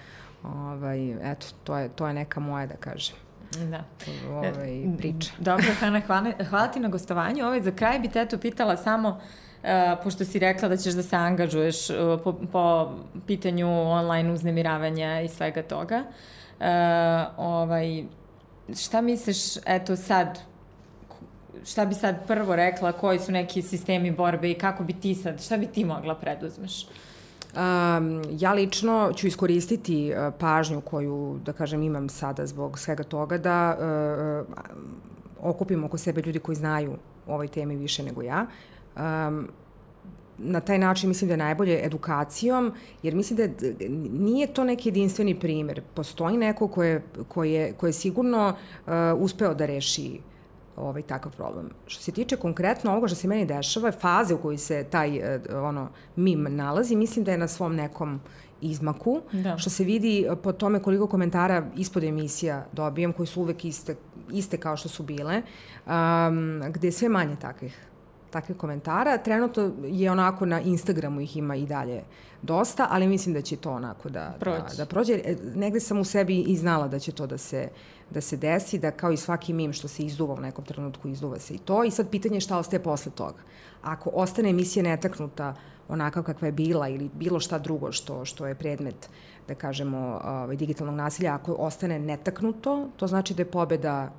ovaj, 0.43 1.31
eto, 1.31 1.47
to 1.63 1.77
je, 1.77 1.89
to 1.89 2.07
je 2.07 2.13
neka 2.13 2.39
moja, 2.39 2.65
da 2.65 2.75
kažem. 2.75 3.15
Da. 3.69 3.83
Ovaj, 4.29 4.83
priča. 4.97 5.31
Dobro, 5.39 5.65
Hana, 5.79 5.99
hvala, 5.99 6.31
hvala 6.49 6.67
ti 6.67 6.79
na 6.79 6.87
gostovanju. 6.87 7.45
Ovaj, 7.45 7.61
za 7.61 7.71
kraj 7.71 7.99
bi 7.99 8.07
te 8.07 8.21
eto 8.21 8.37
pitala 8.37 8.77
samo 8.77 9.21
pošto 10.03 10.25
si 10.25 10.39
rekla 10.39 10.69
da 10.69 10.77
ćeš 10.77 10.93
da 10.93 11.03
se 11.03 11.15
angažuješ 11.15 11.89
uh, 11.89 11.95
po, 12.23 12.33
po 12.51 12.91
pitanju 13.27 13.67
online 13.91 14.31
uznemiravanja 14.31 15.21
i 15.21 15.29
svega 15.29 15.63
toga. 15.63 16.03
Uh, 16.59 16.65
ovaj, 17.37 18.03
šta 18.77 19.01
misliš, 19.01 19.37
eto 19.65 19.95
sad, 19.95 20.39
šta 21.65 21.85
bi 21.85 21.95
sad 21.95 22.27
prvo 22.27 22.55
rekla, 22.55 22.91
koji 22.91 23.19
su 23.19 23.31
neki 23.31 23.61
sistemi 23.61 24.11
borbe 24.11 24.51
i 24.51 24.53
kako 24.53 24.83
bi 24.83 24.93
ti 24.93 25.15
sad, 25.15 25.43
šta 25.43 25.57
bi 25.57 25.67
ti 25.67 25.85
mogla 25.85 26.15
preduzmeš? 26.15 26.85
Um, 26.85 28.21
ja 28.31 28.53
lično 28.53 29.11
ću 29.15 29.27
iskoristiti 29.27 30.13
uh, 30.13 30.33
pažnju 30.39 30.81
koju, 30.81 31.39
da 31.45 31.53
kažem, 31.53 31.83
imam 31.83 32.09
sada 32.09 32.45
zbog 32.45 32.79
svega 32.79 33.03
toga 33.03 33.37
da 33.37 33.77
uh, 33.79 34.47
okupim 35.41 35.83
oko 35.83 35.97
sebe 35.97 36.21
ljudi 36.21 36.39
koji 36.39 36.55
znaju 36.55 36.97
o 37.27 37.33
ovoj 37.33 37.47
temi 37.47 37.75
više 37.75 38.03
nego 38.03 38.21
ja 38.21 38.45
um, 38.95 39.47
na 40.37 40.59
taj 40.59 40.77
način 40.77 41.09
mislim 41.09 41.27
da 41.27 41.33
je 41.33 41.37
najbolje 41.37 41.85
edukacijom, 41.85 42.73
jer 43.03 43.15
mislim 43.15 43.37
da 43.37 43.65
nije 44.09 44.47
to 44.47 44.63
neki 44.63 44.89
jedinstveni 44.89 45.39
primer. 45.39 45.81
Postoji 45.93 46.37
neko 46.37 46.67
ko 46.67 46.83
je, 46.83 47.03
ko 47.27 47.43
je, 47.43 47.73
ko 47.73 47.87
je 47.87 47.93
sigurno 47.93 48.47
uh, 48.49 48.93
uspeo 49.17 49.53
da 49.53 49.65
reši 49.65 50.19
ovaj 50.75 51.01
takav 51.01 51.31
problem. 51.35 51.69
Što 51.87 52.03
se 52.03 52.11
tiče 52.11 52.37
konkretno 52.37 52.91
ovoga 52.91 53.07
što 53.07 53.15
se 53.15 53.27
meni 53.27 53.45
dešava, 53.45 53.91
faze 53.91 54.33
u 54.33 54.37
kojoj 54.37 54.57
se 54.57 54.83
taj 54.83 55.19
uh, 55.19 55.41
ono 55.53 55.89
mim 56.15 56.47
nalazi, 56.49 56.95
mislim 56.95 57.25
da 57.25 57.31
je 57.31 57.37
na 57.37 57.47
svom 57.47 57.75
nekom 57.75 58.21
izmaku, 58.61 59.21
da. 59.31 59.57
što 59.57 59.69
se 59.69 59.83
vidi 59.83 60.27
po 60.43 60.51
tome 60.51 60.79
koliko 60.79 61.07
komentara 61.07 61.65
ispod 61.77 62.03
emisija 62.03 62.65
dobijem, 62.71 63.13
koji 63.13 63.27
su 63.27 63.41
uvek 63.41 63.65
iste, 63.65 63.95
iste 64.31 64.57
kao 64.57 64.77
što 64.77 64.89
su 64.89 65.03
bile, 65.03 65.41
um, 65.85 66.61
gde 66.71 66.87
je 66.87 66.91
sve 66.91 67.09
manje 67.09 67.35
takvih 67.41 67.92
takvih 68.33 68.57
komentara. 68.57 69.17
Trenutno 69.17 69.71
je 69.83 70.11
onako 70.11 70.45
na 70.45 70.61
Instagramu 70.61 71.21
ih 71.21 71.37
ima 71.37 71.55
i 71.55 71.65
dalje 71.65 72.03
dosta, 72.41 72.87
ali 72.89 73.07
mislim 73.07 73.33
da 73.33 73.41
će 73.41 73.55
to 73.55 73.71
onako 73.71 74.09
da, 74.09 74.35
da, 74.39 74.67
da 74.77 74.85
prođe. 74.85 75.13
E, 75.13 75.35
negde 75.55 75.79
sam 75.79 75.99
u 75.99 76.03
sebi 76.03 76.39
i 76.41 76.57
znala 76.57 76.87
da 76.87 76.99
će 76.99 77.11
to 77.11 77.27
da 77.27 77.37
se, 77.37 77.67
da 78.09 78.21
se 78.21 78.37
desi, 78.37 78.79
da 78.79 78.91
kao 78.91 79.11
i 79.11 79.17
svaki 79.17 79.53
mim 79.53 79.73
što 79.73 79.87
se 79.87 80.03
izduva 80.03 80.33
u 80.33 80.41
nekom 80.41 80.65
trenutku, 80.65 81.07
izduva 81.07 81.39
se 81.39 81.53
i 81.53 81.57
to. 81.57 81.83
I 81.83 81.91
sad 81.91 82.09
pitanje 82.09 82.37
je 82.37 82.41
šta 82.41 82.57
ostaje 82.57 82.83
posle 82.83 83.11
toga. 83.11 83.39
Ako 83.81 84.09
ostane 84.13 84.49
emisija 84.49 84.83
netaknuta 84.83 85.55
onakav 85.89 86.23
kakva 86.23 86.47
je 86.47 86.51
bila 86.51 86.87
ili 86.87 87.09
bilo 87.13 87.39
šta 87.39 87.59
drugo 87.59 87.91
što, 87.91 88.25
što 88.25 88.47
je 88.47 88.55
predmet 88.55 89.09
da 89.47 89.55
kažemo, 89.55 90.21
ovaj, 90.25 90.55
digitalnog 90.55 90.95
nasilja, 90.95 91.35
ako 91.35 91.53
ostane 91.53 91.99
netaknuto, 91.99 92.89
to 92.97 93.07
znači 93.07 93.33
da 93.33 93.41
je 93.41 93.51
pobeda 93.51 94.11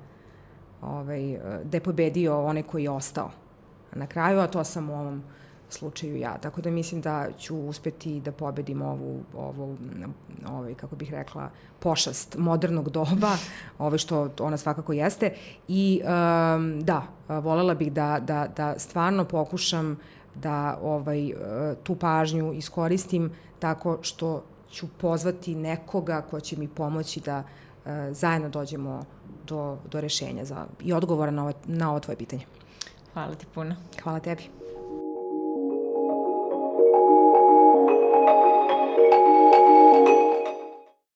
ovaj, 0.81 1.39
da 1.63 1.77
je 1.77 1.81
pobedio 1.81 2.45
onaj 2.45 2.63
koji 2.63 2.83
je 2.83 2.89
ostao 2.89 3.31
na 3.95 4.07
kraju, 4.07 4.39
a 4.39 4.47
to 4.47 4.63
sam 4.63 4.89
u 4.89 4.99
ovom 4.99 5.23
slučaju 5.69 6.17
ja. 6.17 6.37
Tako 6.37 6.61
da 6.61 6.71
mislim 6.71 7.01
da 7.01 7.27
ću 7.37 7.57
uspeti 7.57 8.19
da 8.19 8.31
pobedim 8.31 8.81
ovu, 8.81 9.23
ovu 9.37 9.77
ovaj, 10.47 10.73
kako 10.73 10.95
bih 10.95 11.11
rekla, 11.11 11.49
pošast 11.79 12.37
modernog 12.37 12.89
doba, 12.89 13.37
ovaj 13.79 13.97
što 13.97 14.29
ona 14.39 14.57
svakako 14.57 14.93
jeste. 14.93 15.33
I 15.67 16.01
um, 16.03 16.81
da, 16.81 17.07
volela 17.27 17.73
bih 17.73 17.93
da, 17.93 18.19
da, 18.19 18.47
da 18.57 18.79
stvarno 18.79 19.25
pokušam 19.25 19.99
da 20.35 20.79
ovaj, 20.81 21.33
tu 21.83 21.95
pažnju 21.95 22.53
iskoristim 22.53 23.31
tako 23.59 23.97
što 24.01 24.43
ću 24.71 24.87
pozvati 24.97 25.55
nekoga 25.55 26.21
ko 26.21 26.39
će 26.39 26.57
mi 26.57 26.67
pomoći 26.67 27.19
da 27.19 27.43
uh, 27.85 27.91
zajedno 28.11 28.49
dođemo 28.49 29.03
do, 29.47 29.77
do 29.91 30.01
rešenja 30.01 30.45
za, 30.45 30.65
i 30.81 30.93
odgovora 30.93 31.31
na 31.31 31.43
ovo, 31.43 31.53
na 31.65 31.89
ovo 31.89 31.99
tvoje 31.99 32.17
pitanje. 32.17 32.45
Hvala 33.15 33.35
ti 33.35 33.45
puno. 33.47 33.75
Hvala 34.03 34.19
tebi. 34.19 34.64